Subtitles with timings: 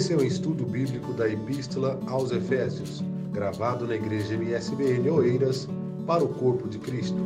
[0.00, 5.68] Esse é o estudo bíblico da Epístola aos Efésios, gravado na Igreja MSBN Oeiras,
[6.06, 7.18] para o Corpo de Cristo.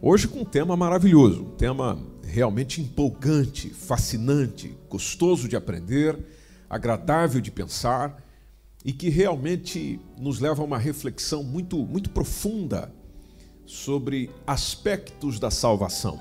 [0.00, 6.18] Hoje com um tema maravilhoso, um tema realmente empolgante, fascinante, gostoso de aprender,
[6.66, 8.24] agradável de pensar
[8.82, 12.90] e que realmente nos leva a uma reflexão muito, muito profunda
[13.66, 16.18] sobre aspectos da salvação.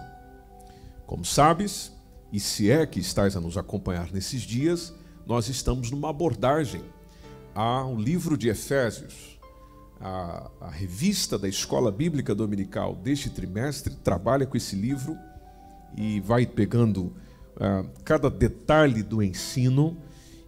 [1.08, 1.98] Como sabes,
[2.32, 4.94] e se é que estás a nos acompanhar nesses dias,
[5.26, 6.82] nós estamos numa abordagem
[7.56, 9.40] ao livro de Efésios.
[10.00, 15.18] A, a, revista da Escola Bíblica Dominical deste trimestre trabalha com esse livro
[15.98, 17.08] e vai pegando
[17.58, 19.98] uh, cada detalhe do ensino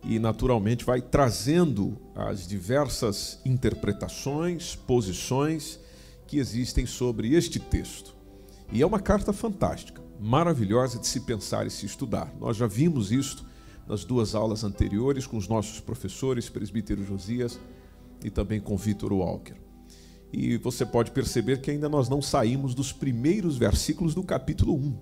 [0.06, 5.80] e, naturalmente, vai trazendo as diversas interpretações, posições
[6.26, 8.16] que existem sobre este texto.
[8.72, 12.32] E é uma carta fantástica maravilhosa de se pensar e se estudar.
[12.40, 13.44] Nós já vimos isto
[13.88, 17.60] nas duas aulas anteriores com os nossos professores, presbítero Josias
[18.24, 19.56] e também com Vitor Walker.
[20.32, 24.98] E você pode perceber que ainda nós não saímos dos primeiros versículos do capítulo 1.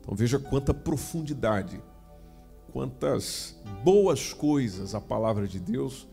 [0.00, 1.80] Então veja quanta profundidade,
[2.72, 6.08] quantas boas coisas a palavra de Deus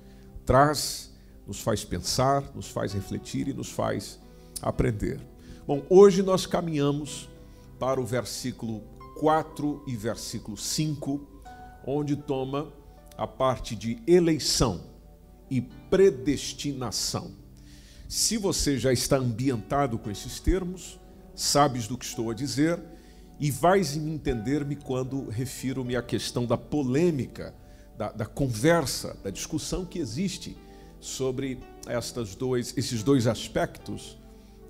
[0.46, 1.12] traz,
[1.48, 4.20] nos faz pensar, nos faz refletir e nos faz
[4.62, 5.20] aprender.
[5.66, 7.28] Bom, hoje nós caminhamos
[7.80, 8.82] para o versículo
[9.20, 11.22] 4 e versículo 5,
[11.86, 12.72] onde toma
[13.18, 14.82] a parte de eleição
[15.50, 17.32] e predestinação.
[18.08, 21.00] Se você já está ambientado com esses termos,
[21.36, 22.80] sabes do que estou a dizer
[23.40, 27.54] e vais entender-me quando refiro-me à questão da polêmica,
[27.98, 30.58] da, da, conversa, da discussão que existe
[31.00, 34.18] sobre estas dois, esses dois aspectos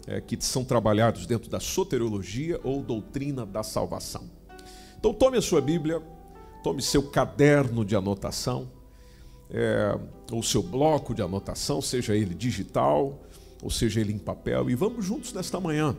[0.08, 4.30] é, que são trabalhados dentro da soteriologia ou doutrina da salvação.
[4.98, 6.02] Então, tome a sua Bíblia,
[6.64, 8.72] tome seu caderno de anotação,
[9.52, 10.00] é,
[10.32, 13.22] ou seu bloco de anotação, seja ele digital,
[13.62, 15.96] ou seja ele em papel, e vamos juntos nesta manhã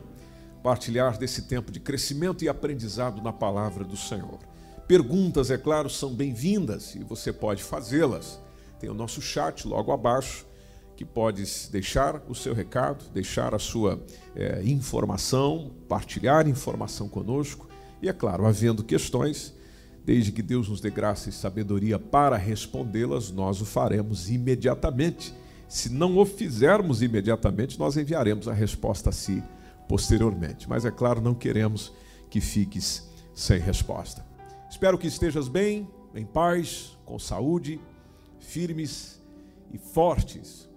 [0.63, 4.39] partilhar desse tempo de crescimento e aprendizado na palavra do Senhor.
[4.87, 8.41] Perguntas, é claro, são bem-vindas e você pode fazê-las.
[8.79, 10.48] Tem o nosso chat logo abaixo
[10.99, 14.03] que podes deixar o seu recado, deixar a sua
[14.35, 17.69] é, informação, partilhar informação conosco.
[18.01, 19.53] E é claro, havendo questões,
[20.03, 25.33] desde que Deus nos dê graça e sabedoria para respondê-las, nós o faremos imediatamente.
[25.69, 29.41] Se não o fizermos imediatamente, nós enviaremos a resposta a si
[29.87, 30.67] posteriormente.
[30.67, 31.93] Mas é claro, não queremos
[32.29, 34.25] que fiques sem resposta.
[34.69, 37.79] Espero que estejas bem, em paz, com saúde,
[38.37, 39.17] firmes
[39.71, 40.67] e fortes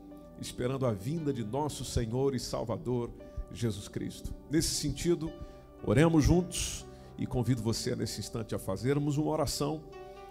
[0.42, 3.10] esperando a vinda de nosso Senhor e Salvador
[3.52, 4.34] Jesus Cristo.
[4.50, 5.32] Nesse sentido,
[5.84, 6.84] oremos juntos
[7.18, 9.80] e convido você nesse instante a fazermos uma oração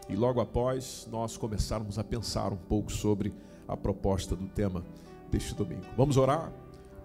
[0.09, 3.33] e logo após nós começarmos a pensar um pouco sobre
[3.67, 4.83] a proposta do tema
[5.31, 5.85] deste domingo.
[5.95, 6.51] Vamos orar?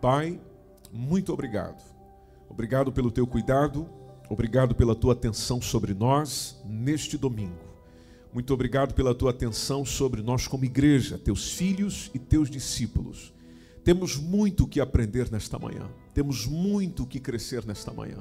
[0.01, 0.41] Pai,
[0.93, 1.83] muito obrigado.
[2.49, 3.89] Obrigado pelo teu cuidado,
[4.29, 7.76] obrigado pela tua atenção sobre nós neste domingo.
[8.37, 13.33] Muito obrigado pela tua atenção sobre nós como igreja, teus filhos e teus discípulos.
[13.83, 18.19] Temos muito que aprender nesta manhã, temos muito que crescer nesta manhã.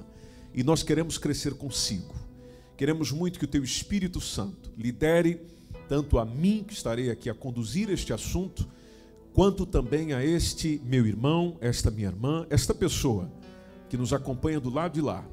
[0.54, 2.16] E nós queremos crescer consigo.
[2.78, 5.42] Queremos muito que o teu Espírito Santo lidere
[5.90, 8.66] tanto a mim, que estarei aqui a conduzir este assunto,
[9.34, 13.30] quanto também a este meu irmão, esta minha irmã, esta pessoa
[13.90, 15.28] que nos acompanha do lado de lá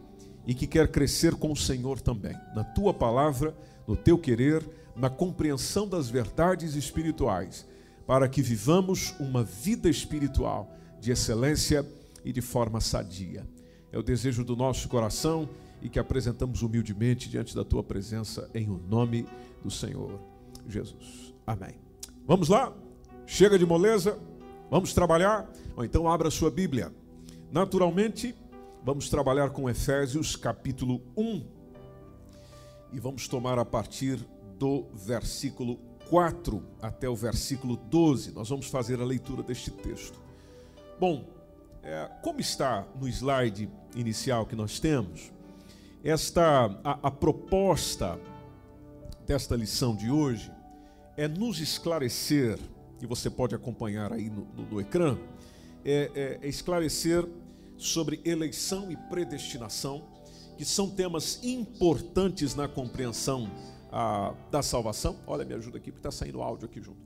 [0.44, 3.54] e que quer crescer com o Senhor também, na tua palavra
[3.86, 7.66] no teu querer, na compreensão das verdades espirituais,
[8.06, 11.86] para que vivamos uma vida espiritual de excelência
[12.24, 13.46] e de forma sadia.
[13.90, 15.48] É o desejo do nosso coração
[15.80, 19.26] e que apresentamos humildemente diante da tua presença em o nome
[19.62, 20.20] do Senhor
[20.68, 21.34] Jesus.
[21.46, 21.74] Amém.
[22.26, 22.72] Vamos lá?
[23.26, 24.18] Chega de moleza?
[24.70, 25.50] Vamos trabalhar?
[25.76, 26.92] Ou então abra sua Bíblia.
[27.50, 28.34] Naturalmente,
[28.84, 31.61] vamos trabalhar com Efésios capítulo 1
[32.92, 34.18] e vamos tomar a partir
[34.58, 35.78] do versículo
[36.08, 38.32] 4 até o versículo 12.
[38.32, 40.20] Nós vamos fazer a leitura deste texto.
[41.00, 41.24] Bom,
[41.82, 45.32] é, como está no slide inicial que nós temos,
[46.04, 48.18] esta a, a proposta
[49.26, 50.52] desta lição de hoje
[51.16, 52.58] é nos esclarecer,
[53.00, 55.16] e você pode acompanhar aí no, no, no ecrã,
[55.84, 57.26] é, é, é esclarecer
[57.76, 60.11] sobre eleição e predestinação
[60.62, 63.50] que são temas importantes na compreensão
[63.90, 65.16] ah, da salvação.
[65.26, 67.00] Olha, me ajuda aqui, porque está saindo áudio aqui junto.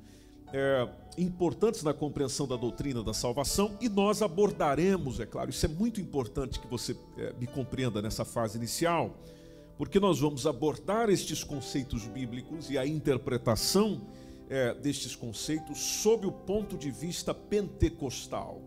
[0.53, 0.87] É,
[1.17, 6.03] importantes na compreensão da doutrina da salvação e nós abordaremos, é claro, isso é muito
[6.03, 9.17] importante que você é, me compreenda nessa fase inicial,
[9.79, 14.02] porque nós vamos abordar estes conceitos bíblicos e a interpretação
[14.50, 18.61] é, destes conceitos sob o ponto de vista pentecostal,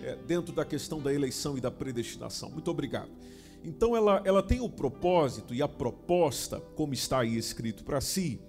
[0.00, 2.50] é, dentro da questão da eleição e da predestinação.
[2.50, 3.10] Muito obrigado.
[3.64, 8.40] Então, ela, ela tem o propósito e a proposta, como está aí escrito para si,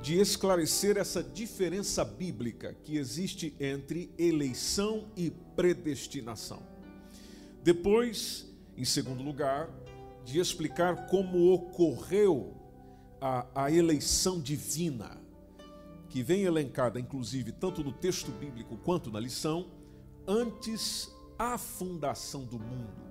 [0.00, 6.62] de esclarecer essa diferença bíblica que existe entre eleição e predestinação.
[7.62, 8.46] Depois,
[8.76, 9.68] em segundo lugar,
[10.24, 12.54] de explicar como ocorreu
[13.20, 15.18] a, a eleição divina,
[16.08, 19.66] que vem elencada, inclusive, tanto no texto bíblico quanto na lição,
[20.26, 23.07] antes a fundação do mundo.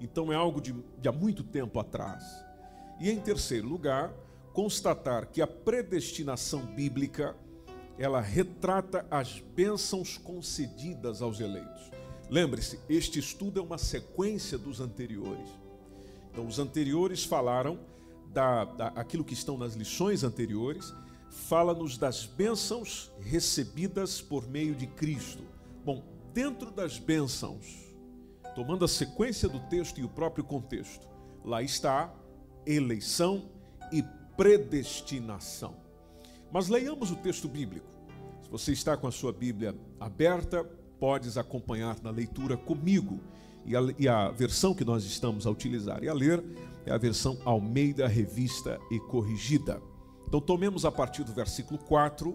[0.00, 2.22] Então é algo de, de há muito tempo atrás.
[3.00, 4.12] E em terceiro lugar,
[4.52, 7.36] constatar que a predestinação bíblica
[7.98, 11.90] ela retrata as bênçãos concedidas aos eleitos.
[12.28, 15.48] Lembre-se, este estudo é uma sequência dos anteriores.
[16.30, 17.78] Então, os anteriores falaram
[18.32, 20.92] da, da aquilo que estão nas lições anteriores,
[21.30, 25.42] fala-nos das bênçãos recebidas por meio de Cristo.
[25.84, 26.02] Bom,
[26.34, 27.85] dentro das bênçãos,
[28.56, 31.06] tomando a sequência do texto e o próprio contexto,
[31.44, 32.10] lá está
[32.64, 33.50] eleição
[33.92, 34.02] e
[34.34, 35.76] predestinação.
[36.50, 37.86] Mas leiamos o texto bíblico.
[38.42, 40.64] Se você está com a sua Bíblia aberta,
[40.98, 43.20] podes acompanhar na leitura comigo
[43.66, 46.42] e a, e a versão que nós estamos a utilizar e a ler
[46.86, 49.82] é a versão Almeida Revista e Corrigida.
[50.26, 52.34] Então tomemos a partir do versículo 4,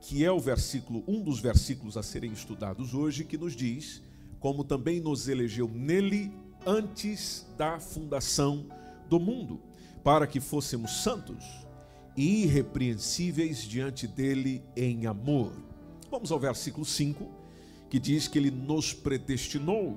[0.00, 4.02] que é o versículo, um dos versículos a serem estudados hoje, que nos diz:
[4.44, 6.30] como também nos elegeu nele
[6.66, 8.66] antes da fundação
[9.08, 9.58] do mundo,
[10.04, 11.42] para que fôssemos santos
[12.14, 15.50] e irrepreensíveis diante dele em amor.
[16.10, 17.26] Vamos ao versículo 5,
[17.88, 19.96] que diz que ele nos predestinou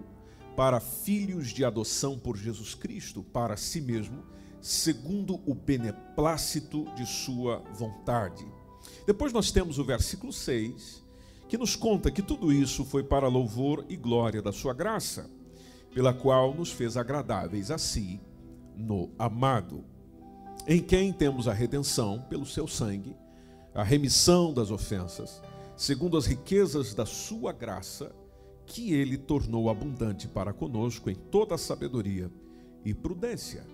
[0.56, 4.24] para filhos de adoção por Jesus Cristo, para si mesmo,
[4.62, 8.48] segundo o beneplácito de sua vontade.
[9.06, 11.04] Depois nós temos o versículo 6,
[11.48, 15.30] que nos conta que tudo isso foi para louvor e glória da sua graça,
[15.94, 18.20] pela qual nos fez agradáveis a si
[18.76, 19.84] no amado,
[20.68, 23.16] em quem temos a redenção pelo seu sangue,
[23.74, 25.42] a remissão das ofensas,
[25.76, 28.14] segundo as riquezas da sua graça,
[28.66, 32.30] que ele tornou abundante para conosco em toda a sabedoria
[32.84, 33.66] e prudência,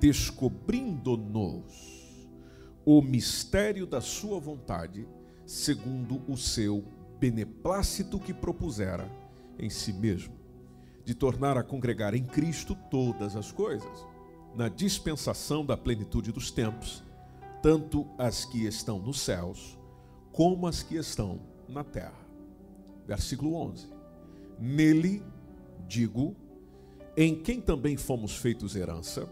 [0.00, 2.02] descobrindo-nos
[2.84, 5.06] o mistério da sua vontade,
[5.46, 6.84] segundo o seu
[7.22, 9.08] beneplácito que propusera
[9.56, 10.34] em si mesmo,
[11.04, 14.04] de tornar a congregar em Cristo todas as coisas,
[14.56, 17.04] na dispensação da plenitude dos tempos,
[17.62, 19.78] tanto as que estão nos céus,
[20.32, 21.38] como as que estão
[21.68, 22.26] na terra.
[23.06, 23.88] Versículo 11
[24.58, 25.22] Nele,
[25.86, 26.34] digo,
[27.16, 29.28] em quem também fomos feitos herança,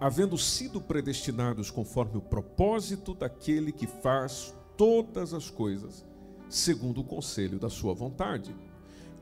[0.00, 6.09] havendo sido predestinados conforme o propósito daquele que faz todas as coisas,
[6.50, 8.54] segundo o conselho da sua vontade,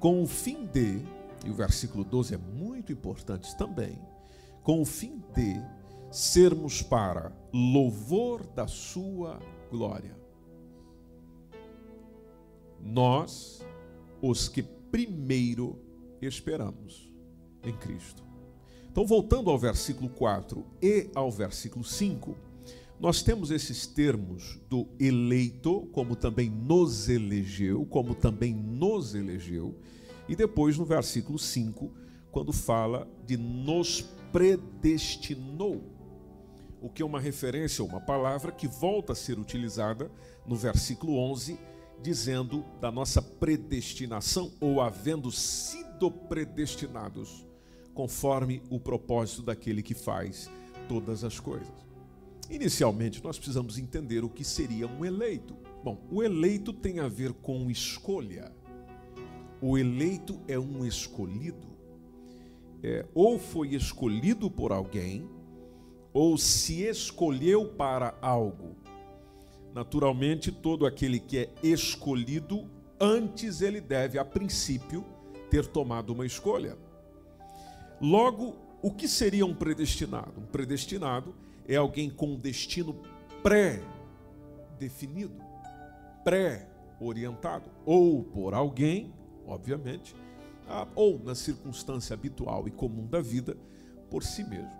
[0.00, 1.02] com o fim de,
[1.44, 3.98] e o versículo 12 é muito importante também,
[4.62, 5.60] com o fim de
[6.10, 9.38] sermos para louvor da sua
[9.70, 10.16] glória.
[12.80, 13.64] Nós,
[14.22, 15.78] os que primeiro
[16.22, 17.12] esperamos
[17.62, 18.22] em Cristo.
[18.90, 22.34] Então, voltando ao versículo 4 e ao versículo 5,
[23.00, 29.78] nós temos esses termos do eleito, como também nos elegeu, como também nos elegeu,
[30.28, 31.90] e depois no versículo 5,
[32.30, 34.02] quando fala de nos
[34.32, 35.82] predestinou,
[36.80, 40.10] o que é uma referência, uma palavra que volta a ser utilizada
[40.46, 41.58] no versículo 11
[42.00, 47.44] dizendo da nossa predestinação ou havendo sido predestinados
[47.94, 50.48] conforme o propósito daquele que faz
[50.88, 51.87] todas as coisas.
[52.50, 55.56] Inicialmente, nós precisamos entender o que seria um eleito.
[55.84, 58.52] Bom, o eleito tem a ver com escolha.
[59.60, 61.68] O eleito é um escolhido.
[62.82, 65.28] É, ou foi escolhido por alguém,
[66.12, 68.76] ou se escolheu para algo.
[69.74, 75.04] Naturalmente, todo aquele que é escolhido, antes ele deve, a princípio,
[75.50, 76.78] ter tomado uma escolha.
[78.00, 80.40] Logo, o que seria um predestinado?
[80.40, 81.34] Um predestinado
[81.68, 82.96] é alguém com um destino
[83.42, 85.36] pré-definido,
[86.24, 89.12] pré-orientado, ou por alguém,
[89.46, 90.16] obviamente,
[90.94, 93.56] ou na circunstância habitual e comum da vida,
[94.10, 94.72] por si mesmo.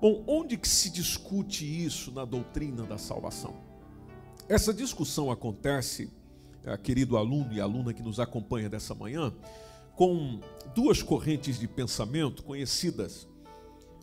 [0.00, 3.56] Bom, onde que se discute isso na doutrina da salvação?
[4.48, 6.10] Essa discussão acontece,
[6.64, 9.34] eh, querido aluno e aluna que nos acompanha dessa manhã,
[9.96, 10.40] com
[10.74, 13.28] duas correntes de pensamento conhecidas.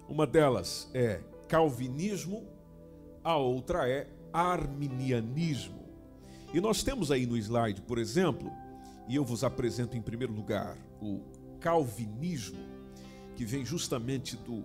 [0.10, 2.48] Uma delas é calvinismo,
[3.24, 5.86] a outra é arminianismo.
[6.54, 8.52] E nós temos aí no slide, por exemplo,
[9.08, 11.22] e eu vos apresento em primeiro lugar o
[11.60, 12.60] calvinismo,
[13.36, 14.64] que vem justamente do,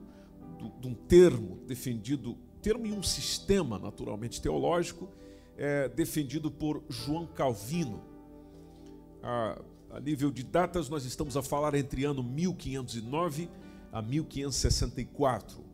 [0.59, 5.09] do, de um termo defendido, termo e um sistema naturalmente teológico,
[5.57, 8.03] é, defendido por João Calvino.
[9.23, 9.61] A,
[9.91, 13.49] a nível de datas, nós estamos a falar entre ano 1509
[13.93, 15.70] a 1564.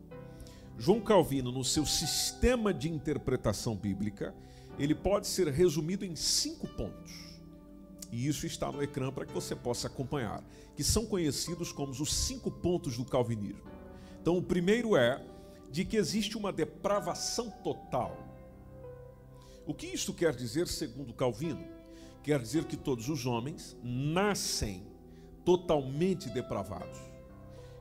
[0.79, 4.35] João Calvino, no seu sistema de interpretação bíblica,
[4.77, 7.11] ele pode ser resumido em cinco pontos.
[8.11, 10.43] E isso está no ecrã para que você possa acompanhar,
[10.75, 13.63] que são conhecidos como os cinco pontos do calvinismo.
[14.21, 15.23] Então, o primeiro é
[15.71, 18.15] de que existe uma depravação total.
[19.65, 21.65] O que isto quer dizer, segundo Calvino?
[22.23, 24.85] Quer dizer que todos os homens nascem
[25.43, 26.99] totalmente depravados.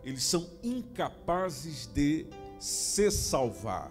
[0.02, 2.26] Eles são incapazes de
[2.58, 3.90] se salvar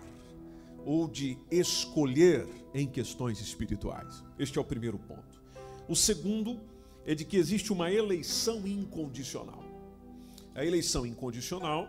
[0.86, 4.24] ou de escolher em questões espirituais.
[4.38, 5.42] Este é o primeiro ponto.
[5.88, 6.60] O segundo
[7.06, 9.64] é de que existe uma eleição incondicional.
[10.54, 11.88] A eleição incondicional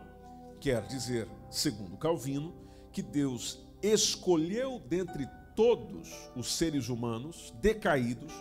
[0.61, 2.55] quer dizer, segundo Calvino,
[2.93, 8.33] que Deus escolheu dentre todos os seres humanos decaídos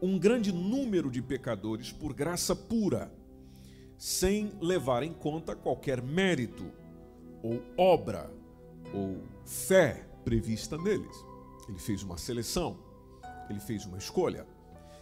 [0.00, 3.12] um grande número de pecadores por graça pura,
[3.96, 6.70] sem levar em conta qualquer mérito
[7.42, 8.30] ou obra
[8.92, 11.16] ou fé prevista neles.
[11.68, 12.78] Ele fez uma seleção,
[13.48, 14.46] ele fez uma escolha.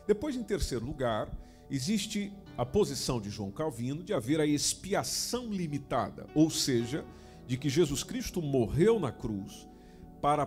[0.06, 1.28] Depois, em terceiro lugar,
[1.70, 7.04] existe a posição de João Calvino de haver a expiação limitada, ou seja,
[7.46, 9.68] de que Jesus Cristo morreu na cruz
[10.20, 10.46] para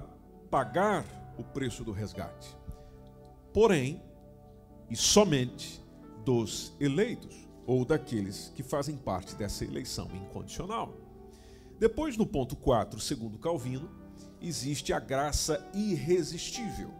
[0.49, 1.05] pagar
[1.37, 2.57] o preço do resgate.
[3.53, 4.01] Porém,
[4.89, 5.81] e somente
[6.25, 10.93] dos eleitos ou daqueles que fazem parte dessa eleição incondicional.
[11.79, 13.89] Depois, no ponto 4, segundo Calvino,
[14.41, 16.91] existe a graça irresistível,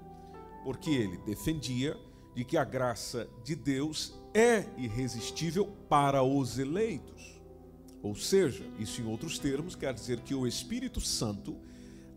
[0.63, 1.97] porque ele defendia
[2.33, 7.41] de que a graça de Deus é irresistível para os eleitos.
[8.01, 11.57] Ou seja, isso em outros termos quer dizer que o Espírito Santo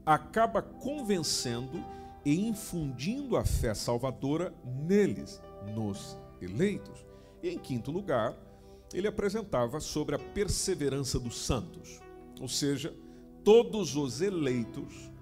[0.06, 1.84] acaba convencendo
[2.24, 5.42] e infundindo a fé salvadora neles,
[5.74, 7.04] nos eleitos.
[7.42, 8.36] E em quinto lugar,
[8.94, 12.00] ele apresentava sobre a perseverança dos santos.
[12.42, 12.92] Ou seja,
[13.44, 15.12] todos os eleitos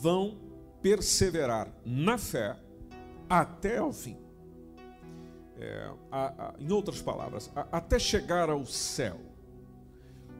[0.00, 0.40] vão
[0.80, 2.58] perseverar na fé
[3.28, 4.16] até ao fim.
[5.58, 9.20] É, a, a, em outras palavras, a, até chegar ao céu.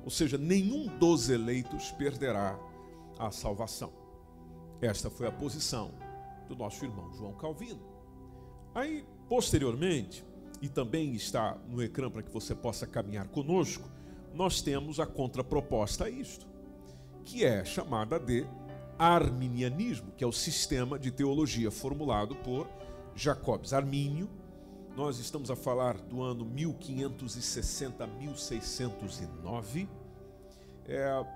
[0.02, 2.58] Ou seja, nenhum dos eleitos perderá
[3.18, 3.92] a salvação.
[4.80, 5.92] Esta foi a posição
[6.48, 7.82] do nosso irmão João Calvino.
[8.74, 10.24] Aí, posteriormente,
[10.62, 13.86] e também está no ecrã para que você possa caminhar conosco,
[14.34, 16.46] nós temos a contraproposta a isto,
[17.24, 18.44] que é chamada de
[18.98, 22.68] arminianismo, que é o sistema de teologia formulado por
[23.14, 24.28] Jacobs Armínio.
[24.96, 29.88] Nós estamos a falar do ano 1560 1609,
[30.86, 31.26] é,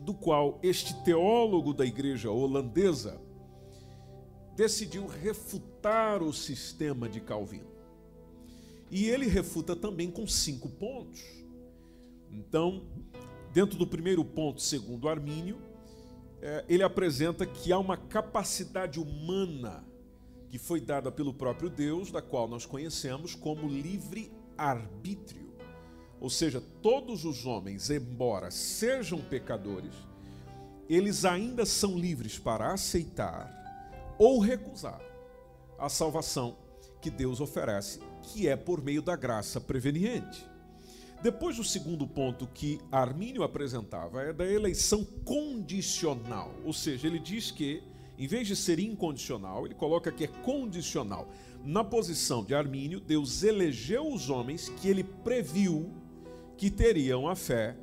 [0.00, 3.20] do qual este teólogo da igreja holandesa
[4.54, 7.72] decidiu refutar o sistema de Calvino.
[8.90, 11.41] E ele refuta também com cinco pontos.
[12.32, 12.82] Então,
[13.52, 15.58] dentro do primeiro ponto, segundo Armínio,
[16.40, 19.84] é, ele apresenta que há uma capacidade humana
[20.48, 25.50] que foi dada pelo próprio Deus, da qual nós conhecemos como livre arbítrio.
[26.20, 29.94] Ou seja, todos os homens, embora sejam pecadores,
[30.88, 33.50] eles ainda são livres para aceitar
[34.18, 35.00] ou recusar
[35.78, 36.58] a salvação
[37.00, 40.51] que Deus oferece, que é por meio da graça preveniente.
[41.22, 47.52] Depois, o segundo ponto que Armínio apresentava é da eleição condicional, ou seja, ele diz
[47.52, 47.80] que,
[48.18, 51.28] em vez de ser incondicional, ele coloca que é condicional.
[51.64, 55.92] Na posição de Armínio, Deus elegeu os homens que ele previu
[56.56, 57.76] que teriam a fé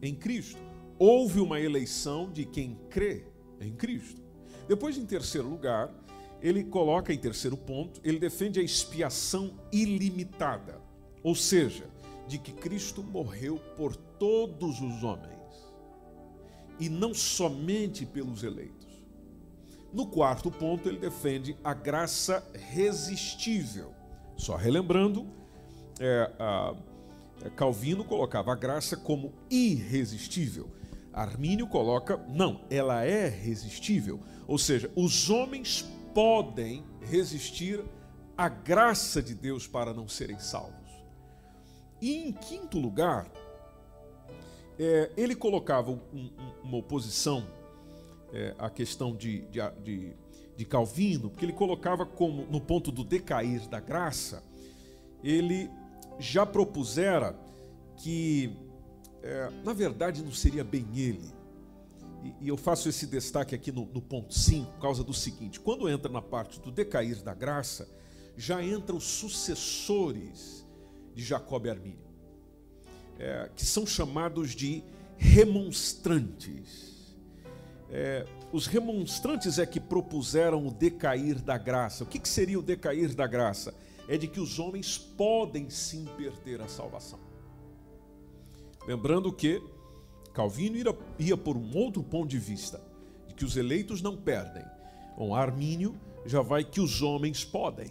[0.00, 0.62] em Cristo.
[0.96, 3.24] Houve uma eleição de quem crê
[3.60, 4.22] em Cristo.
[4.68, 5.92] Depois, em terceiro lugar,
[6.40, 10.80] ele coloca em terceiro ponto, ele defende a expiação ilimitada,
[11.24, 11.92] ou seja,
[12.26, 15.34] de que Cristo morreu por todos os homens
[16.78, 18.84] e não somente pelos eleitos.
[19.92, 23.94] No quarto ponto, ele defende a graça resistível.
[24.36, 25.26] Só relembrando,
[26.00, 26.74] é, a,
[27.44, 30.68] é, Calvino colocava a graça como irresistível.
[31.12, 34.18] Armínio coloca, não, ela é resistível.
[34.48, 37.80] Ou seja, os homens podem resistir
[38.36, 40.83] à graça de Deus para não serem salvos.
[42.04, 43.26] E em quinto lugar,
[44.78, 46.30] é, ele colocava um, um,
[46.62, 47.46] uma oposição
[48.30, 50.12] é, à questão de, de, de,
[50.54, 54.44] de, Calvino, porque ele colocava como no ponto do decair da graça,
[55.22, 55.70] ele
[56.18, 57.34] já propusera
[57.96, 58.54] que,
[59.22, 61.32] é, na verdade, não seria bem ele.
[62.22, 65.58] E, e eu faço esse destaque aqui no, no ponto 5, por causa do seguinte:
[65.58, 67.88] quando entra na parte do decair da graça,
[68.36, 70.63] já entram sucessores
[71.14, 72.04] de Jacob e Armínio
[73.18, 74.82] é, que são chamados de
[75.16, 77.14] remonstrantes.
[77.90, 82.04] É, os remonstrantes é que propuseram o decair da graça.
[82.04, 83.74] O que, que seria o decair da graça?
[84.08, 87.18] É de que os homens podem sim perder a salvação.
[88.86, 89.62] Lembrando que
[90.32, 92.82] Calvino ia, ia por um outro ponto de vista,
[93.28, 94.64] de que os eleitos não perdem.
[95.16, 95.94] Bom, Armínio
[96.26, 97.90] já vai que os homens podem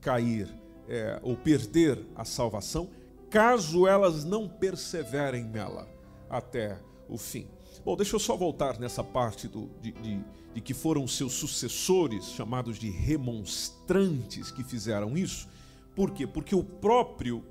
[0.00, 0.48] cair
[0.88, 2.90] é, ou perder a salvação
[3.30, 5.88] caso elas não perseverem nela
[6.30, 7.48] até o fim.
[7.84, 10.20] Bom, deixa eu só voltar nessa parte do, de, de,
[10.54, 15.48] de que foram seus sucessores, chamados de remonstrantes, que fizeram isso.
[15.96, 16.26] Por quê?
[16.26, 17.44] Porque o próprio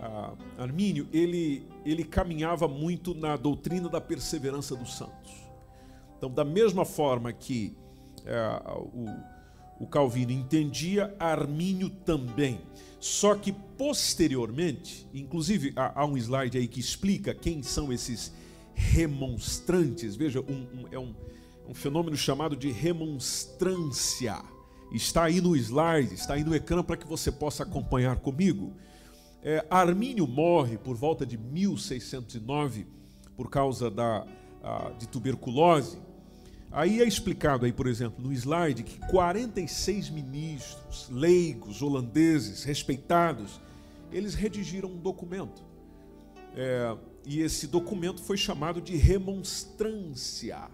[0.00, 5.32] ah, Armínio, ele, ele caminhava muito na doutrina da perseverança dos santos.
[6.16, 7.76] Então, da mesma forma que
[8.26, 8.62] eh,
[8.92, 9.06] o
[9.78, 12.60] o Calvino entendia, Armínio também.
[12.98, 18.32] Só que posteriormente, inclusive há, um slide aí que explica quem são esses
[18.74, 20.16] remonstrantes.
[20.16, 21.14] Veja, um, um, é um,
[21.68, 24.42] um fenômeno chamado de remonstrância.
[24.92, 28.74] Está aí no slide, está aí no ecrã para que você possa acompanhar comigo.
[29.42, 32.86] É, Armínio morre por volta de 1609
[33.36, 34.26] por causa da,
[34.60, 36.00] a, de tuberculose.
[36.70, 43.60] Aí é explicado aí, por exemplo, no slide que 46 ministros, leigos, holandeses, respeitados,
[44.12, 45.62] eles redigiram um documento.
[46.54, 46.96] É,
[47.26, 50.68] e esse documento foi chamado de remonstrância.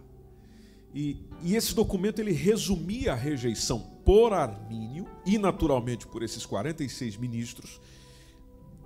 [0.93, 7.17] E, e, esse documento ele resumia a rejeição por Armínio e naturalmente por esses 46
[7.17, 7.81] ministros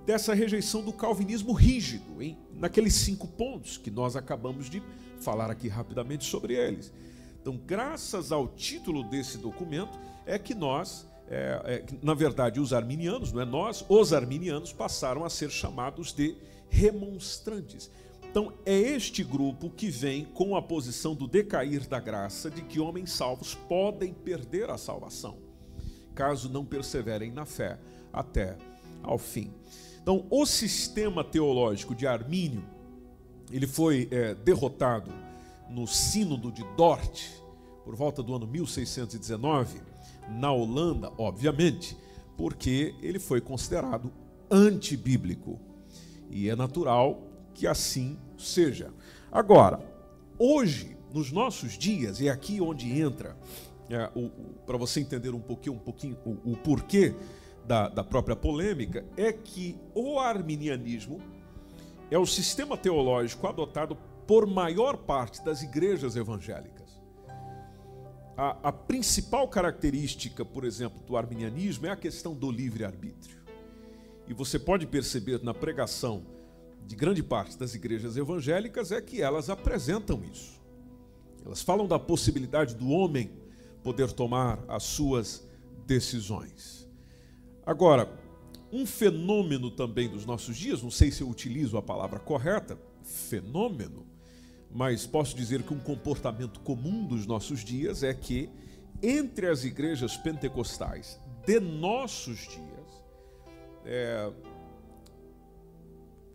[0.05, 2.35] dessa rejeição do calvinismo rígido, hein?
[2.55, 4.81] naqueles cinco pontos que nós acabamos de
[5.19, 6.91] falar aqui rapidamente sobre eles.
[7.41, 13.31] Então, graças ao título desse documento, é que nós, é, é, na verdade, os arminianos,
[13.31, 16.35] não é nós, os arminianos passaram a ser chamados de
[16.69, 17.89] remonstrantes.
[18.29, 22.79] Então, é este grupo que vem com a posição do decair da graça, de que
[22.79, 25.37] homens salvos podem perder a salvação,
[26.13, 27.79] caso não perseverem na fé
[28.13, 28.55] até
[29.01, 29.51] ao fim.
[30.01, 32.63] Então, o sistema teológico de Armínio
[33.51, 35.11] ele foi é, derrotado
[35.69, 37.21] no Sínodo de Dort,
[37.83, 39.81] por volta do ano 1619,
[40.29, 41.97] na Holanda, obviamente,
[42.37, 44.11] porque ele foi considerado
[44.49, 45.59] antibíblico.
[46.29, 48.93] E é natural que assim seja.
[49.31, 49.79] Agora,
[50.37, 53.35] hoje, nos nossos dias, é aqui onde entra,
[53.89, 54.09] é,
[54.65, 57.15] para você entender um pouquinho, um pouquinho o, o porquê
[57.65, 61.19] da, da própria polêmica, é que o arminianismo
[62.11, 66.99] é o sistema teológico adotado por maior parte das igrejas evangélicas.
[68.37, 73.37] A, a, principal característica, por exemplo, do arminianismo é a questão do livre-arbítrio.
[74.27, 76.25] E você pode perceber na pregação
[76.85, 80.59] de grande parte das igrejas evangélicas é que elas apresentam isso.
[81.45, 83.31] Elas falam da possibilidade do homem
[83.83, 85.47] poder tomar as suas
[85.85, 86.87] decisões.
[87.65, 88.09] Agora,
[88.71, 94.05] um fenômeno também dos nossos dias, não sei se eu utilizo a palavra correta, fenômeno,
[94.71, 98.49] mas posso dizer que um comportamento comum dos nossos dias é que
[99.01, 103.03] entre as igrejas pentecostais de nossos dias,
[103.85, 104.31] é,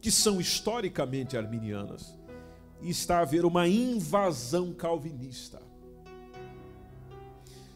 [0.00, 2.18] que são historicamente arminianas,
[2.82, 5.62] está a haver uma invasão calvinista.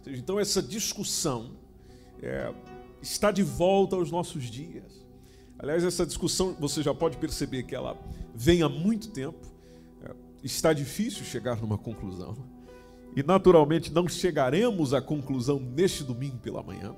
[0.07, 1.53] Então, essa discussão
[2.23, 2.53] é,
[3.03, 5.07] está de volta aos nossos dias.
[5.59, 7.99] Aliás, essa discussão você já pode perceber que ela
[8.35, 9.47] vem há muito tempo.
[10.03, 12.37] É, está difícil chegar numa conclusão.
[13.17, 16.95] E naturalmente não chegaremos à conclusão neste domingo pela manhã.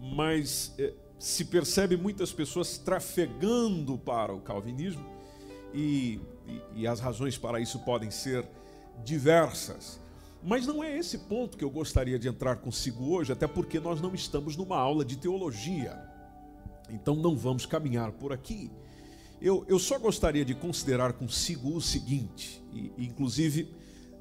[0.00, 5.04] Mas é, se percebe muitas pessoas trafegando para o calvinismo
[5.74, 8.48] e, e, e as razões para isso podem ser
[9.04, 9.99] diversas.
[10.42, 14.00] Mas não é esse ponto que eu gostaria de entrar consigo hoje, até porque nós
[14.00, 15.98] não estamos numa aula de teologia.
[16.88, 18.70] Então não vamos caminhar por aqui.
[19.40, 23.74] Eu, eu só gostaria de considerar consigo o seguinte, e, inclusive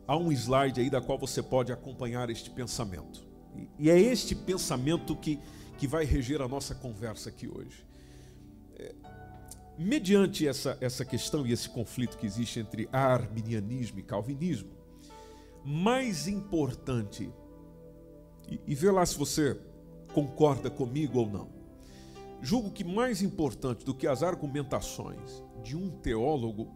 [0.08, 3.28] há um slide aí da qual você pode acompanhar este pensamento.
[3.56, 5.40] E, e é este pensamento que,
[5.78, 7.86] que vai reger a nossa conversa aqui hoje.
[8.78, 8.96] É,
[9.78, 14.79] mediante essa, essa questão e esse conflito que existe entre arminianismo e calvinismo,
[15.72, 17.32] mais importante,
[18.50, 19.56] e, e vê lá se você
[20.16, 21.48] concorda comigo ou não,
[22.42, 26.68] julgo que mais importante do que as argumentações de um teólogo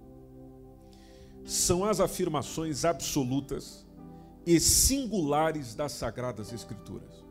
[1.44, 3.84] são as afirmações absolutas
[4.46, 7.26] e singulares das Sagradas Escrituras.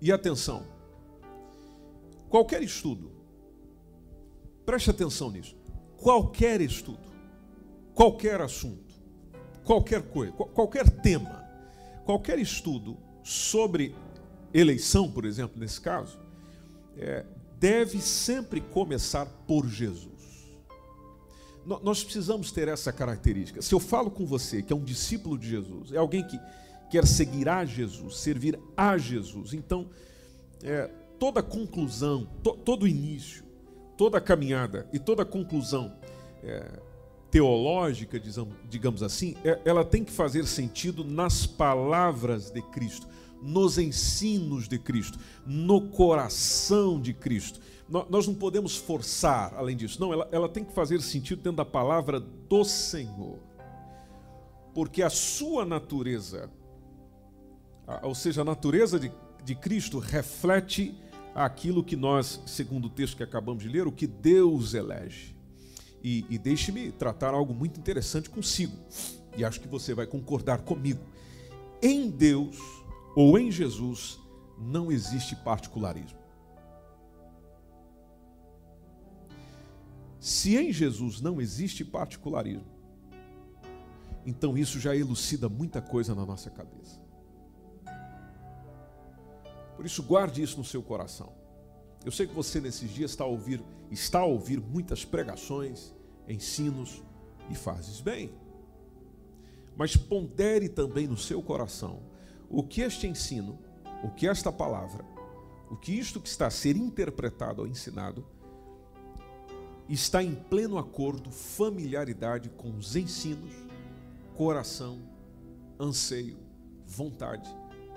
[0.00, 0.62] E atenção,
[2.28, 3.10] qualquer estudo,
[4.64, 5.56] preste atenção nisso,
[5.96, 7.15] qualquer estudo,
[7.96, 8.94] qualquer assunto,
[9.64, 11.42] qualquer coisa, qualquer tema,
[12.04, 13.96] qualquer estudo sobre
[14.52, 16.20] eleição, por exemplo, nesse caso,
[16.98, 17.24] é,
[17.58, 20.14] deve sempre começar por Jesus.
[21.64, 23.60] Nós precisamos ter essa característica.
[23.60, 26.38] Se eu falo com você que é um discípulo de Jesus, é alguém que
[26.88, 29.52] quer seguir a Jesus, servir a Jesus.
[29.52, 29.90] Então,
[30.62, 33.42] é, toda conclusão, to, todo início,
[33.96, 35.92] toda caminhada e toda conclusão
[36.44, 36.78] é,
[37.36, 38.18] teológica,
[38.66, 43.06] digamos assim, é, ela tem que fazer sentido nas palavras de Cristo,
[43.42, 47.60] nos ensinos de Cristo, no coração de Cristo.
[48.08, 50.00] Nós não podemos forçar além disso.
[50.00, 53.38] Não, ela, ela tem que fazer sentido dentro da palavra do Senhor.
[54.74, 56.50] Porque a sua natureza
[58.02, 59.12] ou seja, a natureza de,
[59.44, 60.98] de Cristo reflete
[61.34, 65.35] aquilo que nós, segundo o texto que acabamos de ler, o que Deus elege.
[66.08, 68.76] E, e deixe-me tratar algo muito interessante consigo,
[69.36, 71.04] e acho que você vai concordar comigo.
[71.82, 72.56] Em Deus
[73.16, 74.16] ou em Jesus
[74.56, 76.20] não existe particularismo.
[80.20, 82.70] Se em Jesus não existe particularismo,
[84.24, 87.00] então isso já elucida muita coisa na nossa cabeça.
[89.74, 91.32] Por isso, guarde isso no seu coração.
[92.04, 95.95] Eu sei que você nesses dias está a ouvir, está a ouvir muitas pregações,
[96.28, 97.02] ensinos
[97.50, 98.32] e fazes bem.
[99.76, 102.00] Mas pondere também no seu coração
[102.48, 103.58] o que este ensino,
[104.02, 105.04] o que esta palavra,
[105.70, 108.24] o que isto que está a ser interpretado ou ensinado,
[109.88, 113.54] está em pleno acordo, familiaridade com os ensinos,
[114.34, 115.00] coração,
[115.78, 116.38] anseio,
[116.86, 117.48] vontade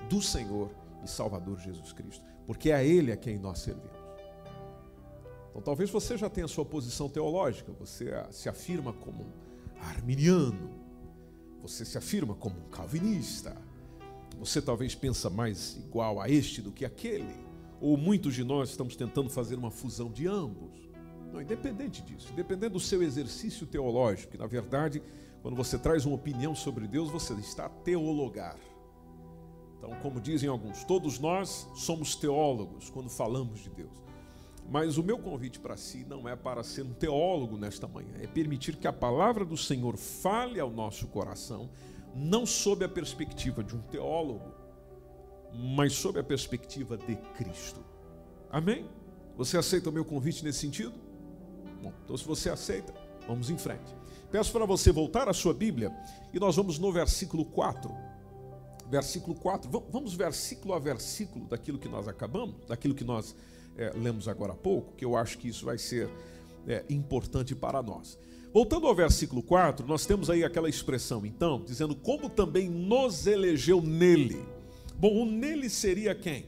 [0.10, 0.72] do Senhor
[1.04, 3.99] e Salvador Jesus Cristo, porque é a Ele a quem nós servimos.
[5.60, 10.70] Então, talvez você já tenha a sua posição teológica, você se afirma como um arminiano,
[11.62, 13.58] você se afirma como um calvinista,
[14.40, 17.36] você talvez pensa mais igual a este do que aquele,
[17.82, 20.80] ou muitos de nós estamos tentando fazer uma fusão de ambos.
[21.34, 25.04] Não, independente disso, independente do seu exercício teológico, que na verdade,
[25.42, 28.58] quando você traz uma opinião sobre Deus, você está a teologar.
[29.78, 34.09] Então, como dizem alguns, todos nós somos teólogos quando falamos de Deus.
[34.70, 38.28] Mas o meu convite para si não é para ser um teólogo nesta manhã, é
[38.28, 41.70] permitir que a palavra do Senhor fale ao nosso coração,
[42.16, 44.54] não sob a perspectiva de um teólogo,
[45.54, 47.84] mas sob a perspectiva de Cristo.
[48.52, 48.88] Amém?
[49.36, 50.94] Você aceita o meu convite nesse sentido?
[51.82, 52.94] Bom, então se você aceita,
[53.28, 53.96] vamos em frente.
[54.32, 55.92] Peço para você voltar à sua Bíblia
[56.32, 58.10] e nós vamos no versículo 4
[58.90, 59.70] versículo 4.
[59.92, 63.36] Vamos versículo a versículo daquilo que nós acabamos, daquilo que nós
[63.80, 66.10] é, lemos agora há pouco, que eu acho que isso vai ser
[66.68, 68.20] é, importante para nós.
[68.54, 73.82] Voltando ao versículo 4, nós temos aí aquela expressão, então, dizendo como também nos elegeu
[73.82, 74.44] nele.
[74.98, 76.46] Bom, o nele seria quem?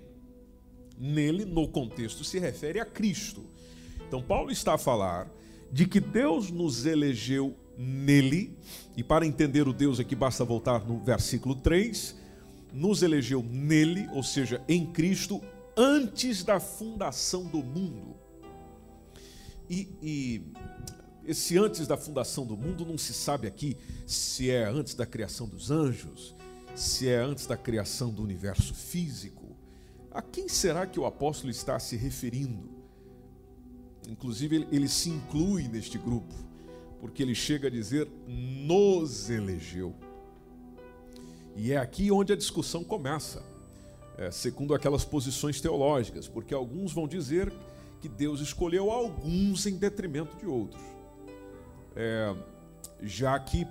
[0.98, 3.46] Nele, no contexto, se refere a Cristo.
[4.06, 5.32] Então, Paulo está a falar
[5.72, 8.58] de que Deus nos elegeu nele,
[8.98, 12.14] e para entender o Deus aqui basta voltar no versículo 3,
[12.74, 15.42] nos elegeu nele, ou seja, em Cristo,
[15.82, 18.16] antes da fundação do mundo.
[19.68, 20.44] E, e,
[21.26, 25.48] esse antes da fundação do mundo não se sabe aqui se é antes da criação
[25.48, 26.36] dos anjos,
[26.76, 29.58] se é antes da criação do universo físico.
[30.12, 32.70] A quem será que o apóstolo está se referindo?
[34.08, 36.36] Inclusive, ele, ele se inclui neste grupo,
[37.00, 39.96] porque ele chega a dizer: nos elegeu.
[41.56, 43.44] E é aqui onde a discussão começa,
[44.22, 47.52] é, segundo aquelas posições teológicas, porque alguns vão dizer
[48.00, 50.82] que Deus escolheu alguns em detrimento de outros,
[51.96, 52.36] é,
[53.02, 53.66] já que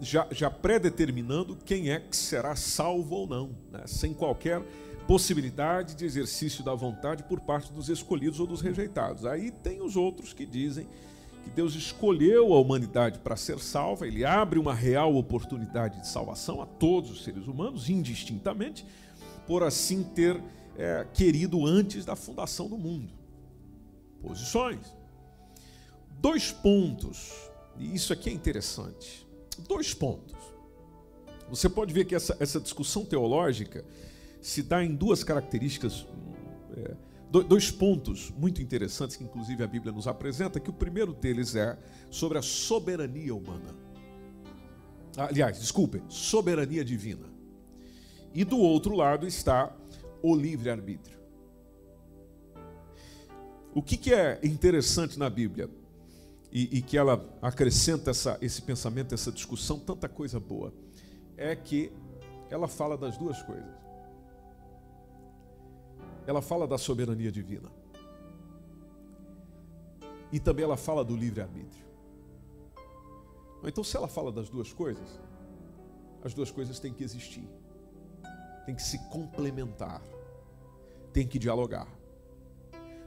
[0.00, 4.60] já, já predeterminando quem é que será salvo ou não, né, sem qualquer
[5.06, 9.24] possibilidade de exercício da vontade por parte dos escolhidos ou dos rejeitados.
[9.24, 10.88] Aí tem os outros que dizem
[11.44, 16.60] que Deus escolheu a humanidade para ser salva, ele abre uma real oportunidade de salvação
[16.60, 18.84] a todos os seres humanos, indistintamente,
[19.46, 20.42] por assim ter
[20.76, 23.12] é, querido antes da fundação do mundo.
[24.20, 24.94] posições.
[26.18, 27.32] Dois pontos,
[27.78, 29.26] e isso aqui é interessante.
[29.68, 30.34] Dois pontos.
[31.48, 33.84] Você pode ver que essa, essa discussão teológica
[34.40, 36.06] se dá em duas características,
[36.76, 36.94] é,
[37.30, 40.58] dois pontos muito interessantes que, inclusive, a Bíblia nos apresenta.
[40.58, 41.78] Que o primeiro deles é
[42.10, 43.74] sobre a soberania humana.
[45.16, 47.35] Aliás, desculpem, soberania divina.
[48.34, 49.74] E do outro lado está
[50.22, 51.16] o livre-arbítrio.
[53.74, 55.68] O que, que, é interessante na Bíblia
[56.50, 60.72] e, e que ela acrescenta essa, esse pensamento, essa discussão, tanta coisa boa,
[61.36, 61.92] é que
[62.48, 63.74] ela fala das duas coisas.
[66.26, 67.70] Ela fala da soberania divina.
[70.32, 71.86] E também ela fala do livre-arbítrio.
[73.64, 75.20] Então, se ela fala das duas coisas,
[76.22, 77.48] as duas coisas têm que existir,
[78.66, 80.02] têm que se complementar,
[81.12, 81.88] têm que dialogar.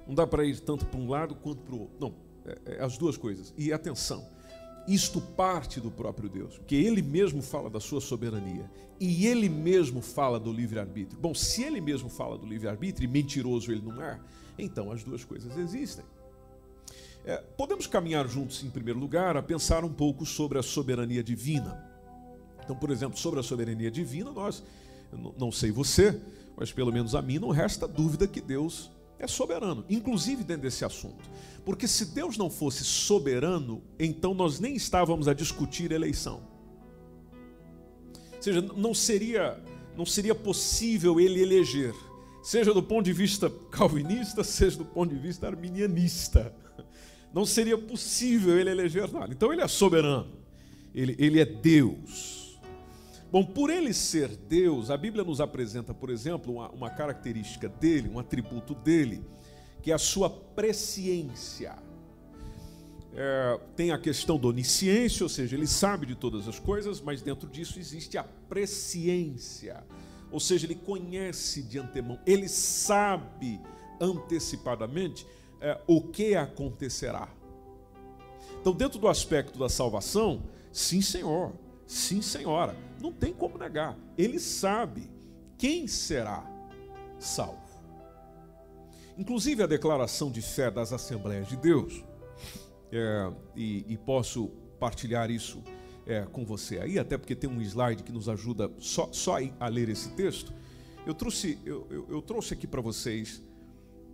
[0.08, 1.98] Não dá para ir tanto para um lado quanto para o outro.
[2.00, 3.54] Não, é, é as duas coisas.
[3.56, 4.26] E atenção,
[4.88, 8.68] isto parte do próprio Deus, porque ele mesmo fala da sua soberania
[9.00, 11.20] e ele mesmo fala do livre-arbítrio.
[11.20, 14.20] Bom, se ele mesmo fala do livre-arbítrio e mentiroso ele não é,
[14.58, 16.04] então as duas coisas existem.
[17.24, 21.86] É, podemos caminhar juntos, em primeiro lugar, a pensar um pouco sobre a soberania divina.
[22.64, 24.64] Então, por exemplo, sobre a soberania divina, nós,
[25.38, 26.20] não sei você,
[26.56, 30.86] mas pelo menos a mim, não resta dúvida que Deus é soberano, inclusive dentro desse
[30.86, 31.30] assunto.
[31.66, 36.42] Porque se Deus não fosse soberano, então nós nem estávamos a discutir eleição.
[38.36, 39.62] Ou seja, não seria,
[39.96, 41.94] não seria possível ele eleger,
[42.42, 46.56] seja do ponto de vista calvinista, seja do ponto de vista arminianista.
[47.34, 49.32] Não seria possível ele eleger nada.
[49.32, 50.32] Então ele é soberano,
[50.96, 52.39] ele, ele é Deus.
[53.32, 58.10] Bom, por ele ser Deus, a Bíblia nos apresenta, por exemplo, uma, uma característica dele,
[58.10, 59.24] um atributo dele,
[59.84, 61.76] que é a sua presciência.
[63.14, 67.22] É, tem a questão da onisciência, ou seja, ele sabe de todas as coisas, mas
[67.22, 69.84] dentro disso existe a presciência,
[70.32, 73.62] ou seja, ele conhece de antemão, ele sabe
[74.02, 75.26] antecipadamente
[75.62, 77.30] é, o que acontecerá.
[78.60, 81.54] Então, dentro do aspecto da salvação, sim, Senhor,
[81.86, 83.98] sim, Senhora não tem como negar.
[84.18, 85.10] Ele sabe
[85.58, 86.46] quem será
[87.20, 87.70] salvo.
[89.18, 92.04] Inclusive a declaração de fé das Assembleias de Deus,
[92.92, 94.48] é, e, e, posso
[94.80, 95.62] partilhar isso
[96.08, 99.68] é, com você aí, até porque tem um slide que nos ajuda só, só a
[99.68, 100.52] ler esse texto.
[101.06, 103.44] Eu trouxe, eu, eu, eu trouxe aqui para vocês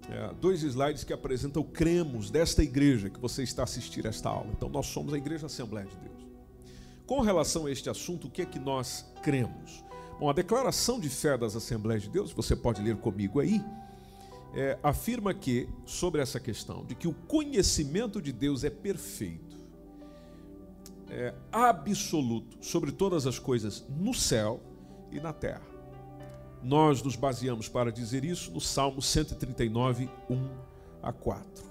[0.09, 4.51] é, dois slides que apresentam o cremos desta igreja que você está assistindo esta aula.
[4.51, 6.14] Então, nós somos a Igreja Assembleia de Deus.
[7.05, 9.83] Com relação a este assunto, o que é que nós cremos?
[10.19, 13.61] Bom, a declaração de fé das Assembleias de Deus, você pode ler comigo aí,
[14.55, 19.55] é, afirma que, sobre essa questão, de que o conhecimento de Deus é perfeito,
[21.09, 24.61] é absoluto sobre todas as coisas no céu
[25.11, 25.61] e na terra.
[26.63, 30.49] Nós nos baseamos para dizer isso no Salmo 139, 1
[31.03, 31.63] a 4.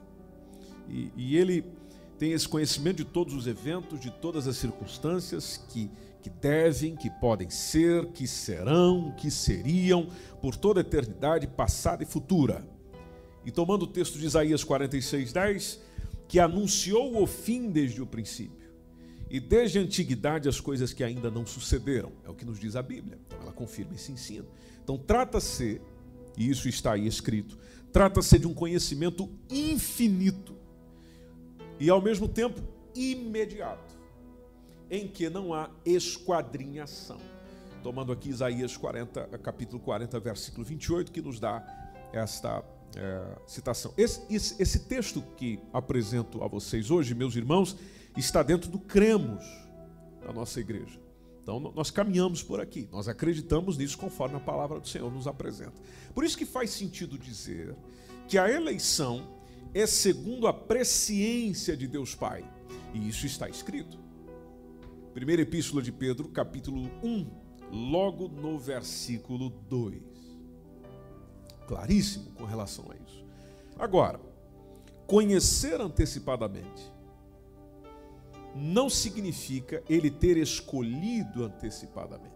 [0.89, 1.65] E, e ele
[2.19, 5.91] tem esse conhecimento de todos os eventos, de todas as circunstâncias que,
[6.23, 10.09] que devem, que podem ser, que serão, que seriam,
[10.41, 12.67] por toda a eternidade passada e futura.
[13.45, 15.81] E tomando o texto de Isaías 46, 10,
[16.29, 18.65] que anunciou o fim desde o princípio,
[19.29, 22.77] e desde a antiguidade as coisas que ainda não sucederam, é o que nos diz
[22.77, 24.47] a Bíblia, então ela confirma esse ensino.
[24.83, 25.81] Então trata-se,
[26.39, 27.59] e isso está aí escrito,
[27.93, 30.64] trata-se de um conhecimento infinito
[31.85, 32.63] e ao mesmo tempo
[32.95, 33.95] imediato,
[34.91, 37.19] em que não há esquadrinhação.
[37.83, 41.63] Tomando aqui Isaías 40, capítulo 40, versículo 28, que nos dá
[42.11, 42.65] esta
[42.97, 43.93] é, citação.
[43.99, 47.77] Esse, esse, esse texto que apresento a vocês hoje, meus irmãos,
[48.17, 49.45] está dentro do cremos
[50.27, 50.99] da nossa igreja.
[51.43, 55.75] Então, nós caminhamos por aqui, nós acreditamos nisso conforme a palavra do Senhor nos apresenta.
[56.15, 57.77] Por isso que faz sentido dizer
[58.27, 59.44] que a eleição
[59.75, 62.49] é segundo a presciência de Deus Pai.
[62.95, 63.99] E isso está escrito.
[65.13, 67.27] Primeira Epístola de Pedro, capítulo 1,
[67.73, 70.01] logo no versículo 2.
[71.67, 73.25] Claríssimo com relação a isso.
[73.77, 74.21] Agora,
[75.07, 76.93] conhecer antecipadamente
[78.55, 82.34] não significa ele ter escolhido antecipadamente.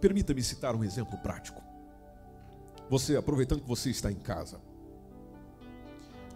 [0.00, 1.62] Permita-me citar um exemplo prático.
[2.88, 4.60] Você, aproveitando que você está em casa,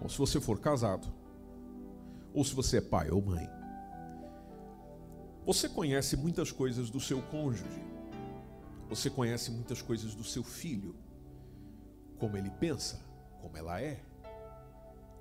[0.00, 1.06] ou se você for casado,
[2.34, 3.48] ou se você é pai ou mãe,
[5.44, 7.82] você conhece muitas coisas do seu cônjuge,
[8.92, 10.94] Você conhece muitas coisas do seu filho,
[12.18, 13.00] como ele pensa,
[13.40, 14.02] como ela é,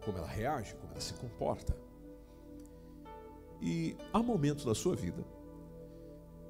[0.03, 1.73] como ela reage, como ela se comporta.
[3.61, 5.25] E há momentos da sua vida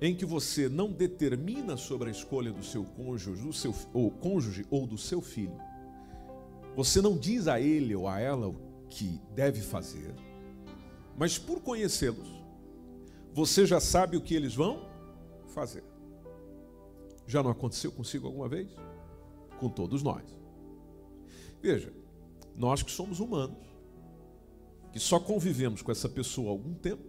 [0.01, 4.65] em que você não determina sobre a escolha do seu cônjuge, do seu, ou cônjuge
[4.71, 5.55] ou do seu filho.
[6.75, 8.55] Você não diz a ele ou a ela o
[8.89, 10.15] que deve fazer,
[11.15, 12.27] mas por conhecê-los,
[13.31, 14.89] você já sabe o que eles vão
[15.53, 15.83] fazer.
[17.27, 18.69] Já não aconteceu consigo alguma vez?
[19.59, 20.23] Com todos nós.
[21.61, 21.93] Veja,
[22.55, 23.63] nós que somos humanos,
[24.91, 27.03] que só convivemos com essa pessoa há algum tempo,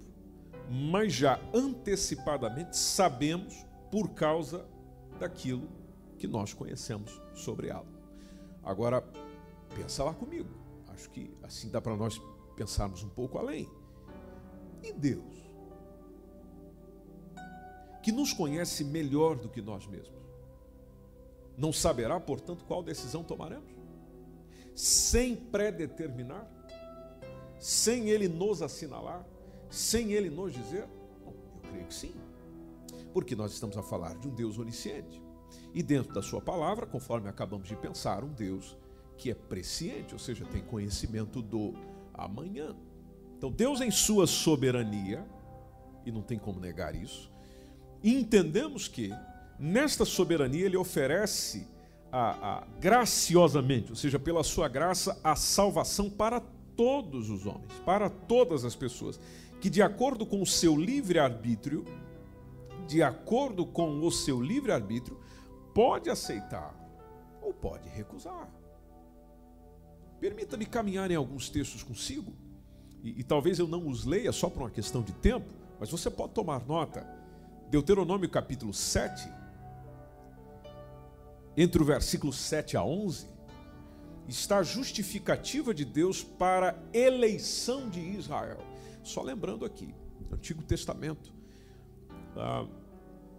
[0.70, 4.66] mas já antecipadamente sabemos por causa
[5.18, 5.68] daquilo
[6.18, 7.86] que nós conhecemos sobre ela.
[8.62, 9.04] Agora,
[9.74, 10.48] pensa lá comigo.
[10.88, 12.20] Acho que assim dá para nós
[12.56, 13.68] pensarmos um pouco além.
[14.82, 15.50] E Deus?
[18.02, 20.22] Que nos conhece melhor do que nós mesmos.
[21.56, 23.70] Não saberá, portanto, qual decisão tomaremos?
[24.74, 26.48] Sem predeterminar?
[27.58, 29.24] Sem Ele nos assinalar?
[29.72, 30.86] Sem ele nos dizer?
[31.24, 32.12] Bom, eu creio que sim.
[33.14, 35.20] Porque nós estamos a falar de um Deus onisciente.
[35.72, 38.76] E dentro da sua palavra, conforme acabamos de pensar, um Deus
[39.16, 41.72] que é presciente, ou seja, tem conhecimento do
[42.12, 42.76] amanhã.
[43.38, 45.26] Então, Deus em sua soberania,
[46.04, 47.32] e não tem como negar isso,
[48.04, 49.10] entendemos que
[49.58, 51.66] nesta soberania ele oferece
[52.10, 56.42] a, a, graciosamente, ou seja, pela sua graça, a salvação para
[56.76, 59.18] todos os homens, para todas as pessoas
[59.62, 61.84] que, de acordo com o seu livre-arbítrio,
[62.88, 65.20] de acordo com o seu livre-arbítrio,
[65.72, 66.74] pode aceitar
[67.40, 68.50] ou pode recusar.
[70.18, 72.34] Permita-me caminhar em alguns textos consigo,
[73.04, 75.46] e, e, talvez eu não os leia só por uma questão de tempo,
[75.78, 77.06] mas você pode tomar nota.
[77.70, 79.28] Deuteronômio capítulo 7,
[81.56, 83.28] entre o versículo 7 a 11,
[84.26, 88.71] está a justificativa de Deus para eleição de Israel.
[89.02, 89.94] Só lembrando aqui,
[90.30, 91.32] Antigo Testamento,
[92.36, 92.66] ah,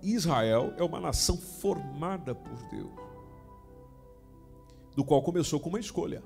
[0.02, 2.91] Israel é uma nação formada por Deus,
[4.95, 6.21] do qual começou com uma escolha.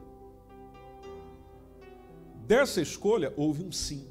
[2.47, 4.07] Dessa escolha houve um sim.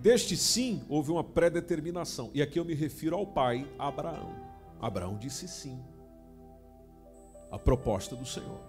[0.00, 2.30] Deste sim houve uma predeterminação.
[2.34, 4.34] E aqui eu me refiro ao pai Abraão.
[4.80, 5.82] Abraão disse sim
[7.50, 8.60] à proposta do Senhor.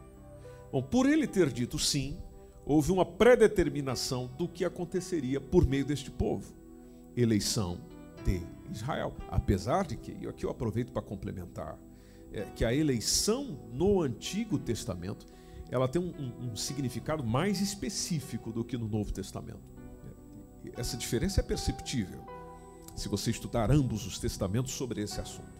[0.71, 2.17] Bom, por ele ter dito sim,
[2.65, 6.53] houve uma predeterminação do que aconteceria por meio deste povo.
[7.15, 7.79] Eleição
[8.25, 9.13] de Israel.
[9.29, 11.77] Apesar de que, e aqui eu aproveito para complementar,
[12.33, 15.25] é, que a eleição no Antigo Testamento
[15.69, 19.63] ela tem um, um, um, significado mais específico do que no Novo Testamento.
[20.65, 22.23] É, essa diferença é perceptível
[22.95, 25.55] se você estudar ambos os testamentos sobre esse assunto.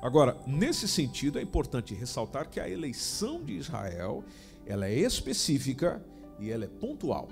[0.00, 4.24] Agora, nesse sentido, é importante ressaltar que a eleição de Israel
[4.64, 6.02] ela é específica
[6.40, 7.28] e ela é pontual.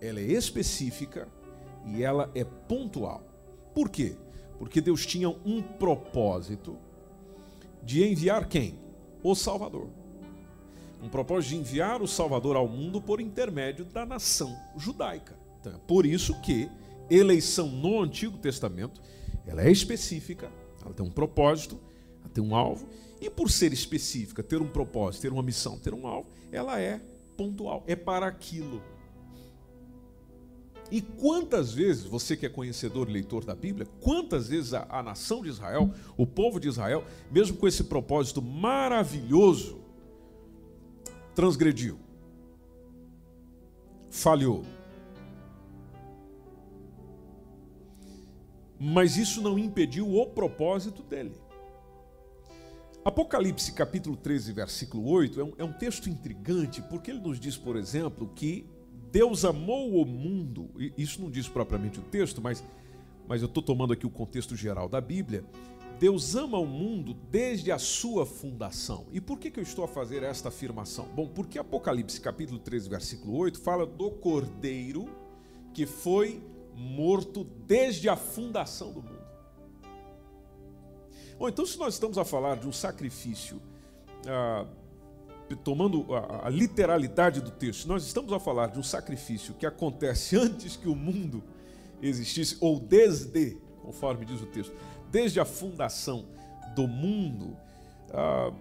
[0.00, 1.28] Ela é específica
[1.86, 3.22] e ela é pontual.
[3.74, 4.16] Por quê?
[4.58, 6.76] Porque Deus tinha um propósito
[7.82, 8.78] de enviar quem?
[9.22, 9.88] O Salvador.
[11.02, 15.36] Um propósito de enviar o Salvador ao mundo por intermédio da nação judaica.
[15.60, 16.70] Então, é por isso que
[17.10, 19.00] eleição no Antigo Testamento,
[19.46, 20.50] ela é específica,
[20.84, 21.78] ela tem um propósito,
[22.20, 22.88] ela tem um alvo
[23.22, 27.00] e por ser específica, ter um propósito, ter uma missão, ter um alvo, ela é
[27.36, 28.82] pontual, é para aquilo.
[30.90, 35.02] E quantas vezes, você que é conhecedor e leitor da Bíblia, quantas vezes a, a
[35.04, 39.80] nação de Israel, o povo de Israel, mesmo com esse propósito maravilhoso,
[41.32, 42.00] transgrediu,
[44.10, 44.64] falhou.
[48.80, 51.32] Mas isso não impediu o propósito dele.
[53.04, 57.56] Apocalipse capítulo 13, versículo 8 é um, é um, texto intrigante, porque ele nos diz,
[57.56, 58.64] por exemplo, que
[59.10, 62.62] Deus amou o mundo, isso não diz propriamente o texto, mas,
[63.26, 65.44] mas eu estou tomando aqui o contexto geral da Bíblia.
[65.98, 69.06] Deus ama o mundo desde a sua fundação.
[69.12, 71.08] E por que, que eu estou a fazer esta afirmação?
[71.14, 75.08] Bom, porque Apocalipse capítulo 13, versículo 8 fala do cordeiro
[75.74, 76.40] que foi
[76.72, 79.21] morto desde a fundação do mundo.
[81.42, 83.60] Bom, então, se nós estamos a falar de um sacrifício,
[84.28, 84.64] ah,
[85.64, 90.36] tomando a, a literalidade do texto, nós estamos a falar de um sacrifício que acontece
[90.38, 91.42] antes que o mundo
[92.00, 94.72] existisse, ou desde, conforme diz o texto,
[95.10, 96.26] desde a fundação
[96.76, 97.56] do mundo.
[98.12, 98.52] Ah,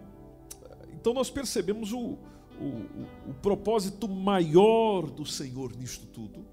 [0.91, 2.17] então, nós percebemos o,
[2.59, 6.43] o, o, o propósito maior do Senhor nisto tudo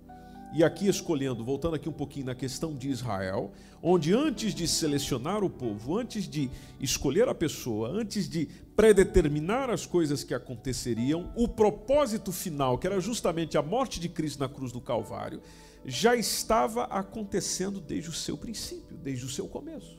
[0.52, 5.44] e aqui escolhendo, voltando aqui um pouquinho na questão de Israel, onde antes de selecionar
[5.44, 11.46] o povo, antes de escolher a pessoa, antes de predeterminar as coisas que aconteceriam, o
[11.46, 15.40] propósito final, que era justamente a morte de Cristo na cruz do Calvário,
[15.84, 19.96] já estava acontecendo desde o seu princípio, desde o seu começo.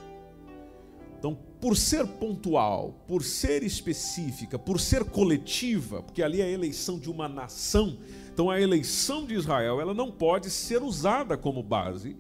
[1.18, 6.98] Então, por ser pontual, por ser específica, por ser coletiva, porque ali é a eleição
[6.98, 7.98] de uma nação,
[8.40, 12.16] então a eleição de Israel, ela não pode ser usada como base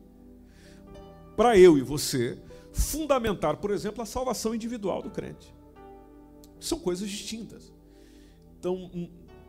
[1.34, 2.38] para eu e você
[2.74, 5.56] fundamentar, por exemplo, a salvação individual do crente.
[6.60, 7.72] São coisas distintas.
[8.60, 8.92] Então,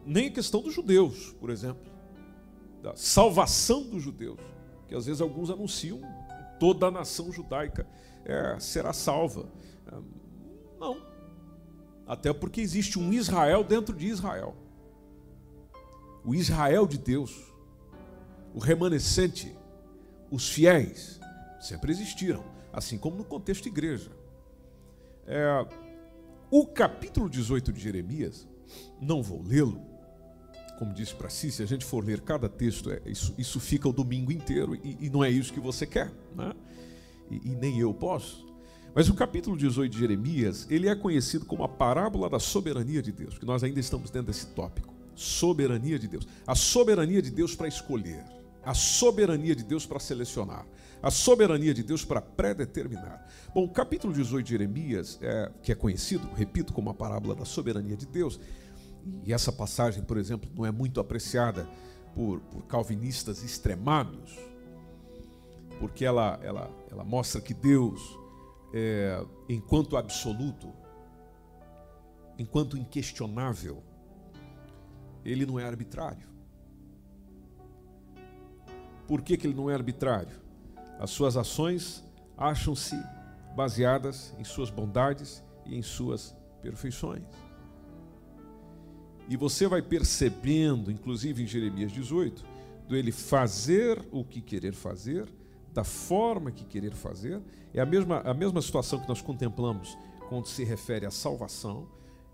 [0.06, 1.82] nem a questão dos judeus, por exemplo,
[2.80, 4.38] da salvação dos judeus,
[4.86, 6.00] que às vezes alguns anunciam
[6.60, 7.84] toda a nação judaica
[8.24, 9.50] é, será salva.
[9.88, 9.96] É,
[10.78, 11.02] não.
[12.06, 14.69] Até porque existe um Israel dentro de Israel.
[16.24, 17.52] O Israel de Deus,
[18.54, 19.56] o remanescente,
[20.30, 21.20] os fiéis,
[21.60, 24.10] sempre existiram, assim como no contexto igreja.
[25.26, 25.66] É,
[26.50, 28.48] o capítulo 18 de Jeremias,
[29.00, 29.80] não vou lê-lo,
[30.78, 33.88] como disse para si, se a gente for ler cada texto, é, isso, isso fica
[33.88, 36.10] o domingo inteiro e, e não é isso que você quer.
[36.34, 36.54] Né?
[37.30, 38.46] e, e nem eu posso.
[38.94, 43.12] Mas o capítulo 18 de Jeremias, ele é conhecido como a parábola da soberania de
[43.12, 44.92] Deus, que nós ainda estamos dentro desse tópico.
[45.20, 46.26] Soberania de Deus.
[46.46, 48.24] A soberania de Deus para escolher,
[48.64, 50.66] a soberania de Deus para selecionar,
[51.02, 53.28] a soberania de Deus para predeterminar.
[53.54, 57.44] Bom, o capítulo 18 de Jeremias, é, que é conhecido, repito, como a parábola da
[57.44, 58.40] soberania de Deus,
[59.22, 61.68] e essa passagem, por exemplo, não é muito apreciada
[62.14, 64.38] por, por calvinistas extremados,
[65.78, 68.00] porque ela, ela, ela mostra que Deus,
[68.72, 70.72] é, enquanto absoluto,
[72.38, 73.82] enquanto inquestionável,
[75.24, 76.28] ele não é arbitrário.
[79.06, 80.36] Por que, que ele não é arbitrário?
[80.98, 82.04] As suas ações
[82.36, 82.96] acham-se
[83.56, 87.22] baseadas em suas bondades e em suas perfeições.
[89.28, 92.44] E você vai percebendo, inclusive em Jeremias 18,
[92.88, 95.28] do ele fazer o que querer fazer
[95.72, 97.40] da forma que querer fazer.
[97.72, 99.96] É a mesma, a mesma situação que nós contemplamos
[100.28, 101.88] quando se refere à salvação,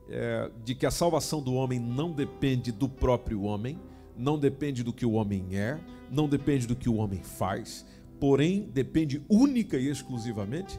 [0.08, 3.78] é, de que a salvação do homem não depende do próprio homem,
[4.16, 5.78] não depende do que o homem é,
[6.10, 7.84] não depende do que o homem faz,
[8.20, 10.78] porém depende única e exclusivamente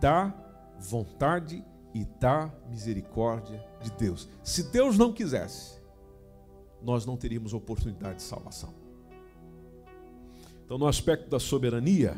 [0.00, 0.34] da
[0.78, 1.64] vontade
[1.94, 4.28] e da misericórdia de Deus.
[4.42, 5.80] Se Deus não quisesse,
[6.82, 8.74] nós não teríamos oportunidade de salvação.
[10.64, 12.16] Então, no aspecto da soberania,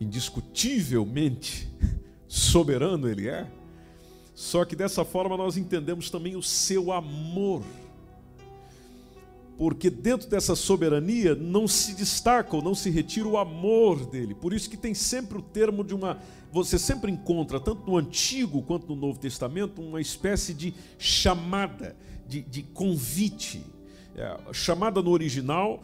[0.00, 1.70] indiscutivelmente
[2.26, 3.50] soberano ele é,
[4.34, 7.62] só que dessa forma nós entendemos também o seu amor.
[9.58, 14.34] Porque dentro dessa soberania não se destaca ou não se retira o amor dele.
[14.34, 16.18] Por isso que tem sempre o termo de uma.
[16.50, 21.94] Você sempre encontra, tanto no Antigo quanto no Novo Testamento, uma espécie de chamada,
[22.26, 23.64] de, de convite.
[24.16, 25.82] É, chamada no original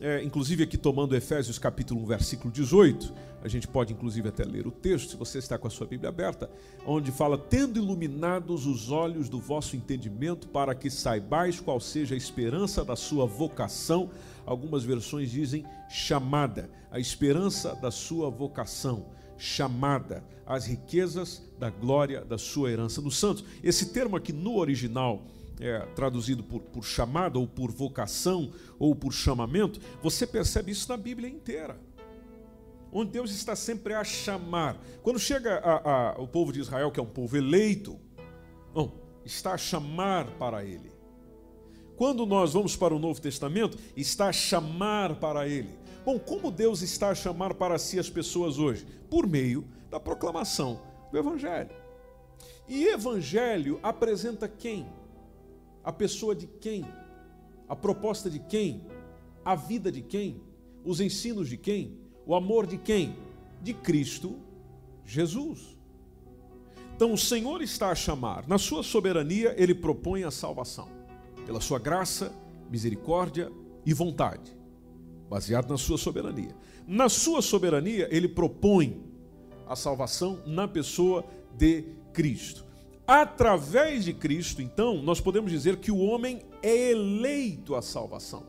[0.00, 4.66] é, inclusive aqui tomando Efésios capítulo 1, versículo 18, a gente pode inclusive até ler
[4.66, 6.50] o texto, se você está com a sua Bíblia aberta,
[6.86, 12.18] onde fala: Tendo iluminados os olhos do vosso entendimento, para que saibais qual seja a
[12.18, 14.10] esperança da sua vocação.
[14.46, 22.38] Algumas versões dizem chamada, a esperança da sua vocação, chamada, as riquezas da glória da
[22.38, 23.44] sua herança nos santos.
[23.62, 25.22] Esse termo aqui no original
[25.60, 30.96] é, traduzido por, por chamada, ou por vocação, ou por chamamento, você percebe isso na
[30.96, 31.78] Bíblia inteira.
[32.90, 34.80] Onde Deus está sempre a chamar.
[35.02, 37.98] Quando chega a, a, o povo de Israel, que é um povo eleito,
[39.24, 40.90] está a chamar para ele.
[41.96, 45.76] Quando nós vamos para o Novo Testamento, está a chamar para ele.
[46.04, 48.86] Bom, como Deus está a chamar para si as pessoas hoje?
[49.10, 50.80] Por meio da proclamação
[51.10, 51.70] do Evangelho.
[52.68, 54.86] E Evangelho apresenta quem?
[55.88, 56.84] A pessoa de quem?
[57.66, 58.82] A proposta de quem?
[59.42, 60.38] A vida de quem?
[60.84, 61.98] Os ensinos de quem?
[62.26, 63.16] O amor de quem?
[63.62, 64.38] De Cristo
[65.02, 65.78] Jesus.
[66.94, 70.90] Então o Senhor está a chamar, na sua soberania, ele propõe a salvação,
[71.46, 72.34] pela sua graça,
[72.70, 73.50] misericórdia
[73.86, 74.54] e vontade,
[75.30, 76.54] baseado na sua soberania.
[76.86, 79.02] Na sua soberania, ele propõe
[79.66, 81.24] a salvação na pessoa
[81.56, 82.67] de Cristo.
[83.08, 88.40] Através de Cristo, então, nós podemos dizer que o homem é eleito à salvação.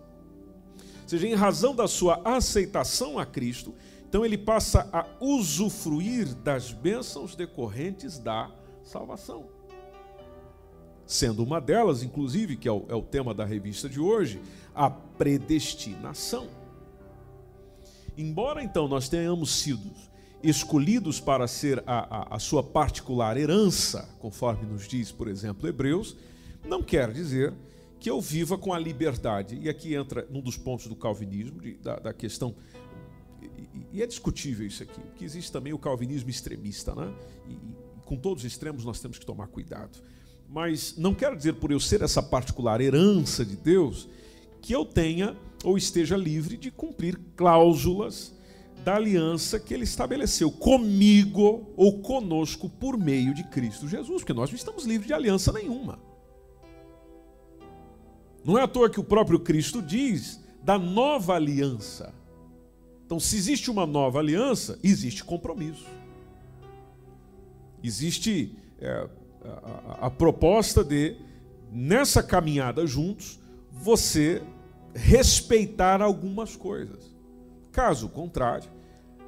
[0.75, 3.73] Ou seja, em razão da sua aceitação a Cristo,
[4.09, 8.51] então ele passa a usufruir das bênçãos decorrentes da
[8.83, 9.45] salvação.
[11.05, 14.41] Sendo uma delas, inclusive, que é o, é o tema da revista de hoje,
[14.75, 16.49] a predestinação.
[18.17, 19.89] embora então nós tenhamos sido
[20.43, 26.15] escolhidos para ser a, a, a sua particular herança, conforme nos diz, por exemplo, Hebreus,
[26.65, 27.53] não quer dizer
[27.99, 31.73] que eu viva com a liberdade, e aqui entra num dos pontos do calvinismo, de,
[31.75, 32.55] da, da, questão,
[33.91, 37.13] e, é discutível isso aqui, porque existe também o calvinismo extremista, né?
[37.47, 37.75] E, e,
[38.05, 39.99] com todos os extremos nós temos que tomar cuidado.
[40.47, 44.07] Mas não quero dizer, por eu ser essa particular herança de Deus,
[44.61, 48.33] que eu tenha ou esteja livre de cumprir cláusulas
[48.83, 54.49] da aliança que ele estabeleceu comigo ou conosco por meio de Cristo Jesus, porque nós
[54.49, 55.99] não estamos livres de aliança nenhuma.
[58.43, 62.13] Não é à toa que o próprio Cristo diz da nova aliança.
[63.05, 65.87] Então, se existe uma nova aliança, existe compromisso.
[67.83, 69.07] Existe é,
[69.43, 71.17] a, a, a proposta de,
[71.71, 73.39] nessa caminhada juntos,
[73.71, 74.41] você
[74.93, 77.09] respeitar algumas coisas.
[77.71, 78.69] Caso contrário,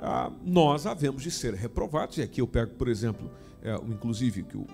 [0.02, 2.18] ah, nós havemos de ser reprovados.
[2.18, 3.30] E aqui eu pego, por exemplo,
[3.62, 4.66] é, inclusive que o,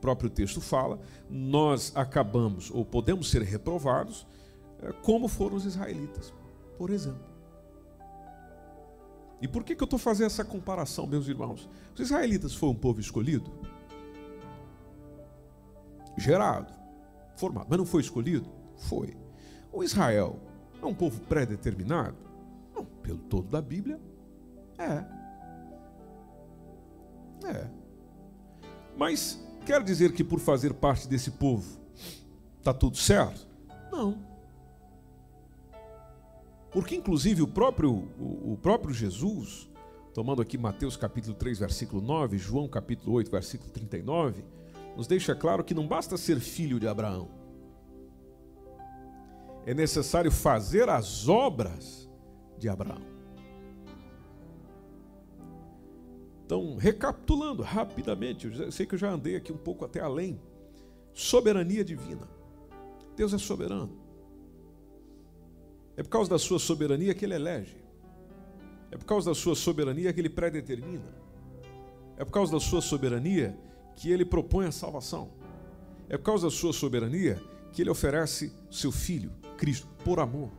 [0.00, 4.24] próprio texto fala, nós acabamos ou podemos ser reprovados
[4.80, 6.32] é, como foram os israelitas,
[6.78, 7.26] por exemplo.
[9.42, 11.68] E por que, que eu estou fazendo essa comparação, meus irmãos?
[11.94, 13.50] Os israelitas foram um povo escolhido?
[16.16, 16.72] Gerado,
[17.36, 18.48] formado, mas não foi escolhido?
[18.76, 19.16] Foi.
[19.72, 20.38] O Israel
[20.80, 22.27] é um povo pré-determinado?
[23.08, 23.98] Pelo todo da Bíblia,
[24.76, 25.02] é.
[27.48, 27.66] É.
[28.98, 31.80] Mas quer dizer que por fazer parte desse povo
[32.58, 33.48] está tudo certo?
[33.90, 34.22] Não.
[36.70, 39.70] Porque inclusive o próprio, o próprio Jesus,
[40.12, 44.44] tomando aqui Mateus capítulo 3, versículo 9, João capítulo 8, versículo 39,
[44.94, 47.30] nos deixa claro que não basta ser filho de Abraão.
[49.64, 52.07] É necessário fazer as obras
[52.58, 53.18] de Abraão.
[56.44, 60.40] Então, recapitulando rapidamente, eu sei que eu já andei aqui um pouco até além.
[61.12, 62.26] Soberania divina.
[63.14, 63.98] Deus é soberano.
[65.96, 67.76] É por causa da sua soberania que ele elege.
[68.90, 71.12] É por causa da sua soberania que ele predetermina.
[72.16, 73.54] É por causa da sua soberania
[73.94, 75.30] que ele propõe a salvação.
[76.08, 77.42] É por causa da sua soberania
[77.72, 80.50] que ele oferece seu filho, Cristo, por amor.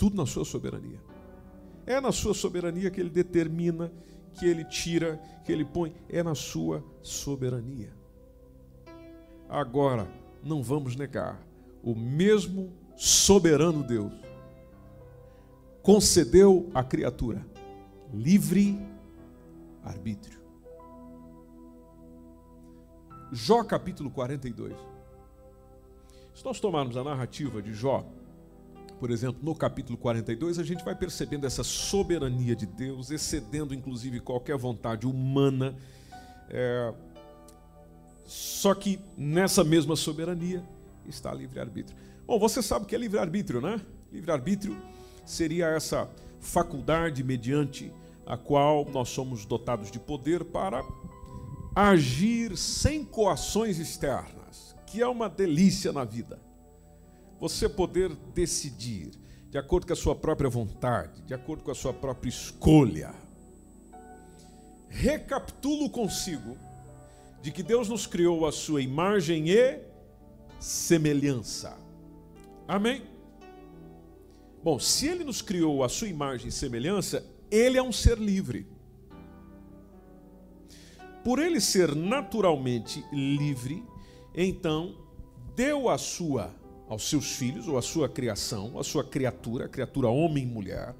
[0.00, 0.98] Tudo na sua soberania.
[1.84, 3.92] É na sua soberania que ele determina,
[4.32, 5.94] que ele tira, que ele põe.
[6.08, 7.92] É na sua soberania.
[9.46, 10.10] Agora,
[10.42, 11.38] não vamos negar,
[11.82, 14.10] o mesmo soberano Deus
[15.82, 17.46] concedeu à criatura
[18.10, 18.80] livre
[19.84, 20.40] arbítrio.
[23.30, 24.74] Jó capítulo 42.
[26.34, 28.10] Se nós tomarmos a narrativa de Jó,
[29.00, 34.20] por exemplo, no capítulo 42, a gente vai percebendo essa soberania de Deus, excedendo inclusive
[34.20, 35.74] qualquer vontade humana.
[36.50, 36.92] É...
[38.26, 40.62] Só que nessa mesma soberania
[41.06, 41.96] está livre-arbítrio.
[42.26, 43.80] Bom, você sabe o que é livre-arbítrio, né?
[44.12, 44.76] Livre-arbítrio
[45.24, 46.06] seria essa
[46.38, 47.90] faculdade mediante
[48.26, 50.84] a qual nós somos dotados de poder para
[51.74, 56.49] agir sem coações externas, que é uma delícia na vida
[57.40, 59.10] você poder decidir
[59.48, 63.12] de acordo com a sua própria vontade, de acordo com a sua própria escolha.
[64.88, 66.56] Recapitulo consigo
[67.42, 69.80] de que Deus nos criou a sua imagem e
[70.60, 71.76] semelhança.
[72.68, 73.02] Amém?
[74.62, 78.66] Bom, se ele nos criou a sua imagem e semelhança, ele é um ser livre.
[81.24, 83.82] Por ele ser naturalmente livre,
[84.34, 84.94] então
[85.56, 86.59] deu a sua
[86.90, 90.92] aos seus filhos, ou à sua criação, à sua criatura, criatura homem e mulher,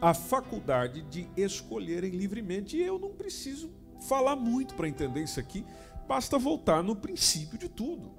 [0.00, 2.78] a faculdade de escolherem livremente.
[2.78, 3.70] E eu não preciso
[4.08, 5.62] falar muito para entender isso aqui,
[6.08, 8.10] basta voltar no princípio de tudo.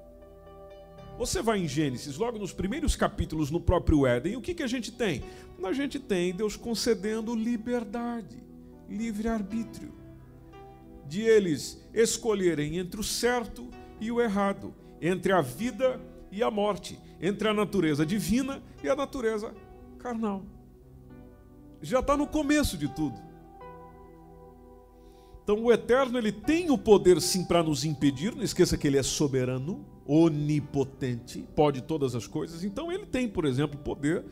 [1.18, 4.68] Você vai em Gênesis, logo nos primeiros capítulos, no próprio Éden, o que, que a
[4.68, 5.24] gente tem?
[5.64, 8.44] A gente tem Deus concedendo liberdade,
[8.88, 9.94] livre-arbítrio,
[11.08, 13.68] de eles escolherem entre o certo
[14.00, 16.00] e o errado, entre a vida
[16.32, 19.52] e a morte, entre a natureza divina e a natureza
[19.98, 20.44] carnal.
[21.82, 23.20] Já está no começo de tudo.
[25.44, 28.98] Então o Eterno ele tem o poder sim para nos impedir, não esqueça que ele
[28.98, 32.64] é soberano, onipotente, pode todas as coisas.
[32.64, 34.24] Então ele tem, por exemplo, o poder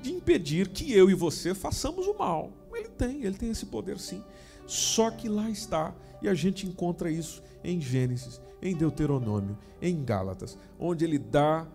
[0.00, 2.52] de impedir que eu e você façamos o mal.
[2.72, 4.22] Ele tem, ele tem esse poder sim.
[4.66, 10.56] Só que lá está, e a gente encontra isso em Gênesis, em Deuteronômio, em Gálatas,
[10.78, 11.66] onde ele dá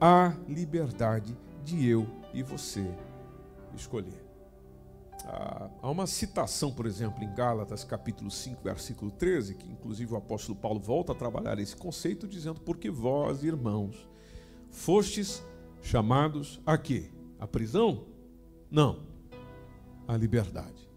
[0.00, 2.86] a liberdade de eu e você
[3.74, 4.24] escolher.
[5.26, 10.16] Ah, há uma citação, por exemplo, em Gálatas capítulo 5, versículo 13, que inclusive o
[10.16, 14.08] apóstolo Paulo volta a trabalhar esse conceito, dizendo: Porque vós, irmãos,
[14.70, 15.44] fostes
[15.82, 17.10] chamados a quê?
[17.38, 18.06] A prisão?
[18.70, 19.02] Não,
[20.08, 20.88] a liberdade.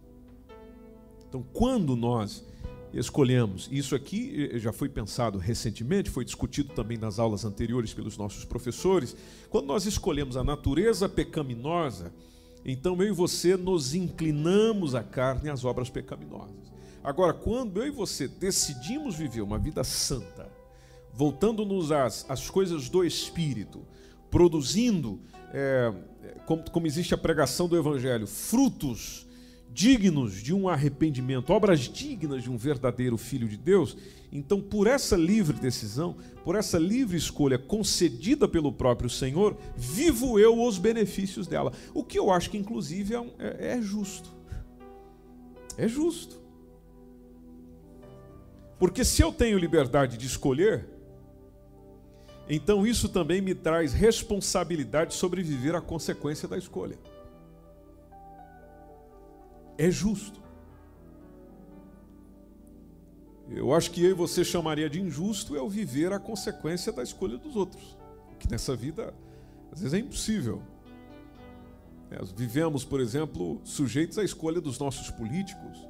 [1.27, 2.45] Então, quando nós
[2.93, 8.17] escolhemos, isso aqui eh, já foi pensado recentemente, foi discutido também nas aulas anteriores pelos
[8.17, 9.15] nossos professores,
[9.49, 12.13] quando nós escolhemos a natureza pecaminosa,
[12.63, 16.71] então eu e você nos inclinamos à carne e às obras pecaminosas.
[17.03, 20.49] Agora, quando eu e você decidimos viver uma vida santa,
[21.13, 23.85] voltando-nos às, às coisas do Espírito,
[24.31, 25.19] produzindo,
[25.53, 25.93] é,
[26.45, 29.27] como, como existe a pregação do Evangelho, frutos
[29.74, 33.97] dignos de um arrependimento, obras dignas de um verdadeiro filho de Deus,
[34.32, 40.61] então por essa livre decisão, por essa livre escolha concedida pelo próprio Senhor, vivo eu
[40.61, 41.74] os benefícios dela.
[41.93, 44.30] O que eu acho que inclusive é, é, é justo.
[45.76, 46.39] É justo.
[48.78, 50.88] Porque se eu tenho liberdade de escolher,
[52.47, 56.97] então isso também me traz responsabilidade sobre viver a consequência da escolha
[59.78, 60.41] é justo.
[63.49, 67.03] Eu acho que eu e você chamaria de injusto é o viver a consequência da
[67.03, 67.97] escolha dos outros.
[68.39, 69.13] Que nessa vida,
[69.71, 70.61] às vezes, é impossível.
[72.09, 75.88] É, nós vivemos, por exemplo, sujeitos à escolha dos nossos políticos,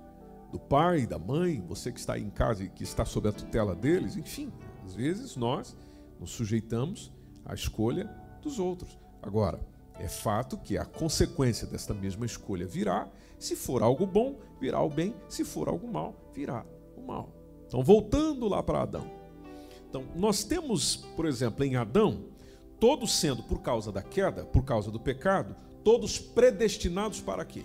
[0.52, 3.32] do pai, da mãe, você que está aí em casa e que está sob a
[3.32, 4.52] tutela deles, enfim,
[4.86, 5.76] às vezes nós
[6.20, 7.12] nos sujeitamos
[7.46, 8.06] à escolha
[8.42, 8.98] dos outros.
[9.22, 9.60] Agora,
[10.00, 13.08] é fato que a consequência desta mesma escolha virá.
[13.38, 15.16] Se for algo bom, virá o bem.
[15.30, 16.66] Se for algo mal, virá
[16.96, 17.30] o mal.
[17.68, 19.10] Então, voltando lá para Adão.
[19.90, 22.26] Então, nós temos, por exemplo, em Adão,
[22.80, 27.64] todos sendo por causa da queda, por causa do pecado, todos predestinados para quê?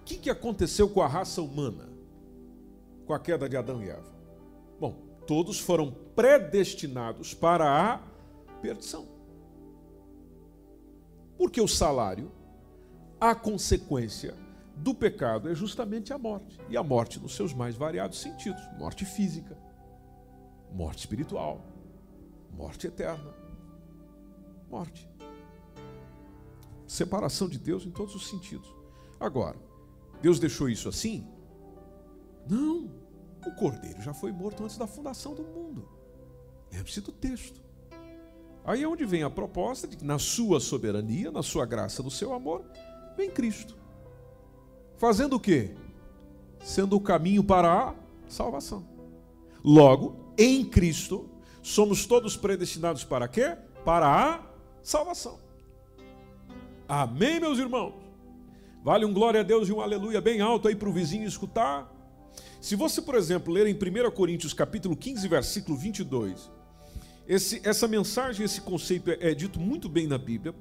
[0.00, 1.88] O que, que aconteceu com a raça humana?
[3.06, 4.12] Com a queda de Adão e Eva?
[4.78, 4.94] Bom,
[5.26, 7.98] todos foram predestinados para a
[8.60, 9.17] perdição.
[11.38, 12.32] Porque o salário,
[13.20, 14.34] a consequência
[14.74, 16.60] do pecado é justamente a morte.
[16.68, 19.56] E a morte nos seus mais variados sentidos: morte física,
[20.72, 21.64] morte espiritual,
[22.52, 23.32] morte eterna.
[24.68, 25.08] Morte.
[26.86, 28.68] Separação de Deus em todos os sentidos.
[29.18, 29.56] Agora,
[30.20, 31.26] Deus deixou isso assim?
[32.48, 32.90] Não.
[33.46, 35.88] O cordeiro já foi morto antes da fundação do mundo.
[36.72, 37.67] Lembre-se do texto.
[38.68, 42.10] Aí é onde vem a proposta de que, na sua soberania, na sua graça, no
[42.10, 42.62] seu amor,
[43.16, 43.74] vem Cristo.
[44.98, 45.74] Fazendo o quê?
[46.62, 47.94] Sendo o caminho para a
[48.28, 48.86] salvação.
[49.64, 51.30] Logo, em Cristo,
[51.62, 53.56] somos todos predestinados para quê?
[53.86, 54.42] Para a
[54.82, 55.40] salvação.
[56.86, 57.94] Amém, meus irmãos?
[58.84, 61.90] Vale um glória a Deus e um aleluia bem alto aí para o vizinho escutar.
[62.60, 66.57] Se você, por exemplo, ler em 1 Coríntios capítulo 15, versículo 22,
[67.28, 70.54] esse, essa mensagem, esse conceito é, é dito muito bem na Bíblia,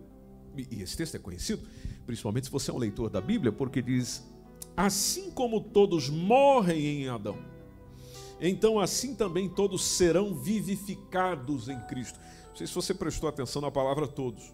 [0.54, 1.66] e esse texto é conhecido,
[2.06, 4.22] principalmente se você é um leitor da Bíblia, porque diz:
[4.76, 7.38] Assim como todos morrem em Adão,
[8.42, 12.20] então assim também todos serão vivificados em Cristo.
[12.50, 14.54] Não sei se você prestou atenção na palavra todos.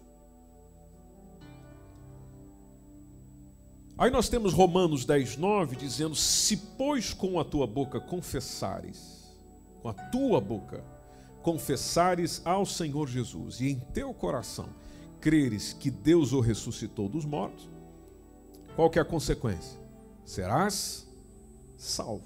[3.98, 9.34] Aí nós temos Romanos 10, 9 dizendo: Se, pois, com a tua boca confessares,
[9.82, 10.93] com a tua boca
[11.44, 14.70] confessares ao Senhor Jesus e em teu coração
[15.20, 17.68] creres que Deus o ressuscitou dos mortos,
[18.74, 19.78] qual que é a consequência?
[20.24, 21.06] Serás
[21.76, 22.24] salvo.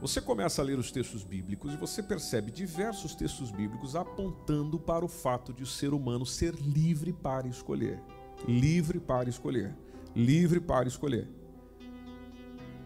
[0.00, 5.04] Você começa a ler os textos bíblicos e você percebe diversos textos bíblicos apontando para
[5.04, 8.00] o fato de o ser humano ser livre para escolher.
[8.46, 9.76] Livre para escolher.
[10.14, 11.28] Livre para escolher.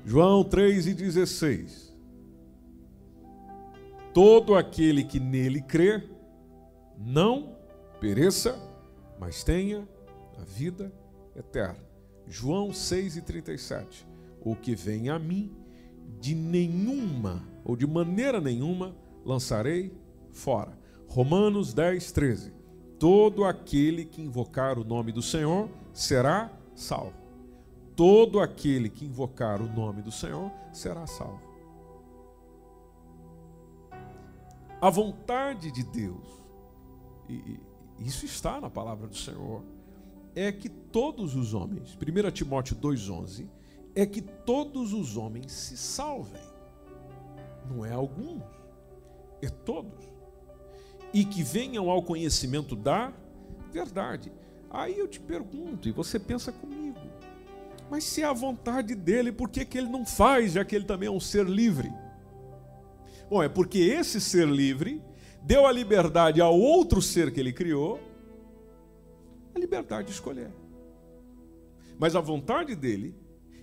[0.05, 1.86] João 3,16
[4.17, 6.03] todo aquele que nele crê
[6.97, 7.55] não
[8.01, 8.59] pereça,
[9.21, 9.87] mas tenha
[10.39, 10.91] a vida
[11.37, 11.85] eterna.
[12.27, 14.07] João 6,37.
[14.41, 15.55] O que vem a mim,
[16.19, 19.93] de nenhuma ou de maneira nenhuma lançarei
[20.31, 20.73] fora.
[21.07, 22.55] Romanos 10, 13.
[22.99, 27.13] Todo aquele que invocar o nome do Senhor será salvo.
[27.95, 31.46] Todo aquele que invocar o nome do Senhor será salvo.
[34.81, 36.27] A vontade de Deus,
[37.29, 37.59] e
[37.99, 39.63] isso está na palavra do Senhor,
[40.35, 43.49] é que todos os homens, 1 Timóteo 2,11,
[43.95, 46.43] é que todos os homens se salvem.
[47.71, 48.43] Não é alguns,
[49.41, 50.05] é todos.
[51.13, 53.13] E que venham ao conhecimento da
[53.73, 54.31] verdade.
[54.71, 57.01] Aí eu te pergunto, e você pensa comigo:
[57.91, 60.85] Mas se é a vontade dele, por que, que ele não faz, já que ele
[60.85, 61.91] também é um ser livre?
[63.29, 65.03] Bom, é porque esse ser livre
[65.43, 68.01] deu a liberdade ao outro ser que ele criou,
[69.55, 70.51] a liberdade de escolher.
[71.99, 73.15] Mas a vontade dele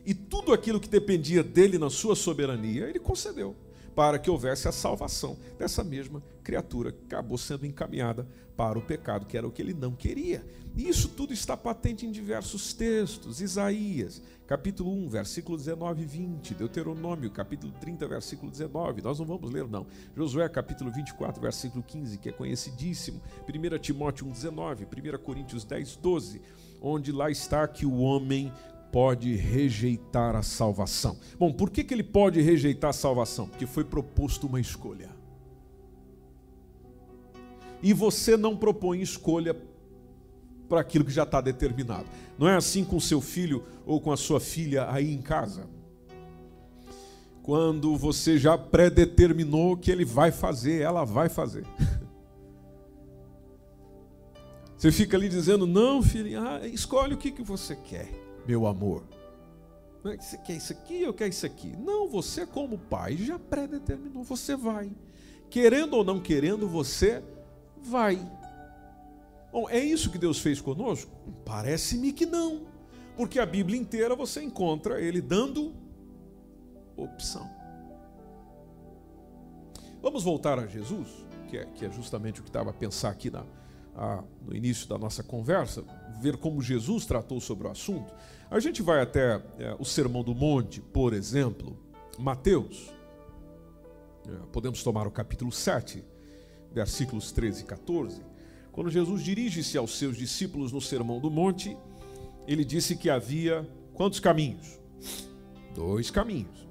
[0.06, 3.56] e tudo aquilo que dependia dele na sua soberania, ele concedeu
[3.96, 9.26] para que houvesse a salvação dessa mesma criatura que acabou sendo encaminhada para o pecado,
[9.26, 10.46] que era o que ele não queria.
[10.76, 13.42] E isso tudo está patente em diversos textos.
[13.42, 16.56] Isaías, capítulo 1, versículo 19 e 20.
[16.56, 19.02] Deuteronômio, capítulo 30, versículo 19.
[19.02, 19.86] Nós não vamos ler, não.
[20.16, 23.22] Josué, capítulo 24, versículo 15, que é conhecidíssimo.
[23.48, 24.86] 1 Timóteo 1, 19.
[24.86, 26.42] 1 Coríntios 10, 12.
[26.82, 28.52] Onde lá está que o homem
[28.94, 31.18] pode rejeitar a salvação.
[31.40, 33.48] Bom, por que, que ele pode rejeitar a salvação?
[33.48, 35.10] Porque foi proposto uma escolha.
[37.82, 39.60] E você não propõe escolha
[40.70, 42.06] para aquilo que já está determinado.
[42.38, 45.68] Não é assim com seu filho ou com a sua filha aí em casa.
[47.42, 51.66] Quando você já predeterminou que ele vai fazer, ela vai fazer.
[54.78, 59.04] Você fica ali dizendo: Não, filho, ah, escolhe o que, que você quer meu amor.
[60.06, 61.76] É você quer isso aqui, eu quero isso aqui.
[61.78, 64.92] Não, você, como pai, já predeterminou, você vai.
[65.50, 67.24] Querendo ou não querendo, você
[67.82, 68.20] vai.
[69.52, 71.12] Bom, é isso que Deus fez conosco?
[71.46, 72.66] Parece-me que não.
[73.16, 75.74] Porque a Bíblia inteira você encontra ele dando
[76.98, 77.50] opção.
[80.02, 81.08] Vamos voltar a Jesus,
[81.48, 83.46] que é, que é justamente o que estava a pensar aqui na,
[83.96, 85.84] a, no início da nossa conversa,
[86.20, 88.14] ver como Jesus tratou sobre o assunto.
[88.54, 91.76] A gente vai até é, o Sermão do Monte, por exemplo,
[92.20, 92.92] Mateus.
[94.28, 96.04] É, podemos tomar o capítulo 7,
[96.72, 98.22] versículos 13 e 14.
[98.72, 101.76] Quando Jesus dirige-se aos seus discípulos no Sermão do Monte,
[102.46, 104.80] ele disse que havia quantos caminhos?
[105.74, 106.68] Dois caminhos.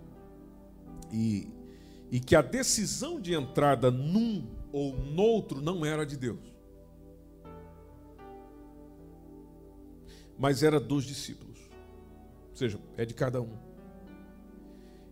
[1.13, 1.49] E,
[2.13, 6.53] e que a decisão de entrada num ou noutro não era de Deus.
[10.43, 11.52] mas era dos discípulos.
[12.63, 13.59] Seja, é de cada um.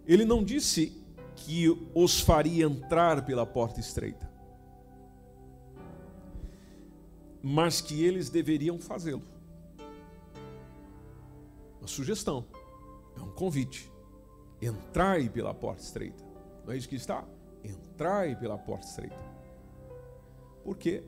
[0.07, 4.31] Ele não disse que os faria entrar pela porta estreita,
[7.43, 9.25] mas que eles deveriam fazê-lo.
[11.81, 12.47] Uma sugestão,
[13.17, 13.91] é um convite.
[14.63, 16.23] Entrai pela porta estreita.
[16.65, 17.25] Não é isso que está?
[17.65, 19.19] Entrai pela porta estreita.
[20.63, 21.03] Porque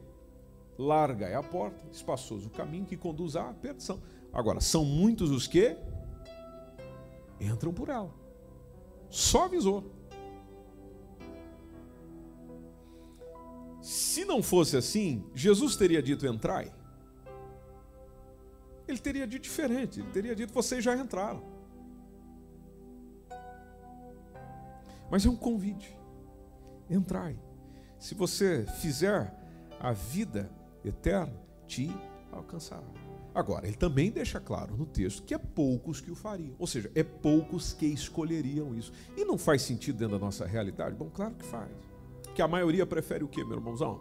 [0.77, 4.03] larga é a porta, espaçoso o caminho que conduz à perdição.
[4.33, 5.79] Agora, são muitos os que
[7.45, 8.15] entram por ela.
[9.11, 9.93] Só avisou.
[13.81, 16.73] Se não fosse assim, Jesus teria dito entrai.
[18.87, 21.43] Ele teria dito diferente, ele teria dito vocês já entraram.
[25.11, 25.97] Mas é um convite.
[26.89, 27.39] Entrai.
[27.99, 29.33] Se você fizer
[29.79, 30.51] a vida
[30.85, 31.91] eterno te
[32.31, 33.12] alcançará.
[33.35, 36.91] Agora, ele também deixa claro no texto que é poucos que o fariam, ou seja,
[36.95, 38.93] é poucos que escolheriam isso.
[39.17, 40.95] E não faz sentido dentro da nossa realidade?
[40.95, 41.71] Bom, claro que faz.
[42.35, 44.01] Que a maioria prefere o que, meu irmãozão?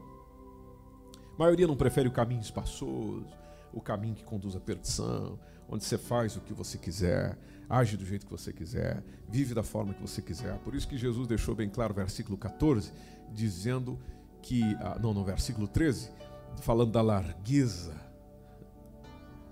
[1.35, 3.25] A maioria não prefere o caminho espaçoso,
[3.73, 7.37] o caminho que conduz à perdição, onde você faz o que você quiser,
[7.69, 10.57] age do jeito que você quiser, vive da forma que você quiser.
[10.59, 12.91] Por isso que Jesus deixou bem claro, versículo 14,
[13.31, 13.97] dizendo
[14.41, 16.11] que, ah, não, no versículo 13,
[16.61, 18.00] falando da largueza.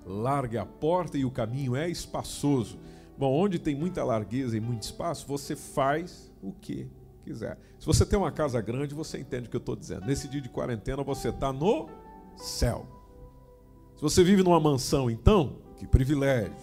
[0.09, 2.79] Larga a porta e o caminho é espaçoso.
[3.15, 6.89] Bom, onde tem muita largueza e muito espaço, você faz o que
[7.23, 7.59] quiser.
[7.77, 10.07] Se você tem uma casa grande, você entende o que eu estou dizendo.
[10.07, 11.87] Nesse dia de quarentena, você está no
[12.35, 12.87] céu.
[13.95, 16.55] Se você vive numa mansão, então, que privilégio.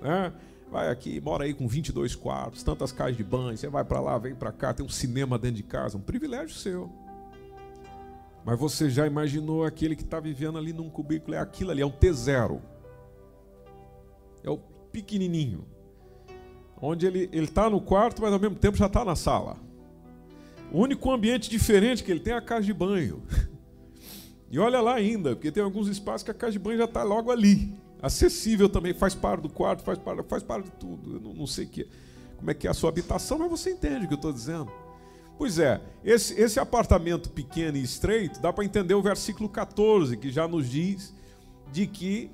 [0.00, 0.32] Né?
[0.70, 4.16] Vai aqui, mora aí com 22 quartos, tantas casas de banho, você vai para lá,
[4.16, 6.90] vem para cá, tem um cinema dentro de casa, um privilégio seu.
[8.48, 11.34] Mas você já imaginou aquele que está vivendo ali num cubículo?
[11.34, 12.58] É aquilo ali, é um T0.
[14.42, 14.56] É o
[14.90, 15.66] pequenininho.
[16.80, 19.58] Onde ele está no quarto, mas ao mesmo tempo já está na sala.
[20.72, 23.22] O único ambiente diferente que ele tem é a casa de banho.
[24.50, 27.02] E olha lá ainda, porque tem alguns espaços que a casa de banho já está
[27.02, 27.70] logo ali.
[28.00, 31.16] Acessível também, faz parte do quarto, faz parte, faz parte de tudo.
[31.16, 31.86] Eu não, não sei que,
[32.38, 34.72] como é que é a sua habitação, mas você entende o que eu estou dizendo.
[35.38, 40.32] Pois é, esse, esse apartamento pequeno e estreito, dá para entender o versículo 14, que
[40.32, 41.14] já nos diz
[41.70, 42.28] de que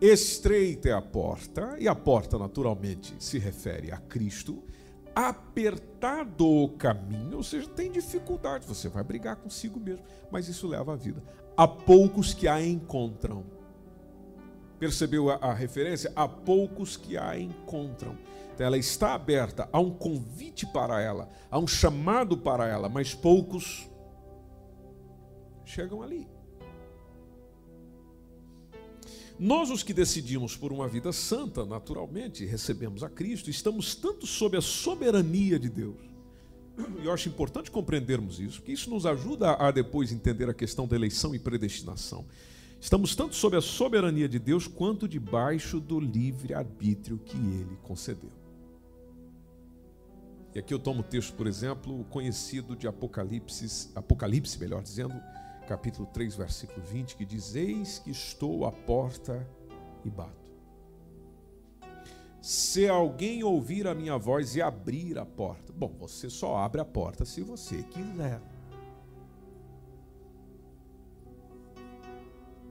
[0.00, 4.60] estreita é a porta, e a porta naturalmente se refere a Cristo,
[5.14, 10.94] apertado o caminho, ou seja, tem dificuldade, você vai brigar consigo mesmo, mas isso leva
[10.94, 11.22] à vida.
[11.56, 13.44] Há poucos que a encontram.
[14.80, 16.12] Percebeu a, a referência?
[16.14, 18.16] Há poucos que a encontram.
[18.58, 23.14] Então ela está aberta, há um convite para ela, há um chamado para ela, mas
[23.14, 23.88] poucos
[25.64, 26.26] chegam ali.
[29.38, 34.56] Nós, os que decidimos por uma vida santa, naturalmente, recebemos a Cristo, estamos tanto sob
[34.56, 36.00] a soberania de Deus.
[37.00, 40.88] E eu acho importante compreendermos isso, porque isso nos ajuda a depois entender a questão
[40.88, 42.26] da eleição e predestinação.
[42.80, 48.47] Estamos tanto sob a soberania de Deus quanto debaixo do livre arbítrio que ele concedeu.
[50.58, 55.14] E aqui eu tomo o texto, por exemplo, conhecido de Apocalipse, Apocalipse, melhor dizendo,
[55.68, 59.48] capítulo 3, versículo 20, que diz: Eis que estou à porta
[60.04, 60.50] e bato.
[62.42, 66.84] Se alguém ouvir a minha voz e abrir a porta, bom, você só abre a
[66.84, 68.42] porta se você quiser.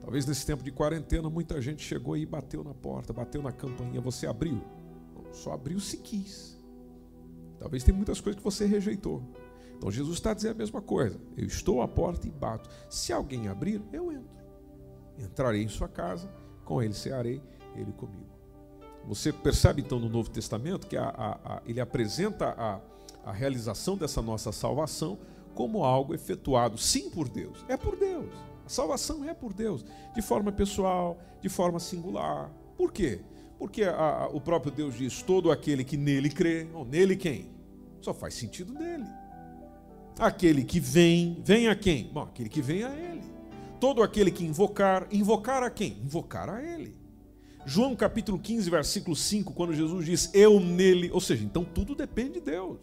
[0.02, 3.98] Talvez nesse tempo de quarentena muita gente chegou e bateu na porta, bateu na campainha,
[3.98, 4.60] você abriu?
[5.32, 6.57] Só abriu se quis.
[7.58, 9.22] Talvez tem muitas coisas que você rejeitou.
[9.76, 11.20] Então Jesus está dizendo a mesma coisa.
[11.36, 12.68] Eu estou à porta e bato.
[12.90, 14.36] Se alguém abrir, eu entro.
[15.18, 16.28] Entrarei em sua casa,
[16.64, 17.42] com ele cearei,
[17.74, 18.26] ele comigo.
[19.06, 22.80] Você percebe então no Novo Testamento que a, a, a, ele apresenta a,
[23.24, 25.18] a realização dessa nossa salvação
[25.54, 27.64] como algo efetuado, sim, por Deus.
[27.68, 28.32] É por Deus.
[28.64, 29.84] A salvação é por Deus,
[30.14, 32.50] de forma pessoal, de forma singular.
[32.76, 33.20] Por quê?
[33.58, 33.82] Porque
[34.32, 37.50] o próprio Deus diz: todo aquele que nele crê, ou nele quem?
[38.00, 39.06] Só faz sentido nele.
[40.18, 42.04] Aquele que vem, vem a quem?
[42.04, 43.22] Bom, aquele que vem a ele.
[43.80, 45.98] Todo aquele que invocar, invocar a quem?
[46.04, 46.96] Invocar a ele.
[47.66, 52.34] João capítulo 15, versículo 5, quando Jesus diz eu nele, ou seja, então tudo depende
[52.34, 52.80] de Deus.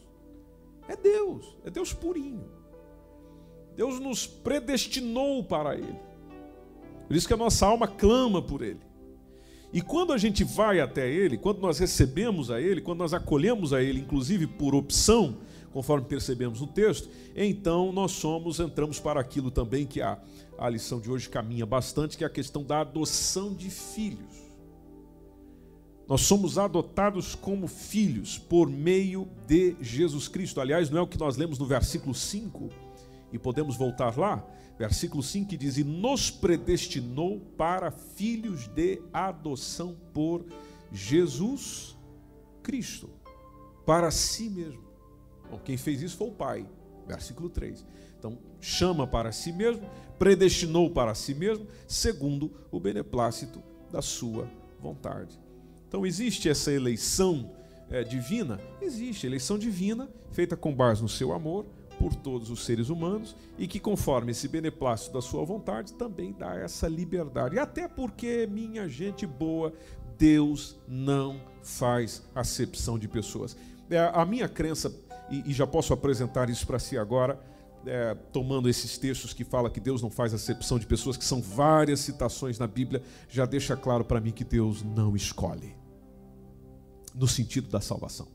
[0.88, 2.45] É Deus, é Deus purinho.
[3.76, 5.99] Deus nos predestinou para ele.
[7.07, 8.84] Por isso que a nossa alma clama por ele.
[9.76, 13.73] E quando a gente vai até ele, quando nós recebemos a ele, quando nós acolhemos
[13.73, 15.36] a ele, inclusive por opção,
[15.73, 20.17] conforme percebemos no texto, então nós somos, entramos para aquilo também que a,
[20.57, 24.45] a lição de hoje caminha bastante, que é a questão da adoção de filhos.
[26.07, 30.61] Nós somos adotados como filhos por meio de Jesus Cristo.
[30.61, 32.69] Aliás, não é o que nós lemos no versículo 5,
[33.34, 34.41] e podemos voltar lá,
[34.78, 40.45] versículo 5 que diz: E nos predestinou para filhos de adoção por
[40.91, 41.95] Jesus
[42.61, 43.09] Cristo,
[43.86, 44.84] para si mesmo.
[45.49, 46.67] Bom, quem fez isso foi o Pai,
[47.07, 47.86] versículo 3.
[48.17, 53.61] Então, chama para si mesmo, predestinou para si mesmo, segundo o beneplácito
[53.91, 54.49] da sua
[54.80, 55.39] vontade.
[55.88, 57.51] Então, existe essa eleição
[57.89, 58.59] é, divina?
[58.82, 61.65] Existe, eleição divina, feita com base no seu amor
[61.99, 66.55] por todos os seres humanos e que, conforme esse beneplácito da sua vontade, também dá
[66.55, 67.57] essa liberdade.
[67.57, 69.73] Até porque, minha gente boa,
[70.17, 73.55] Deus não faz acepção de pessoas.
[73.89, 74.93] É, a minha crença
[75.29, 77.39] e, e já posso apresentar isso para si agora,
[77.85, 81.41] é, tomando esses textos que fala que Deus não faz acepção de pessoas, que são
[81.41, 85.75] várias citações na Bíblia, já deixa claro para mim que Deus não escolhe,
[87.13, 88.34] no sentido da salvação.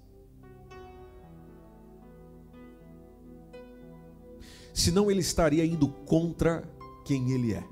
[4.80, 6.62] Senão ele estaria indo contra
[7.04, 7.64] quem ele é.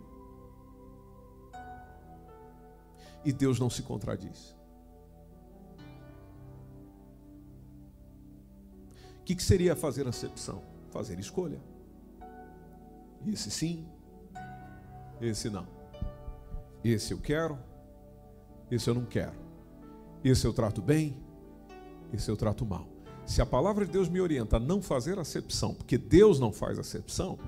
[3.25, 4.59] E Deus não se contradiz.
[9.29, 10.63] que, que seria fazer acepção?
[10.89, 11.61] Fazer escolha.
[13.27, 13.87] Esse sim,
[15.21, 15.67] esse não.
[16.83, 17.59] Esse eu quero,
[18.71, 19.35] esse eu não quero.
[20.25, 21.15] Esse eu trato bem,
[22.11, 22.89] esse eu trato mal.
[23.29, 26.79] Se a palavra de Deus me orienta a não fazer acepção, porque Deus não faz
[26.79, 27.39] acepção,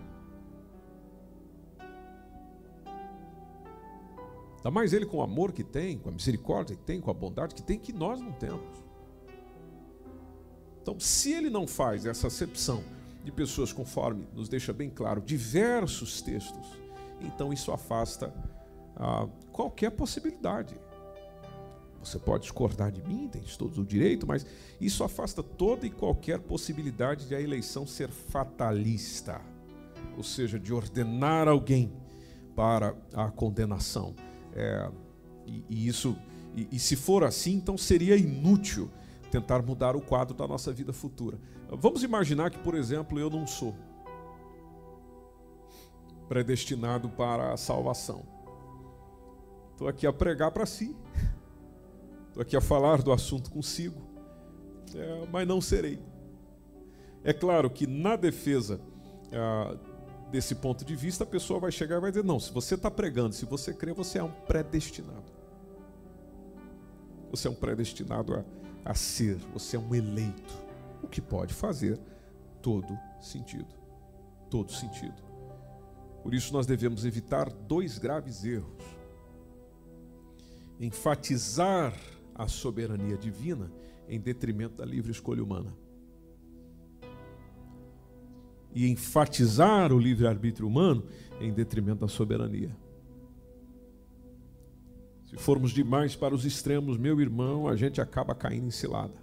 [4.58, 7.14] Ainda mais ele com o amor que tem, com a misericórdia que tem, com a
[7.14, 8.84] bondade que tem, que nós não temos.
[10.82, 12.84] Então, se ele não faz essa acepção
[13.24, 16.66] de pessoas conforme nos deixa bem claro diversos textos,
[17.22, 18.34] então isso afasta
[18.96, 20.74] ah, qualquer possibilidade.
[22.02, 24.46] Você pode discordar de mim, tem todo o direito, mas
[24.80, 29.40] isso afasta toda e qualquer possibilidade de a eleição ser fatalista,
[30.16, 31.92] ou seja, de ordenar alguém
[32.56, 34.14] para a condenação.
[34.54, 34.90] É,
[35.46, 36.16] e, e, isso,
[36.56, 38.90] e, e se for assim, então seria inútil
[39.30, 41.38] tentar mudar o quadro da nossa vida futura.
[41.68, 43.76] Vamos imaginar que, por exemplo, eu não sou
[46.28, 48.24] predestinado para a salvação.
[49.72, 50.96] Estou aqui a pregar para si,
[52.30, 54.00] estou aqui a falar do assunto consigo,
[54.94, 56.00] é, mas não serei.
[57.22, 58.80] É claro que na defesa
[59.32, 59.76] ah,
[60.30, 62.90] desse ponto de vista, a pessoa vai chegar e vai dizer: não, se você está
[62.90, 65.30] pregando, se você crê, você é um predestinado.
[67.30, 68.44] Você é um predestinado a,
[68.84, 70.58] a ser, você é um eleito.
[71.02, 71.98] O que pode fazer
[72.60, 73.74] todo sentido.
[74.48, 75.22] Todo sentido.
[76.22, 78.84] Por isso nós devemos evitar dois graves erros.
[80.78, 81.94] Enfatizar
[82.40, 83.70] a soberania divina
[84.08, 85.76] em detrimento da livre escolha humana.
[88.74, 91.04] E enfatizar o livre-arbítrio humano
[91.38, 92.74] em detrimento da soberania.
[95.26, 99.14] Se formos demais para os extremos, meu irmão, a gente acaba caindo em cilada.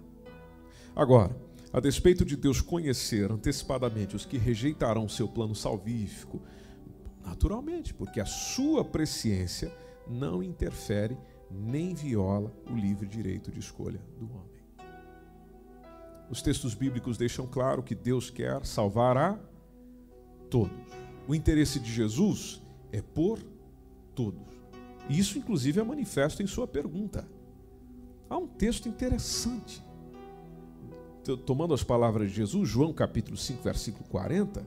[0.94, 1.36] Agora,
[1.72, 6.40] a despeito de Deus conhecer antecipadamente os que rejeitarão seu plano salvífico,
[7.24, 9.74] naturalmente, porque a sua presciência
[10.08, 11.18] não interfere
[11.50, 14.58] nem viola o livre direito de escolha do homem.
[16.30, 19.38] Os textos bíblicos deixam claro que Deus quer salvar a
[20.50, 20.76] todos.
[21.26, 23.38] O interesse de Jesus é por
[24.14, 24.46] todos.
[25.08, 27.26] Isso, inclusive, é manifesto em sua pergunta.
[28.28, 29.82] Há um texto interessante.
[31.46, 34.66] Tomando as palavras de Jesus, João capítulo 5, versículo 40,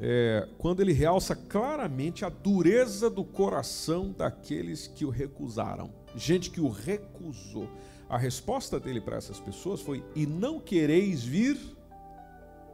[0.00, 5.92] é, quando ele realça claramente a dureza do coração daqueles que o recusaram.
[6.16, 7.68] Gente que o recusou.
[8.08, 11.58] A resposta dele para essas pessoas foi: E não quereis vir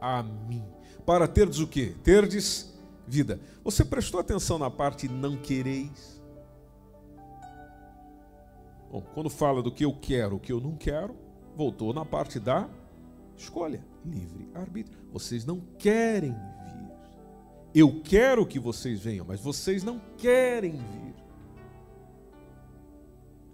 [0.01, 0.63] a mim.
[1.05, 1.95] Para terdes o quê?
[2.03, 3.39] Terdes vida.
[3.63, 6.21] Você prestou atenção na parte não quereis?
[8.91, 11.15] Bom, quando fala do que eu quero, o que eu não quero,
[11.55, 12.67] voltou na parte da
[13.37, 14.99] escolha, livre arbítrio.
[15.11, 16.35] Vocês não querem.
[17.73, 21.15] Eu quero que vocês venham, mas vocês não querem vir.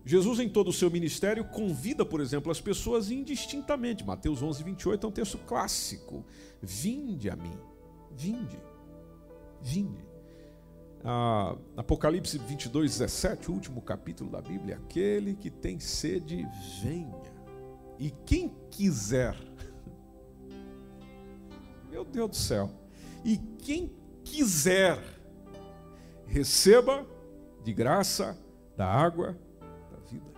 [0.06, 4.06] Jesus, em todo o seu ministério, convida, por exemplo, as pessoas indistintamente.
[4.06, 6.24] Mateus 11, 28 é um texto clássico.
[6.62, 7.58] Vinde a mim.
[8.12, 8.60] Vinde.
[9.62, 10.06] Vinde.
[11.04, 16.48] Ah, Apocalipse 22, 17, o último capítulo da Bíblia, aquele que tem sede,
[16.82, 17.22] venha.
[18.00, 19.36] E quem quiser,
[21.90, 22.70] meu Deus do céu,
[23.24, 23.92] e quem
[24.26, 25.00] quiser,
[26.26, 27.06] receba
[27.64, 28.38] de graça
[28.76, 29.38] da água
[29.92, 30.34] da vida.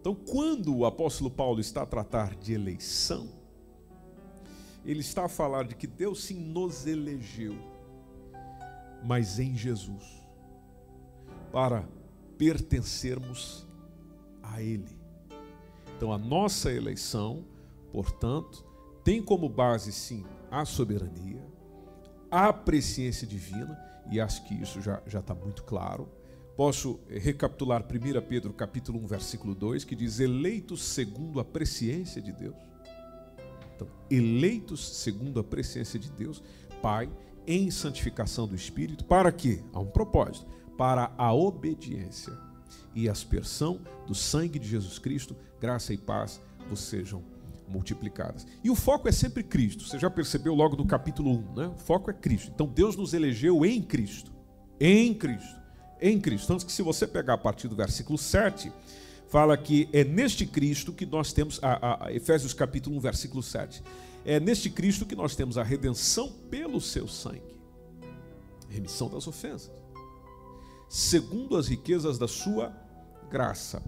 [0.00, 3.28] Então, quando o apóstolo Paulo está a tratar de eleição,
[4.84, 7.54] ele está a falar de que Deus sim nos elegeu
[9.02, 10.22] mas em Jesus,
[11.52, 11.88] para
[12.36, 13.66] pertencermos
[14.42, 14.96] a Ele.
[15.96, 17.44] Então, a nossa eleição,
[17.92, 18.64] portanto,
[19.02, 21.44] tem como base, sim, a soberania,
[22.30, 23.78] a presciência divina,
[24.10, 26.08] e acho que isso já está muito claro.
[26.56, 32.32] Posso recapitular 1 Pedro capítulo 1, versículo 2, que diz, eleitos segundo a presciência de
[32.32, 32.56] Deus.
[33.76, 36.42] Então, eleitos segundo a presciência de Deus,
[36.82, 37.08] Pai,
[37.46, 39.62] em santificação do Espírito, para quê?
[39.72, 42.32] Há um propósito, para a obediência
[42.94, 47.22] e aspersão do sangue de Jesus Cristo, graça e paz vos sejam
[47.68, 48.46] multiplicadas.
[48.62, 49.84] E o foco é sempre Cristo.
[49.84, 51.66] Você já percebeu logo no capítulo 1, né?
[51.68, 52.50] O foco é Cristo.
[52.54, 54.32] Então Deus nos elegeu em Cristo.
[54.80, 55.56] Em Cristo.
[56.00, 56.48] Em Cristo.
[56.48, 58.72] Tanto que se você pegar a partir do versículo 7,
[59.28, 63.82] fala que é neste Cristo que nós temos, a, a, Efésios capítulo 1, versículo 7.
[64.24, 67.56] É neste Cristo que nós temos a redenção pelo seu sangue,
[68.68, 69.70] remissão das ofensas,
[70.88, 72.72] segundo as riquezas da sua
[73.30, 73.82] graça.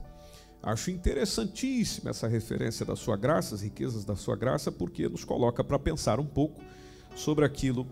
[0.62, 5.64] Acho interessantíssima essa referência da sua graça, as riquezas da sua graça, porque nos coloca
[5.64, 6.61] para pensar um pouco
[7.14, 7.86] sobre aquilo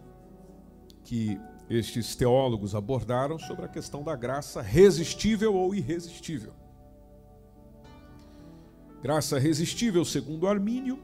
[1.03, 1.41] que
[1.71, 6.53] estes teólogos abordaram sobre a questão da graça resistível ou irresistível.
[9.03, 10.99] Graça resistível, segundo Armínio,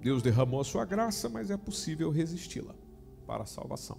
[0.00, 2.74] Deus derramou a sua graça, mas é possível resisti-la
[3.26, 3.98] para a salvação.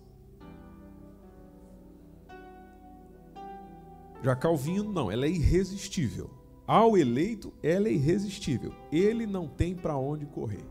[4.21, 6.42] Já Calvino, não, ela é irresistível.
[6.65, 8.73] Ao eleito, ela é irresistível.
[8.91, 10.65] Ele não tem para onde correr.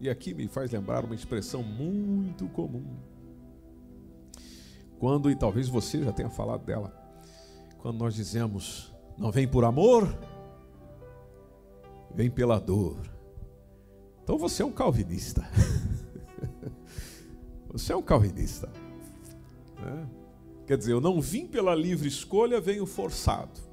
[0.00, 2.84] E aqui me faz lembrar uma expressão muito comum.
[4.98, 6.92] Quando, e talvez você já tenha falado dela,
[7.78, 10.16] quando nós dizemos, não vem por amor,
[12.14, 12.98] vem pela dor.
[14.22, 15.48] Então você é um calvinista.
[17.68, 18.70] você é um calvinista.
[19.80, 20.08] Né?
[20.66, 23.71] Quer dizer, eu não vim pela livre escolha, venho forçado.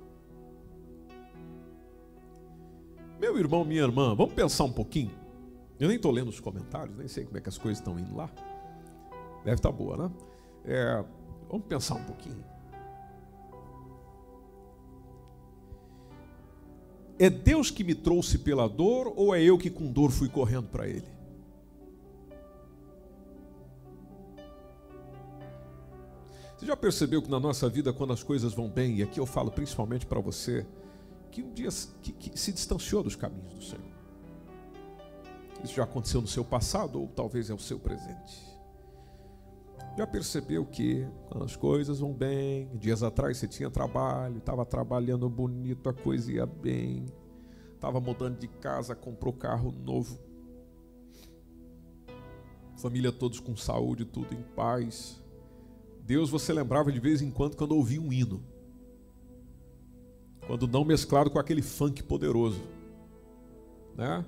[3.19, 5.11] Meu irmão, minha irmã, vamos pensar um pouquinho.
[5.77, 8.15] Eu nem estou lendo os comentários, nem sei como é que as coisas estão indo
[8.15, 8.29] lá.
[9.43, 10.11] Deve estar tá boa, né?
[10.63, 11.03] É,
[11.49, 12.43] vamos pensar um pouquinho.
[17.17, 20.69] É Deus que me trouxe pela dor ou é eu que com dor fui correndo
[20.69, 21.07] para Ele?
[26.57, 29.25] Você já percebeu que na nossa vida, quando as coisas vão bem, e aqui eu
[29.25, 30.65] falo principalmente para você
[31.31, 31.69] que um dia
[32.01, 33.99] que, que se distanciou dos caminhos do Senhor.
[35.63, 38.49] Isso já aconteceu no seu passado ou talvez é o seu presente.
[39.97, 45.29] Já percebeu que quando as coisas vão bem, dias atrás você tinha trabalho, estava trabalhando
[45.29, 47.05] bonito, a coisa ia bem,
[47.73, 50.17] estava mudando de casa, comprou carro novo,
[52.77, 55.21] família todos com saúde, tudo em paz.
[56.01, 58.41] Deus você lembrava de vez em quando quando ouvia um hino,
[60.49, 62.63] quando não mesclado com aquele funk poderoso,
[63.95, 64.25] né?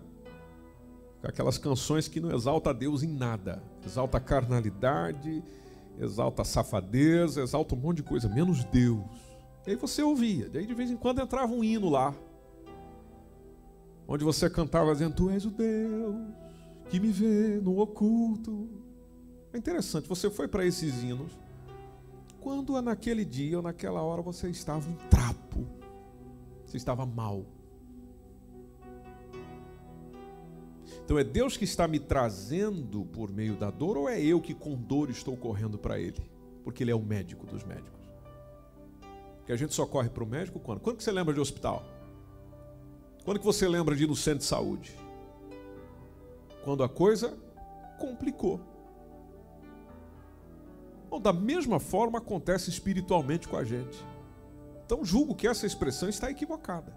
[1.23, 5.43] aquelas canções que não exalta a Deus em nada, exalta a carnalidade,
[5.97, 9.03] exalta a safadeza, exalta um monte de coisa, menos Deus.
[9.65, 12.13] E aí você ouvia, daí de vez em quando entrava um hino lá,
[14.07, 16.15] onde você cantava dizendo: Tu és o Deus
[16.87, 18.69] que me vê no oculto.
[19.51, 21.31] É interessante, você foi para esses hinos,
[22.39, 25.80] quando naquele dia ou naquela hora você estava um trapo,
[26.71, 27.45] você estava mal
[31.11, 34.53] Então é Deus que está me trazendo por meio da dor ou é eu que
[34.53, 36.21] com dor estou correndo para Ele?
[36.63, 37.99] Porque Ele é o médico dos médicos.
[39.45, 40.79] Que a gente só corre para o médico quando?
[40.79, 41.83] Quando que você lembra de hospital?
[43.25, 44.95] Quando que você lembra de ir no centro de saúde?
[46.63, 47.37] Quando a coisa
[47.99, 48.61] complicou.
[51.09, 54.01] Bom, da mesma forma acontece espiritualmente com a gente.
[54.91, 56.93] Então julgo que essa expressão está equivocada.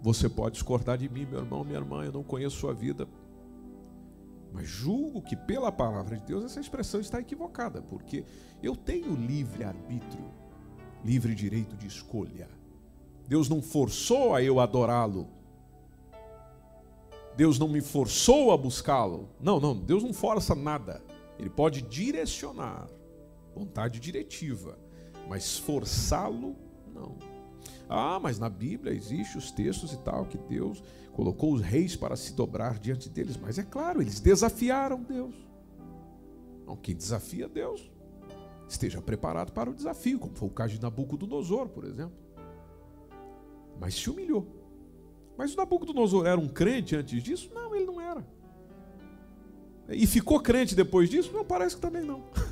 [0.00, 3.08] Você pode discordar de mim, meu irmão, minha irmã, eu não conheço sua vida.
[4.52, 8.24] Mas julgo que pela palavra de Deus essa expressão está equivocada, porque
[8.62, 10.30] eu tenho livre arbítrio,
[11.04, 12.48] livre direito de escolha.
[13.26, 15.26] Deus não forçou a eu adorá-lo.
[17.36, 19.28] Deus não me forçou a buscá-lo.
[19.40, 21.02] Não, não, Deus não força nada.
[21.36, 22.86] Ele pode direcionar,
[23.52, 24.78] vontade diretiva,
[25.28, 26.56] mas forçá-lo,
[26.92, 27.16] não.
[27.88, 32.16] Ah, mas na Bíblia existem os textos e tal que Deus colocou os reis para
[32.16, 35.34] se dobrar diante deles, mas é claro, eles desafiaram Deus.
[36.66, 37.90] Não, quem desafia Deus
[38.68, 42.16] esteja preparado para o desafio, como foi o caso de Nabucodonosor, por exemplo.
[43.78, 44.46] Mas se humilhou.
[45.36, 47.50] Mas o Nabucodonosor era um crente antes disso?
[47.54, 48.26] Não, ele não era.
[49.88, 51.32] E ficou crente depois disso?
[51.32, 52.24] Não, parece que também não.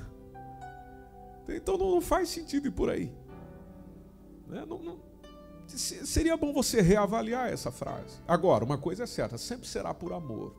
[1.57, 3.13] Então não faz sentido ir por aí.
[4.47, 4.65] Né?
[4.67, 5.01] Não, não,
[5.67, 8.19] seria bom você reavaliar essa frase.
[8.27, 10.55] Agora, uma coisa é certa: sempre será por amor.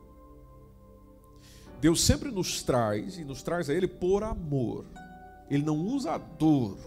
[1.80, 4.86] Deus sempre nos traz e nos traz a Ele por amor.
[5.50, 6.78] Ele não usa a dor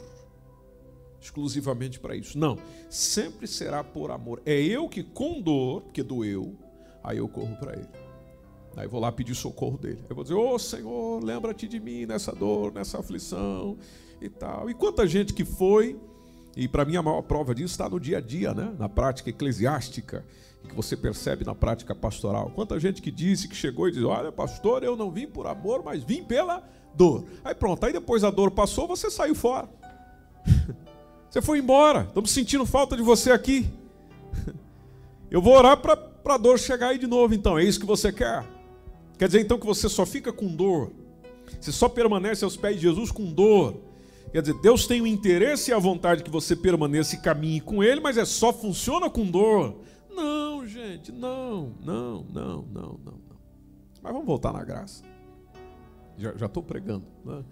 [1.22, 2.38] exclusivamente para isso.
[2.38, 2.58] Não,
[2.89, 4.41] sempre será por amor.
[4.45, 6.55] É eu que com dor, porque doeu,
[7.03, 8.07] aí eu corro para Ele.
[8.78, 10.03] Aí vou lá pedir socorro dele.
[10.07, 13.75] Eu vou dizer: Ô oh, Senhor, lembra-te de mim nessa dor, nessa aflição
[14.21, 14.69] e tal.
[14.69, 15.99] E quanta gente que foi
[16.55, 18.73] e para mim a maior prova disso está no dia a dia, né?
[18.80, 20.25] na prática eclesiástica,
[20.67, 22.51] que você percebe na prática pastoral.
[22.53, 25.84] Quanta gente que disse, que chegou e diz: Olha, pastor, eu não vim por amor,
[25.84, 26.63] mas vim pela
[26.95, 27.25] dor.
[27.43, 29.69] Aí pronto, aí depois a dor passou, você saiu fora.
[31.30, 33.69] Você foi embora, estamos sentindo falta de você aqui.
[35.30, 37.59] Eu vou orar para a dor chegar aí de novo, então.
[37.59, 38.45] É isso que você quer?
[39.18, 40.92] Quer dizer então que você só fica com dor,
[41.59, 43.82] você só permanece aos pés de Jesus com dor,
[44.32, 47.83] Quer dizer, Deus tem o interesse e a vontade que você permaneça e caminhe com
[47.83, 49.82] Ele, mas é só funciona com dor.
[50.09, 53.20] Não, gente, não, não, não, não, não.
[54.01, 55.04] Mas vamos voltar na graça.
[56.17, 57.05] Já estou pregando.
[57.24, 57.43] Né?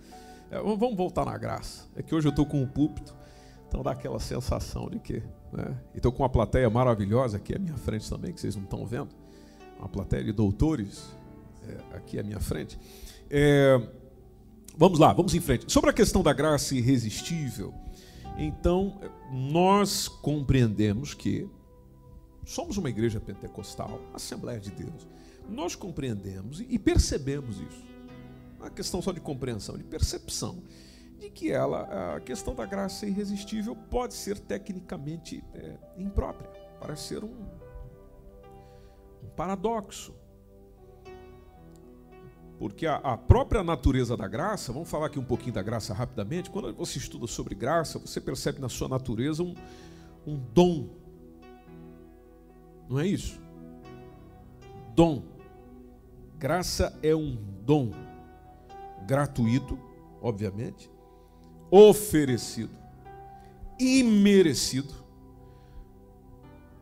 [0.52, 1.88] É, vamos voltar na graça.
[1.96, 3.16] É que hoje eu estou com o púlpito,
[3.68, 5.24] então dá aquela sensação de que.
[5.54, 5.78] Né?
[5.94, 8.86] E estou com uma plateia maravilhosa aqui à minha frente também, que vocês não estão
[8.86, 9.10] vendo.
[9.80, 11.16] Uma plateia de doutores
[11.68, 12.80] é, aqui à minha frente.
[13.30, 13.82] É,
[14.78, 15.72] Vamos lá, vamos em frente.
[15.72, 17.74] Sobre a questão da graça irresistível,
[18.38, 19.00] então
[19.32, 21.50] nós compreendemos que
[22.44, 25.08] somos uma igreja pentecostal, Assembleia de Deus.
[25.48, 27.86] Nós compreendemos e percebemos isso.
[28.60, 30.62] Não é questão só de compreensão, de percepção,
[31.18, 36.50] de que ela, a questão da graça irresistível pode ser tecnicamente é, imprópria,
[36.82, 37.46] parece ser um,
[39.24, 40.14] um paradoxo.
[42.58, 46.50] Porque a, a, própria natureza da graça, vamos falar aqui um pouquinho da graça rapidamente.
[46.50, 49.54] Quando você estuda sobre graça, você percebe na sua natureza um,
[50.26, 50.88] um dom.
[52.90, 53.40] Não é isso?
[54.96, 55.22] Dom.
[56.38, 57.92] Graça é um dom
[59.06, 59.78] gratuito,
[60.22, 60.90] obviamente,
[61.70, 62.76] oferecido,
[63.80, 64.94] imerecido.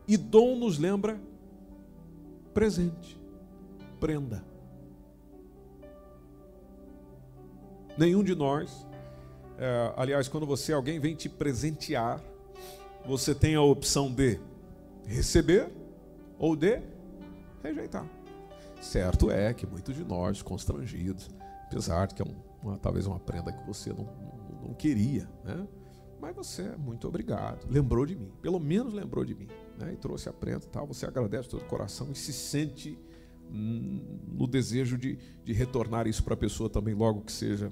[0.06, 1.20] E dom nos lembra
[2.52, 3.18] presente,
[3.98, 4.53] prenda.
[7.96, 8.86] Nenhum de nós.
[9.56, 12.20] É, aliás, quando você alguém vem te presentear,
[13.06, 14.40] você tem a opção de
[15.06, 15.70] receber
[16.38, 16.80] ou de
[17.62, 18.06] rejeitar.
[18.80, 21.30] Certo é que muitos de nós, constrangidos,
[21.66, 24.08] apesar de que é um, uma, talvez uma prenda que você não,
[24.62, 25.66] não, queria, né?
[26.20, 29.48] mas você é muito obrigado, lembrou de mim, pelo menos lembrou de mim,
[29.78, 29.92] né?
[29.92, 30.86] e trouxe a prenda, tal.
[30.86, 32.98] você agradece todo o coração e se sente
[33.50, 37.70] no desejo de, de retornar isso para a pessoa também logo que seja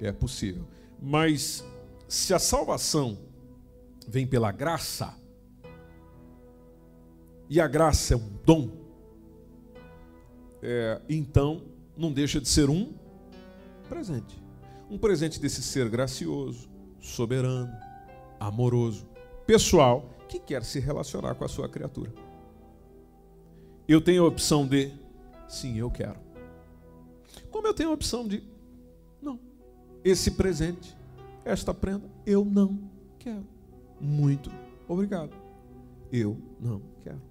[0.00, 0.66] é, possível.
[1.00, 1.64] Mas
[2.08, 3.18] se a salvação
[4.06, 5.14] vem pela graça,
[7.48, 8.70] e a graça é um dom,
[10.62, 11.62] é, então
[11.96, 12.92] não deixa de ser um
[13.88, 14.42] presente.
[14.90, 16.68] Um presente desse ser gracioso,
[17.00, 17.72] soberano,
[18.40, 19.06] amoroso,
[19.46, 22.12] pessoal, que quer se relacionar com a sua criatura.
[23.86, 24.90] Eu tenho a opção de
[25.54, 26.18] sim, eu quero.
[27.50, 28.42] Como eu tenho a opção de
[29.20, 29.38] não.
[30.04, 30.96] Esse presente,
[31.44, 32.78] esta prenda, eu não
[33.18, 33.46] quero.
[34.00, 34.50] Muito
[34.88, 35.34] obrigado.
[36.12, 37.22] Eu não quero.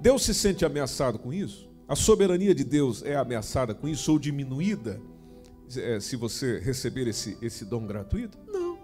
[0.00, 1.70] Deus se sente ameaçado com isso?
[1.88, 5.00] A soberania de Deus é ameaçada com isso ou diminuída
[5.76, 8.38] é, se você receber esse, esse dom gratuito?
[8.46, 8.78] Não.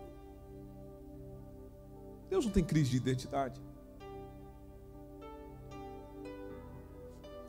[2.30, 3.60] Deus não tem crise de identidade.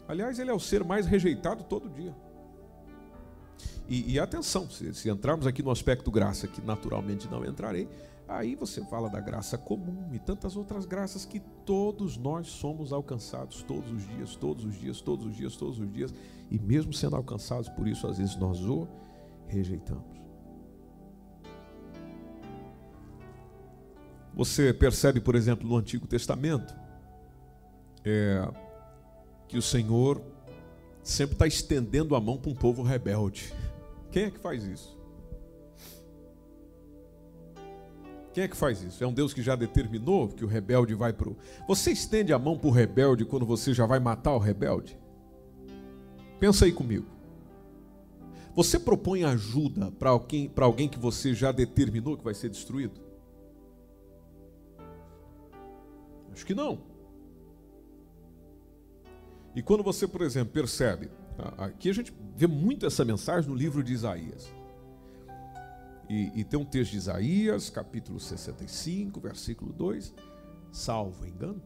[0.10, 2.14] Aliás, ele é o ser mais rejeitado todo dia.
[3.88, 7.88] E, e atenção, se, se entrarmos aqui no aspecto graça, que naturalmente não entrarei,
[8.30, 13.64] Aí você fala da graça comum e tantas outras graças que todos nós somos alcançados
[13.64, 16.14] todos os dias, todos os dias, todos os dias, todos os dias,
[16.52, 18.88] e mesmo sendo alcançados por isso, às vezes nós o
[19.48, 20.19] rejeitamos.
[24.36, 26.72] Você percebe, por exemplo, no Antigo Testamento,
[28.06, 28.48] é,
[29.50, 30.22] que o Senhor
[31.04, 33.52] sempre está estendendo a mão para um povo rebelde.
[34.12, 34.98] Quem é que faz isso?
[38.32, 39.04] Quem é que faz isso?
[39.04, 41.36] É um Deus que já determinou que o rebelde vai para o.
[41.68, 44.98] Você estende a mão para o rebelde quando você já vai matar o rebelde?
[46.40, 47.08] Pensa aí comigo.
[48.56, 53.02] Você propõe ajuda para alguém, alguém que você já determinou que vai ser destruído?
[56.32, 56.89] Acho que não.
[59.60, 61.11] E quando você, por exemplo, percebe,
[61.57, 64.49] aqui a gente vê muito essa mensagem no livro de Isaías.
[66.10, 70.14] E, e, tem um texto de Isaías, capítulo 65, versículo 2,
[70.72, 71.61] salvo engano,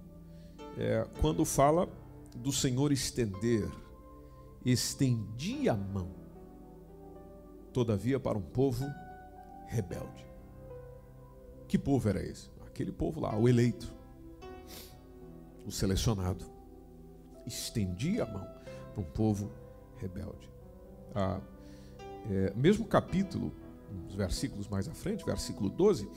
[0.75, 1.87] é, quando fala
[2.35, 3.69] do Senhor estender,
[4.65, 6.09] estendia a mão,
[7.71, 8.87] todavia para um povo
[9.67, 10.25] rebelde.
[11.67, 12.49] Que povo era esse?
[12.65, 13.93] Aquele povo lá, o eleito,
[15.63, 16.52] o selecionado,
[17.45, 18.47] estendia a mão
[18.93, 19.51] para um povo
[19.97, 20.49] rebelde.
[21.15, 21.39] Ah,
[22.29, 23.51] é, mesmo capítulo
[24.07, 26.09] uns versículos mais à frente, versículo 12,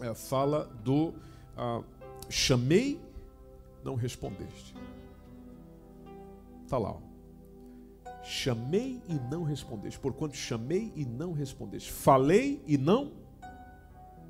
[0.00, 1.14] é, fala do
[1.56, 1.82] ah,
[2.28, 3.00] chamei,
[3.84, 4.74] não respondeste.
[6.64, 6.92] Está lá.
[6.92, 7.00] Ó.
[8.22, 9.98] Chamei e não respondeste.
[9.98, 11.90] Porquanto chamei e não respondeste.
[11.90, 13.12] Falei e não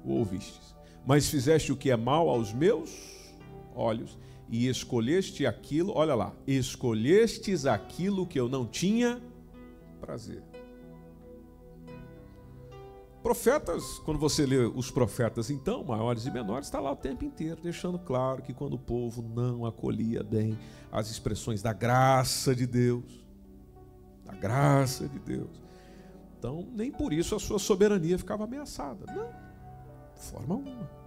[0.04, 0.74] ouvistes.
[1.06, 2.90] Mas fizeste o que é mal aos meus
[3.74, 4.18] olhos
[4.50, 9.22] e escolheste aquilo, olha lá, escolhestes aquilo que eu não tinha
[10.00, 10.42] prazer.
[13.22, 17.60] Profetas, quando você lê os profetas, então, maiores e menores, está lá o tempo inteiro,
[17.62, 20.58] deixando claro que quando o povo não acolhia bem
[20.90, 23.24] as expressões da graça de Deus,
[24.24, 25.62] da graça de Deus,
[26.38, 29.04] então nem por isso a sua soberania ficava ameaçada.
[29.12, 29.30] Não,
[30.14, 30.99] de forma alguma.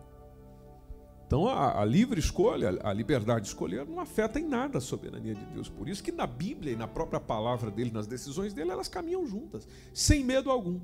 [1.26, 5.34] Então a, a, livre escolha, a liberdade de escolher, não afeta em nada a soberania
[5.34, 5.70] de Deus.
[5.70, 9.26] Por isso que na Bíblia e na própria palavra dele, nas decisões dele, elas caminham
[9.26, 10.80] juntas, sem medo algum.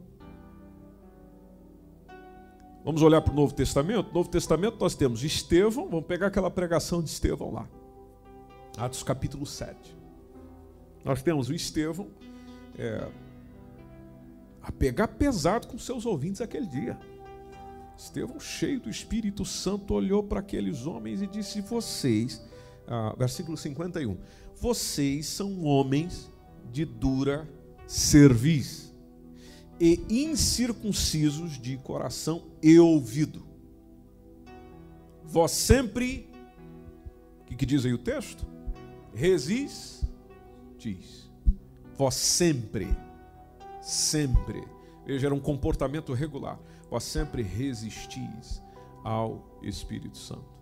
[2.84, 4.08] Vamos olhar para o Novo Testamento?
[4.08, 7.68] No Novo Testamento nós temos Estevão, vamos pegar aquela pregação de Estevão lá.
[8.78, 9.96] Atos capítulo 7.
[11.04, 12.08] Nós temos o Estevão
[12.78, 13.08] é,
[14.62, 16.98] a pegar pesado com seus ouvintes aquele dia.
[18.00, 22.42] Estevão, cheio do Espírito Santo, olhou para aqueles homens e disse: Vocês,
[22.88, 24.18] ah, versículo 51,
[24.56, 26.32] vocês são homens
[26.72, 27.46] de dura
[27.86, 28.96] cerviz
[29.82, 33.46] e incircuncisos de coração e ouvido.
[35.26, 36.30] Vós sempre,
[37.42, 38.48] o que, que diz aí o texto?
[39.14, 40.08] Resistis.
[41.98, 42.88] Vós sempre,
[43.82, 44.64] sempre,
[45.06, 46.58] veja, era um comportamento regular.
[46.90, 48.62] Vós sempre resistis
[49.04, 50.60] ao Espírito Santo.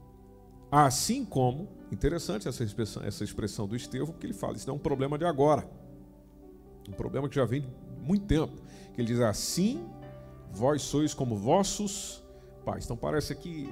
[0.69, 4.77] Assim como, interessante essa expressão, essa expressão do Estevão, que ele fala, isso não é
[4.77, 5.69] um problema de agora.
[6.87, 7.67] Um problema que já vem de
[8.01, 8.53] muito tempo
[8.97, 9.87] que ele diz assim:
[10.51, 12.23] Vós sois como vossos
[12.65, 12.83] paz.
[12.83, 13.69] Então parece aqui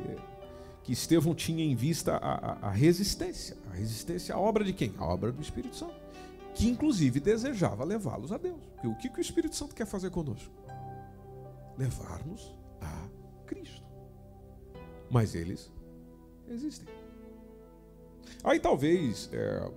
[0.84, 3.58] que Estevão tinha em vista a, a, a resistência.
[3.72, 4.94] A resistência à obra de quem?
[5.00, 5.96] A obra do Espírito Santo.
[6.54, 8.62] Que inclusive desejava levá-los a Deus.
[8.76, 10.54] Porque o que, que o Espírito Santo quer fazer conosco?
[11.78, 13.10] Levar-nos a
[13.46, 13.86] Cristo.
[15.10, 15.72] Mas eles
[16.48, 16.88] existem.
[18.44, 19.72] Aí talvez é,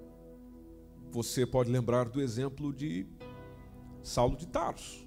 [1.11, 3.07] você pode lembrar do exemplo de
[4.03, 5.07] Saulo de Tarso.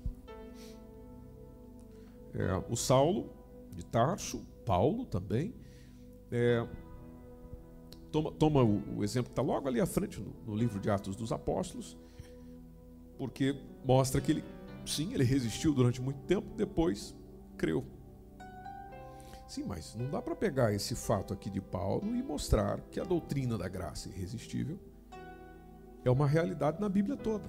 [2.34, 3.30] É, o Saulo
[3.72, 5.54] de Tarso, Paulo também,
[6.32, 6.66] é,
[8.12, 10.90] toma, toma o, o, exemplo que está logo ali à frente no, no livro de
[10.90, 11.98] Atos dos Apóstolos,
[13.18, 14.44] porque mostra que ele,
[14.86, 17.16] sim, ele resistiu durante muito tempo, depois
[17.58, 17.86] creu.
[19.48, 23.04] Sim, mas não dá para pegar esse fato aqui de Paulo e mostrar que a
[23.04, 24.80] doutrina da graça irresistível
[26.06, 27.44] é uma realidade na Bíblia toda.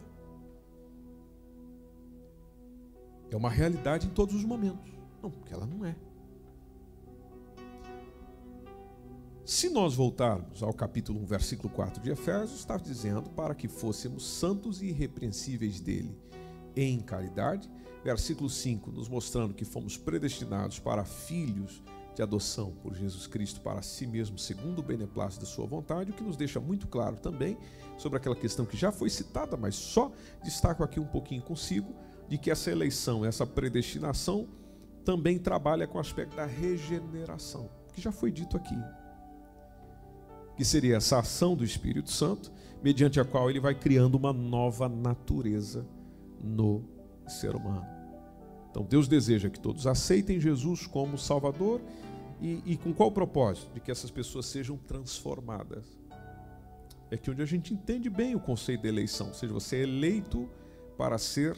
[3.31, 4.93] É uma realidade em todos os momentos.
[5.23, 5.95] Não, porque ela não é.
[9.45, 14.27] Se nós voltarmos ao capítulo 1, versículo 4 de Efésios, está dizendo para que fôssemos
[14.27, 16.17] santos e irrepreensíveis dele
[16.77, 17.71] em caridade.
[18.05, 21.83] Versículo 5, nos mostrando que fomos predestinados para filhos
[22.15, 26.15] de adoção por Jesus Cristo para si mesmo, segundo o beneplácito da sua vontade, o
[26.15, 27.57] que nos deixa muito claro também
[27.97, 30.13] sobre aquela questão que já foi citada, mas só
[30.43, 31.95] destaco aqui um pouquinho consigo,
[32.29, 34.49] de que essa eleição, essa predestinação
[35.05, 38.77] também trabalha com o aspecto da regeneração, que já foi dito aqui
[40.57, 44.89] que seria essa ação do Espírito Santo, mediante a qual ele vai criando uma nova
[44.89, 45.87] natureza
[46.43, 46.85] no
[47.27, 47.87] ser humano.
[48.71, 51.81] Então Deus deseja que todos aceitem Jesus como Salvador
[52.41, 53.73] e, e com qual propósito?
[53.75, 55.87] De que essas pessoas sejam transformadas.
[57.11, 59.83] É que onde a gente entende bem o conceito da eleição, ou seja, você é
[59.83, 60.49] eleito
[60.97, 61.57] para ser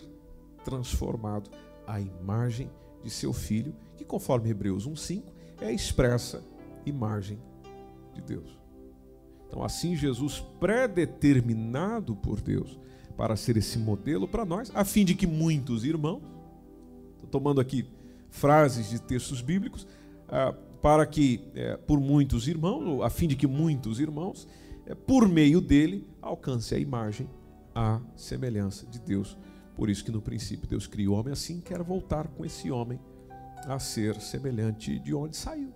[0.65, 1.51] transformado
[1.87, 2.71] à imagem
[3.03, 5.23] de seu filho, que conforme Hebreus 1:5
[5.61, 6.43] é a expressa
[6.85, 7.39] imagem
[8.13, 8.59] de Deus.
[9.47, 12.79] Então, assim, Jesus, predeterminado por Deus
[13.17, 16.23] para ser esse modelo para nós, a fim de que muitos irmãos,
[17.15, 17.87] estou tomando aqui
[18.31, 19.87] frases de textos bíblicos,
[20.29, 24.47] ah, para que, é, por muitos irmãos, a fim de que muitos irmãos,
[24.87, 27.29] é, por meio dele, alcance a imagem,
[27.75, 29.37] a semelhança de Deus.
[29.75, 33.01] Por isso que no princípio Deus criou o homem assim, quer voltar com esse homem
[33.67, 35.73] a ser semelhante de onde saiu.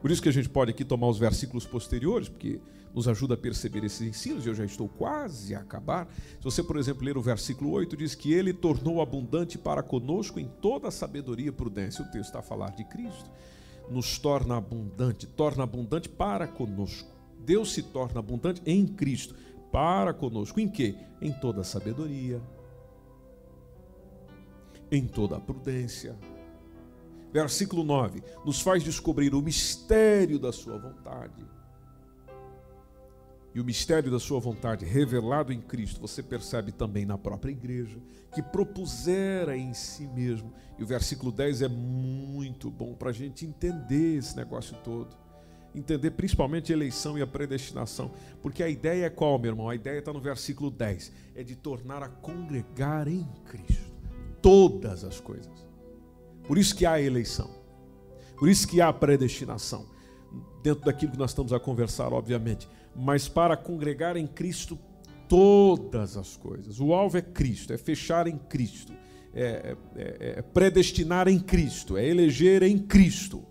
[0.00, 2.60] Por isso que a gente pode aqui tomar os versículos posteriores, porque
[2.94, 6.08] nos ajuda a perceber esses ensinos, e eu já estou quase a acabar.
[6.38, 10.40] Se você, por exemplo, ler o versículo 8, diz que ele tornou abundante para conosco
[10.40, 12.04] em toda a sabedoria e prudência.
[12.04, 13.30] O texto está a falar de Cristo.
[13.88, 17.08] Nos torna abundante, torna abundante para conosco.
[17.38, 19.34] Deus se torna abundante em Cristo,
[19.72, 20.60] para conosco.
[20.60, 20.94] Em quê?
[21.20, 22.40] Em toda a sabedoria,
[24.90, 26.16] em toda a prudência.
[27.32, 31.59] Versículo 9: nos faz descobrir o mistério da Sua vontade
[33.54, 37.98] e o mistério da sua vontade revelado em Cristo, você percebe também na própria igreja,
[38.32, 40.52] que propusera em si mesmo.
[40.78, 45.16] E o versículo 10 é muito bom para a gente entender esse negócio todo.
[45.74, 48.12] Entender principalmente a eleição e a predestinação.
[48.40, 49.68] Porque a ideia é qual, meu irmão?
[49.68, 53.90] A ideia está no versículo 10: é de tornar a congregar em Cristo
[54.40, 55.66] todas as coisas.
[56.46, 57.50] Por isso que há eleição.
[58.36, 59.86] Por isso que há predestinação.
[60.62, 64.78] Dentro daquilo que nós estamos a conversar, obviamente mas para congregar em Cristo
[65.28, 66.80] todas as coisas.
[66.80, 68.92] O alvo é Cristo, é fechar em Cristo,
[69.32, 73.44] é, é, é, é predestinar em Cristo, é eleger em Cristo.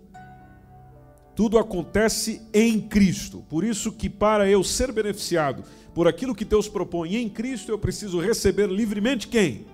[1.34, 3.42] Tudo acontece em Cristo.
[3.48, 5.64] Por isso que para eu ser beneficiado
[5.94, 9.64] por aquilo que Deus propõe em Cristo, eu preciso receber livremente quem?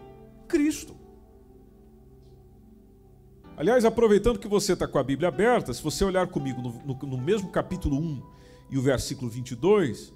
[0.47, 0.95] Cristo.
[3.57, 6.95] Aliás, aproveitando que você está com a Bíblia aberta, se você olhar comigo no, no,
[6.95, 8.23] no mesmo capítulo 1,
[8.71, 10.13] e o versículo 22.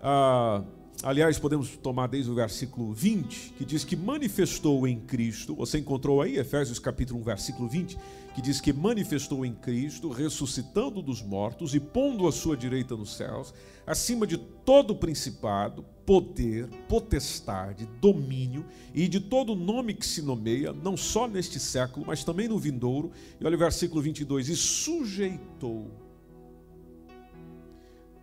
[0.00, 0.62] Ah,
[1.02, 5.54] aliás, podemos tomar desde o versículo 20, que diz que manifestou em Cristo.
[5.56, 7.98] Você encontrou aí, Efésios capítulo 1, versículo 20,
[8.34, 13.16] que diz que manifestou em Cristo, ressuscitando dos mortos e pondo a sua direita nos
[13.16, 13.52] céus,
[13.84, 18.64] acima de todo principado, poder, potestade, domínio
[18.94, 23.10] e de todo nome que se nomeia, não só neste século, mas também no vindouro.
[23.40, 26.07] E olha o versículo 22, e sujeitou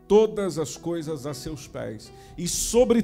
[0.08, 3.02] todas as coisas a seus pés, e sobre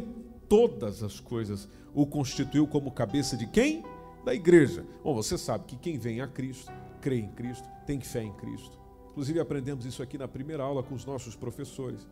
[0.47, 3.83] todas as coisas o constituiu como cabeça de quem?
[4.23, 4.85] Da igreja.
[5.03, 6.71] Bom, você sabe que quem vem a Cristo,
[7.01, 8.79] crê em Cristo, tem fé em Cristo.
[9.11, 12.07] Inclusive aprendemos isso aqui na primeira aula com os nossos professores,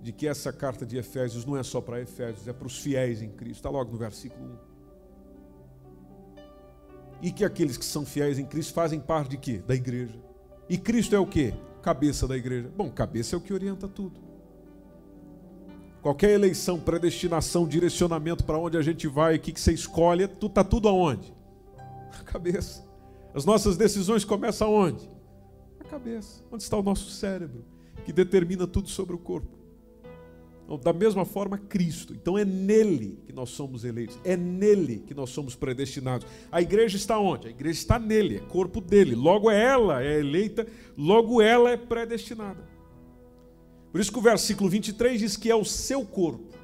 [0.00, 3.20] de que essa carta de Efésios não é só para Efésios, é para os fiéis
[3.22, 3.56] em Cristo.
[3.56, 4.68] Está logo no versículo 1.
[7.20, 9.58] e que aqueles que são fiéis em Cristo fazem parte de quê?
[9.66, 10.18] Da igreja.
[10.68, 11.52] E Cristo é o quê?
[11.82, 12.70] Cabeça da igreja.
[12.76, 14.20] Bom, cabeça é o que orienta tudo.
[16.02, 20.62] Qualquer eleição, predestinação, direcionamento para onde a gente vai, o que, que você escolhe, está
[20.62, 21.34] tudo aonde?
[22.16, 22.86] Na cabeça.
[23.34, 25.10] As nossas decisões começam aonde?
[25.78, 26.42] Na cabeça.
[26.50, 27.64] Onde está o nosso cérebro,
[28.04, 29.57] que determina tudo sobre o corpo.
[30.76, 32.12] Da mesma forma, Cristo.
[32.12, 36.26] Então é nele que nós somos eleitos, é nele que nós somos predestinados.
[36.52, 37.46] A igreja está onde?
[37.46, 39.14] A igreja está nele, é corpo dele.
[39.14, 40.66] Logo ela é eleita,
[40.96, 42.62] logo ela é predestinada.
[43.90, 46.54] Por isso que o versículo 23 diz que é o seu corpo,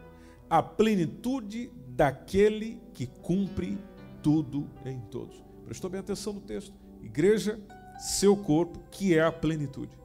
[0.51, 3.79] a plenitude daquele que cumpre
[4.23, 5.43] tudo em todos.
[5.65, 6.75] Prestou bem atenção no texto.
[7.03, 7.59] Igreja,
[7.99, 10.04] seu corpo, que é a plenitude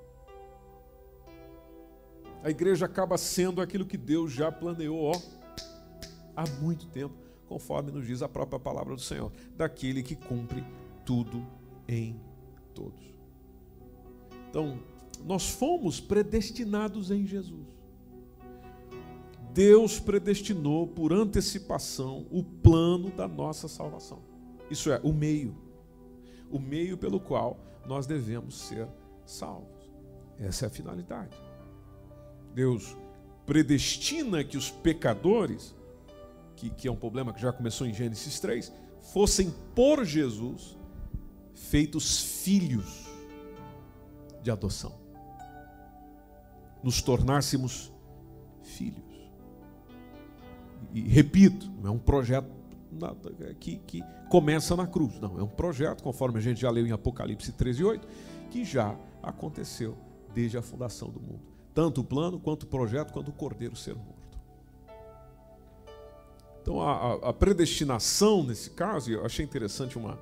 [2.44, 5.22] a igreja acaba sendo aquilo que Deus já planeou ó,
[6.36, 7.16] há muito tempo,
[7.48, 10.64] conforme nos diz a própria palavra do Senhor, daquele que cumpre
[11.06, 11.46] tudo
[11.88, 12.20] em
[12.74, 13.04] todos.
[14.50, 14.80] Então,
[15.26, 17.68] nós fomos predestinados em Jesus.
[19.54, 24.22] Deus predestinou por antecipação o plano da nossa salvação.
[24.70, 25.58] Isso é, o meio.
[26.50, 28.88] O meio pelo qual nós devemos ser
[29.26, 29.92] salvos.
[30.38, 31.49] Essa é a finalidade.
[32.60, 32.98] Deus
[33.46, 35.74] predestina que os pecadores,
[36.58, 38.70] que, que é um problema que já começou em Gênesis 3,
[39.14, 40.78] fossem por Jesus
[41.56, 43.08] feitos filhos
[44.44, 44.94] de adoção.
[46.84, 47.94] Nos tornássemos
[48.62, 49.32] filhos.
[50.94, 52.50] E, repito, não é um projeto
[53.62, 56.92] que, que começa na cruz, não, é um projeto, conforme a gente já leu em
[56.92, 58.08] Apocalipse 13, 8,
[58.52, 59.98] que já aconteceu
[60.34, 63.96] desde a fundação do mundo tanto o plano, quanto o projeto, quanto o cordeiro ser
[63.96, 64.20] morto.
[66.62, 70.20] Então, a, a predestinação, nesse caso, eu achei interessante uma,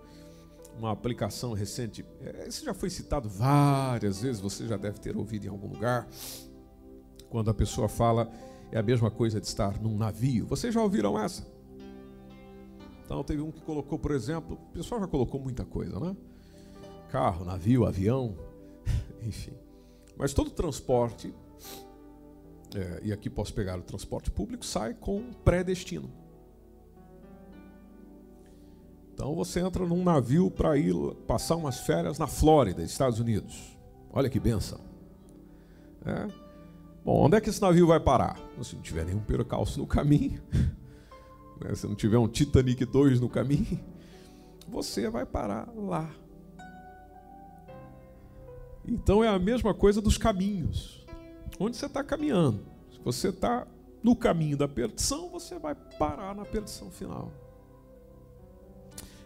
[0.78, 2.06] uma aplicação recente.
[2.22, 6.07] É, isso já foi citado várias vezes, você já deve ter ouvido em algum lugar.
[7.30, 8.32] Quando a pessoa fala,
[8.72, 10.45] é a mesma coisa de estar num navio.
[10.45, 11.45] Vocês já ouviram essa?
[13.03, 16.15] Então, teve um que colocou, por exemplo, o pessoal já colocou muita coisa, né?
[17.10, 18.38] Carro, navio, avião,
[19.24, 19.53] enfim.
[20.18, 21.34] Mas todo transporte
[22.76, 26.11] é, e aqui posso pegar o transporte público, sai com pré-destino.
[29.14, 30.94] Então você entra num navio para ir
[31.26, 33.77] passar umas férias na Flórida, Estados Unidos.
[34.11, 34.80] Olha que benção.
[36.06, 36.27] É.
[37.03, 38.39] Bom, onde é que esse navio vai parar?
[38.61, 40.41] Se não tiver nenhum percalço no caminho,
[41.61, 41.73] né?
[41.73, 43.80] se não tiver um Titanic 2 no caminho,
[44.68, 46.10] você vai parar lá.
[48.88, 51.06] Então é a mesma coisa dos caminhos
[51.60, 52.66] onde você está caminhando.
[52.92, 53.68] Se você está
[54.04, 57.32] no caminho da perdição, você vai parar na perdição final.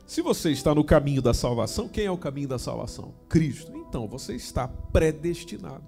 [0.06, 3.14] Se você está no caminho da salvação, quem é o caminho da salvação?
[3.30, 3.72] Cristo.
[3.78, 5.86] Então você está predestinado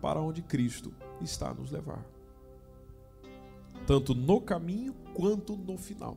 [0.00, 2.04] para onde Cristo está nos levar.
[3.86, 6.16] Tanto no caminho quanto no final.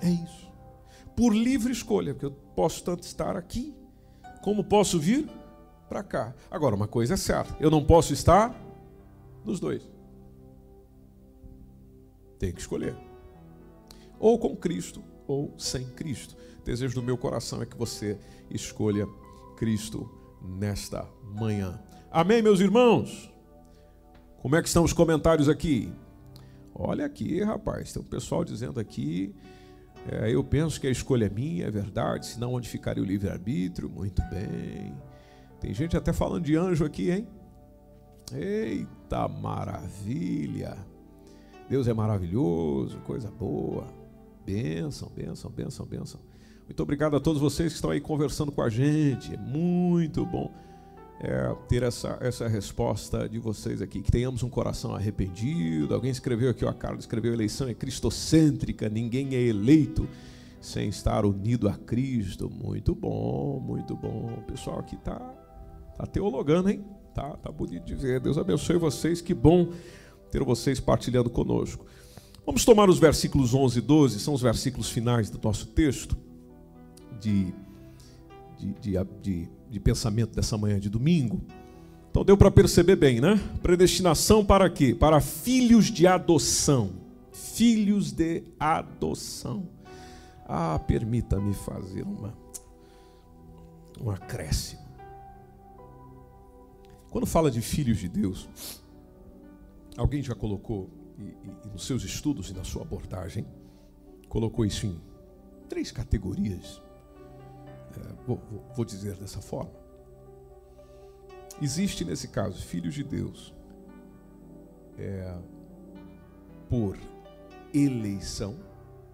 [0.00, 0.48] É isso.
[1.14, 3.74] Por livre escolha, porque eu posso tanto estar aqui,
[4.42, 5.28] como posso vir
[5.88, 6.34] para cá.
[6.50, 8.54] Agora, uma coisa é certa: eu não posso estar
[9.44, 9.82] nos dois.
[12.38, 12.96] Tem que escolher.
[14.18, 16.36] Ou com Cristo, ou sem Cristo.
[16.60, 18.18] O desejo do meu coração é que você
[18.50, 19.06] escolha
[19.56, 20.08] Cristo
[20.42, 21.80] nesta manhã.
[22.10, 23.32] Amém, meus irmãos?
[24.40, 25.92] Como é que estão os comentários aqui?
[26.74, 29.34] Olha aqui, rapaz, tem um pessoal dizendo aqui.
[30.10, 33.90] É, eu penso que a escolha é minha, é verdade, senão onde ficaria o livre-arbítrio?
[33.90, 34.94] Muito bem.
[35.60, 37.26] Tem gente até falando de anjo aqui, hein?
[38.32, 40.76] Eita maravilha!
[41.68, 43.86] Deus é maravilhoso, coisa boa.
[44.46, 46.20] Benção, benção, benção, benção.
[46.64, 49.34] Muito obrigado a todos vocês que estão aí conversando com a gente.
[49.34, 50.50] É muito bom
[51.20, 54.02] é, ter essa, essa resposta de vocês aqui.
[54.02, 55.94] Que tenhamos um coração arrependido.
[55.94, 60.08] Alguém escreveu aqui, ó, Carlos escreveu: eleição é cristocêntrica, ninguém é eleito
[60.60, 62.50] sem estar unido a Cristo.
[62.50, 64.34] Muito bom, muito bom.
[64.38, 65.18] O pessoal aqui está
[65.98, 66.84] Tá teologando, hein?
[67.12, 68.20] Tá, tá bonito de ver.
[68.20, 69.20] Deus abençoe vocês.
[69.20, 69.72] Que bom
[70.30, 71.84] ter vocês partilhando conosco.
[72.46, 76.16] Vamos tomar os versículos 11 e 12, são os versículos finais do nosso texto
[77.20, 77.52] de,
[78.56, 81.40] de, de, de, de pensamento dessa manhã de domingo.
[82.10, 83.38] Então deu para perceber bem, né?
[83.62, 84.94] Predestinação para quê?
[84.94, 86.92] Para filhos de adoção.
[87.32, 89.68] Filhos de adoção.
[90.46, 92.34] Ah, permita-me fazer uma,
[94.00, 94.80] um acréscimo.
[97.10, 98.48] Quando fala de filhos de Deus,
[99.96, 103.46] alguém já colocou, e, e, nos seus estudos e na sua abordagem,
[104.28, 105.00] colocou isso em
[105.68, 106.80] três categorias,
[108.26, 109.72] vou, vou, vou dizer dessa forma.
[111.60, 113.54] Existe nesse caso filhos de Deus
[114.96, 115.36] é,
[116.68, 116.98] por
[117.74, 118.58] eleição,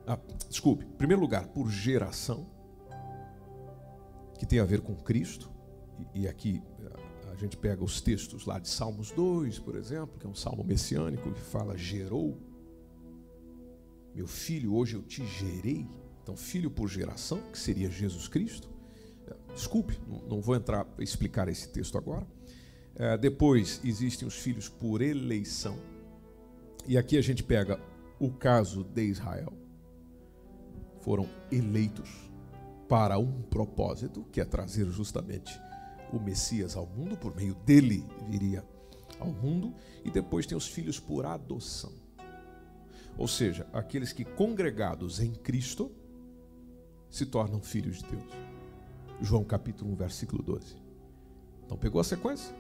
[0.07, 0.19] ah,
[0.49, 2.47] desculpe, em primeiro lugar, por geração,
[4.39, 5.51] que tem a ver com Cristo,
[6.15, 6.63] e, e aqui
[7.35, 10.63] a gente pega os textos lá de Salmos 2, por exemplo, que é um salmo
[10.63, 12.39] messiânico que fala gerou.
[14.15, 15.85] Meu filho, hoje eu te gerei.
[16.25, 18.67] Então, filho por geração, que seria Jesus Cristo.
[19.55, 22.27] Desculpe, não vou entrar explicar esse texto agora.
[22.97, 25.79] É, depois existem os filhos por eleição.
[26.89, 27.79] E aqui a gente pega
[28.19, 29.53] o caso de Israel.
[31.03, 32.09] Foram eleitos
[32.89, 35.61] para um propósito, que é trazer justamente
[36.11, 38.65] o Messias ao mundo, por meio dele viria
[39.21, 41.93] ao mundo, e depois tem os filhos por adoção.
[43.19, 45.93] Ou seja, aqueles que congregados em Cristo
[47.15, 48.25] se tornam filhos de Deus.
[49.21, 50.75] João capítulo 1, versículo 12.
[51.65, 52.53] Então pegou a sequência?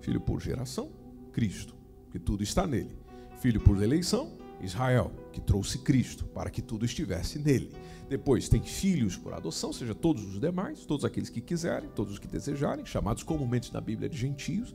[0.00, 0.90] Filho por geração,
[1.34, 1.74] Cristo,
[2.10, 2.96] que tudo está nele.
[3.40, 4.32] Filho por eleição,
[4.62, 7.74] Israel, que trouxe Cristo para que tudo estivesse nele.
[8.08, 12.18] Depois tem filhos por adoção, seja todos os demais, todos aqueles que quiserem, todos os
[12.18, 14.74] que desejarem, chamados comumente na Bíblia de gentios,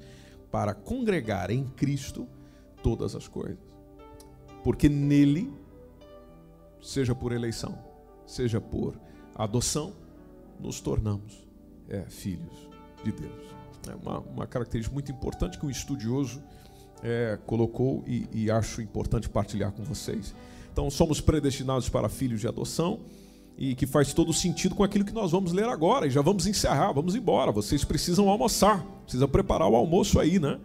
[0.51, 2.27] para congregar em Cristo
[2.83, 3.57] todas as coisas.
[4.63, 5.51] Porque nele,
[6.79, 7.75] seja por eleição,
[8.27, 9.03] seja por
[9.35, 9.93] adoção,
[10.59, 11.45] nos tornamos
[11.89, 12.69] é, filhos
[13.03, 13.45] de Deus.
[13.89, 16.41] É uma, uma característica muito importante que um estudioso
[17.03, 20.33] é, colocou e, e acho importante partilhar com vocês.
[20.71, 22.99] Então, somos predestinados para filhos de adoção
[23.57, 26.07] e que faz todo sentido com aquilo que nós vamos ler agora.
[26.07, 27.51] E já vamos encerrar, vamos embora.
[27.51, 30.59] Vocês precisam almoçar, precisam preparar o almoço aí, né?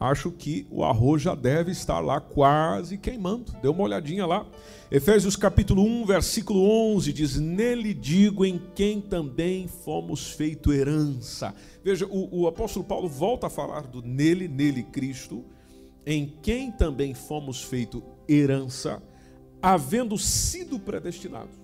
[0.00, 3.52] Acho que o arroz já deve estar lá quase queimando.
[3.60, 4.46] Dê uma olhadinha lá.
[4.92, 6.60] Efésios capítulo 1, versículo
[6.94, 11.52] 11 diz: Nele digo em quem também fomos feito herança.
[11.82, 15.44] Veja, o, o apóstolo Paulo volta a falar do nele, nele Cristo
[16.06, 19.02] em quem também fomos feito herança,
[19.60, 21.54] havendo sido predestinados.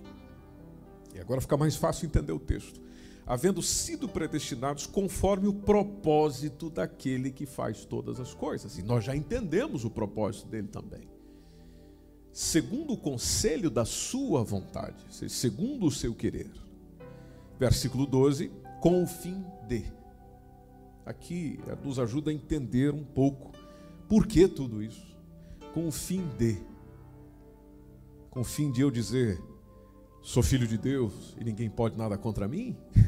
[1.15, 2.79] E agora fica mais fácil entender o texto.
[3.25, 8.77] Havendo sido predestinados conforme o propósito daquele que faz todas as coisas.
[8.77, 11.09] E nós já entendemos o propósito dele também.
[12.31, 14.97] Segundo o conselho da sua vontade,
[15.29, 16.51] segundo o seu querer.
[17.57, 19.85] Versículo 12, com o fim de.
[21.05, 23.51] Aqui eh, nos ajuda a entender um pouco
[24.07, 25.15] por que tudo isso?
[25.73, 26.57] Com o fim de.
[28.29, 29.41] Com o fim de eu dizer,
[30.21, 32.77] sou filho de Deus e ninguém pode nada contra mim?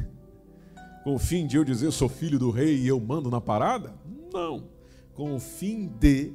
[1.08, 3.94] Com o fim de eu dizer, sou filho do rei e eu mando na parada?
[4.30, 4.68] Não.
[5.14, 6.34] Com o fim de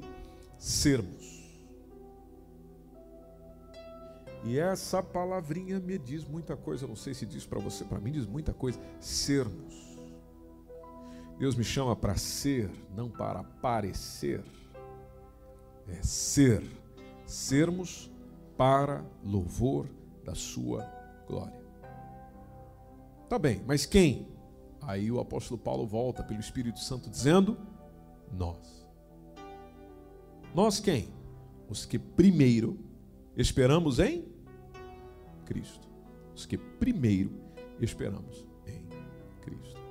[0.58, 1.48] sermos.
[4.44, 8.12] E essa palavrinha me diz muita coisa, não sei se diz para você, para mim
[8.12, 8.80] diz muita coisa.
[9.00, 9.96] Sermos.
[11.38, 14.44] Deus me chama para ser, não para parecer.
[15.88, 16.64] É ser.
[17.28, 18.10] Sermos
[18.58, 19.88] para louvor
[20.26, 20.84] da sua
[21.28, 21.62] glória.
[23.30, 24.33] Tá bem, mas quem?
[24.88, 27.58] Aí o apóstolo Paulo volta pelo Espírito Santo dizendo:
[28.32, 28.86] Nós.
[30.54, 31.14] Nós quem?
[31.68, 32.80] Os que primeiro
[33.36, 34.26] esperamos em
[35.46, 35.88] Cristo.
[36.36, 37.32] Os que primeiro
[37.80, 38.86] esperamos em
[39.42, 39.84] Cristo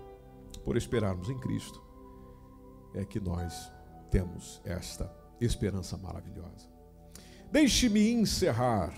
[0.65, 1.83] por esperarmos em Cristo,
[2.95, 3.71] é que nós
[4.11, 5.11] temos esta
[5.41, 6.69] esperança maravilhosa.
[7.51, 8.95] Deixe-me encerrar.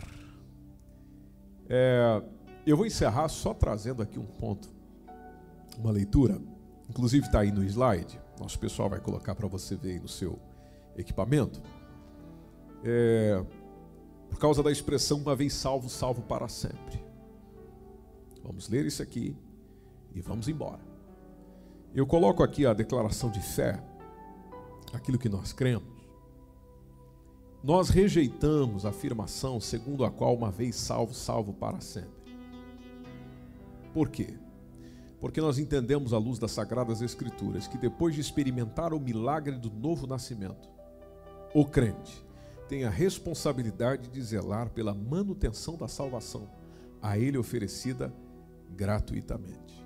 [1.69, 2.23] É,
[2.66, 4.69] eu vou encerrar só trazendo aqui um ponto,
[5.79, 6.41] uma leitura,
[6.89, 8.21] inclusive está aí no slide.
[8.39, 10.39] Nosso pessoal vai colocar para você ver aí no seu
[10.97, 11.63] equipamento.
[12.83, 13.45] É,
[14.29, 17.03] por causa da expressão uma vez salvo, salvo para sempre.
[18.43, 19.37] Vamos ler isso aqui
[20.15, 20.81] e vamos embora.
[21.95, 23.83] Eu coloco aqui a declaração de fé,
[24.93, 25.95] aquilo que nós cremos.
[27.63, 32.11] Nós rejeitamos a afirmação segundo a qual uma vez salvo, salvo para sempre.
[33.95, 34.37] Por quê?
[35.25, 39.71] Porque nós entendemos à luz das sagradas escrituras que depois de experimentar o milagre do
[39.71, 40.69] novo nascimento,
[41.55, 42.23] o crente
[42.69, 46.47] tem a responsabilidade de zelar pela manutenção da salvação
[47.01, 48.13] a ele oferecida
[48.77, 49.83] gratuitamente.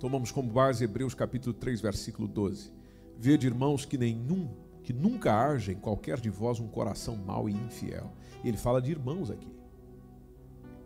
[0.00, 2.72] Tomamos como base Hebreus capítulo 3, versículo 12.
[3.18, 4.48] Vede, irmãos, que nenhum,
[4.84, 8.12] que nunca haja em qualquer de vós um coração mau e infiel.
[8.44, 9.52] Ele fala de irmãos aqui.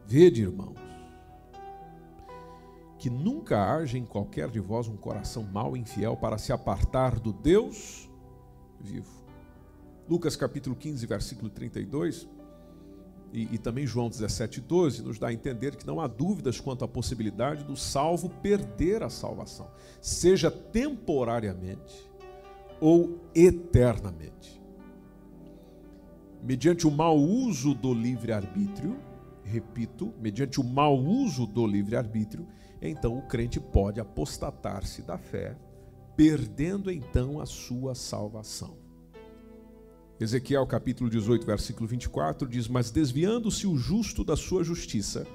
[0.06, 0.91] Vede, irmãos,
[3.02, 7.18] que nunca haja em qualquer de vós um coração mau e infiel para se apartar
[7.18, 8.08] do Deus
[8.80, 9.10] vivo.
[10.08, 12.28] Lucas capítulo 15, versículo 32.
[13.32, 16.84] e, e também João 17, 12, nos dá a entender que não há dúvidas quanto
[16.84, 19.68] à possibilidade do salvo perder a salvação,
[20.00, 22.08] seja temporariamente
[22.80, 24.62] ou eternamente.
[26.40, 28.96] Mediante o mau uso do livre-arbítrio,
[29.42, 32.46] repito, mediante o mau uso do livre-arbítrio,
[32.90, 35.56] então o crente pode apostatar-se da fé,
[36.16, 38.76] perdendo então a sua salvação.
[40.18, 45.26] Ezequiel capítulo 18, versículo 24 diz: Mas desviando-se o justo da sua justiça,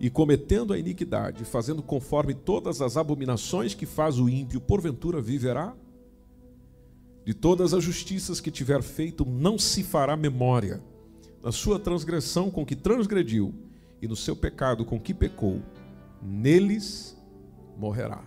[0.00, 5.74] e cometendo a iniquidade, fazendo conforme todas as abominações que faz o ímpio, porventura viverá?
[7.24, 10.82] De todas as justiças que tiver feito, não se fará memória.
[11.42, 13.52] Na sua transgressão com que transgrediu,
[14.00, 15.60] e no seu pecado com que pecou,
[16.22, 17.16] neles
[17.76, 18.24] morrerá.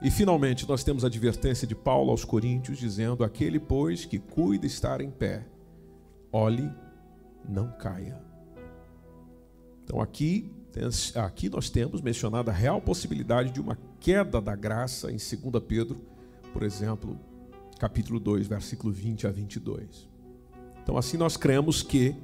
[0.00, 4.66] E finalmente nós temos a advertência de Paulo aos Coríntios, dizendo: Aquele, pois, que cuida
[4.66, 5.44] estar em pé,
[6.32, 6.70] olhe,
[7.48, 8.20] não caia.
[9.84, 10.52] Então aqui,
[11.14, 15.96] aqui nós temos mencionada a real possibilidade de uma queda da graça em 2 Pedro,
[16.52, 17.18] por exemplo,
[17.78, 20.08] capítulo 2, versículo 20 a 22.
[20.82, 22.14] Então assim nós cremos que,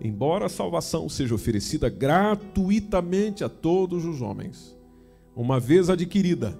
[0.00, 4.76] embora a salvação seja oferecida gratuitamente a todos os homens,
[5.34, 6.58] uma vez adquirida,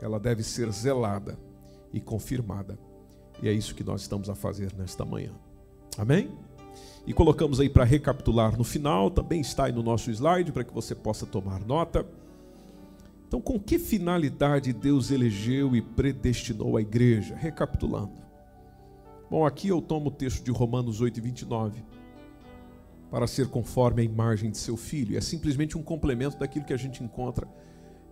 [0.00, 1.38] ela deve ser zelada
[1.92, 2.78] e confirmada.
[3.42, 5.32] E é isso que nós estamos a fazer nesta manhã.
[5.96, 6.30] Amém?
[7.06, 10.74] E colocamos aí para recapitular no final, também está aí no nosso slide para que
[10.74, 12.06] você possa tomar nota.
[13.26, 17.34] Então, com que finalidade Deus elegeu e predestinou a igreja?
[17.34, 18.12] Recapitulando.
[19.30, 21.84] Bom, aqui eu tomo o texto de Romanos 8, 29,
[23.10, 25.16] para ser conforme a imagem de seu filho.
[25.16, 27.48] É simplesmente um complemento daquilo que a gente encontra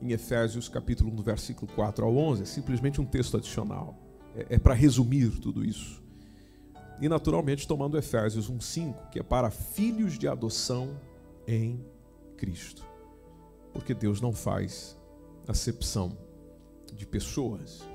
[0.00, 3.98] em Efésios capítulo 1, versículo 4 ao 11, é simplesmente um texto adicional.
[4.34, 6.02] É, é para resumir tudo isso.
[7.00, 10.98] E naturalmente tomando Efésios 1:5, que é para filhos de adoção
[11.46, 11.84] em
[12.36, 12.84] Cristo.
[13.72, 14.98] Porque Deus não faz
[15.46, 16.16] acepção
[16.94, 17.86] de pessoas.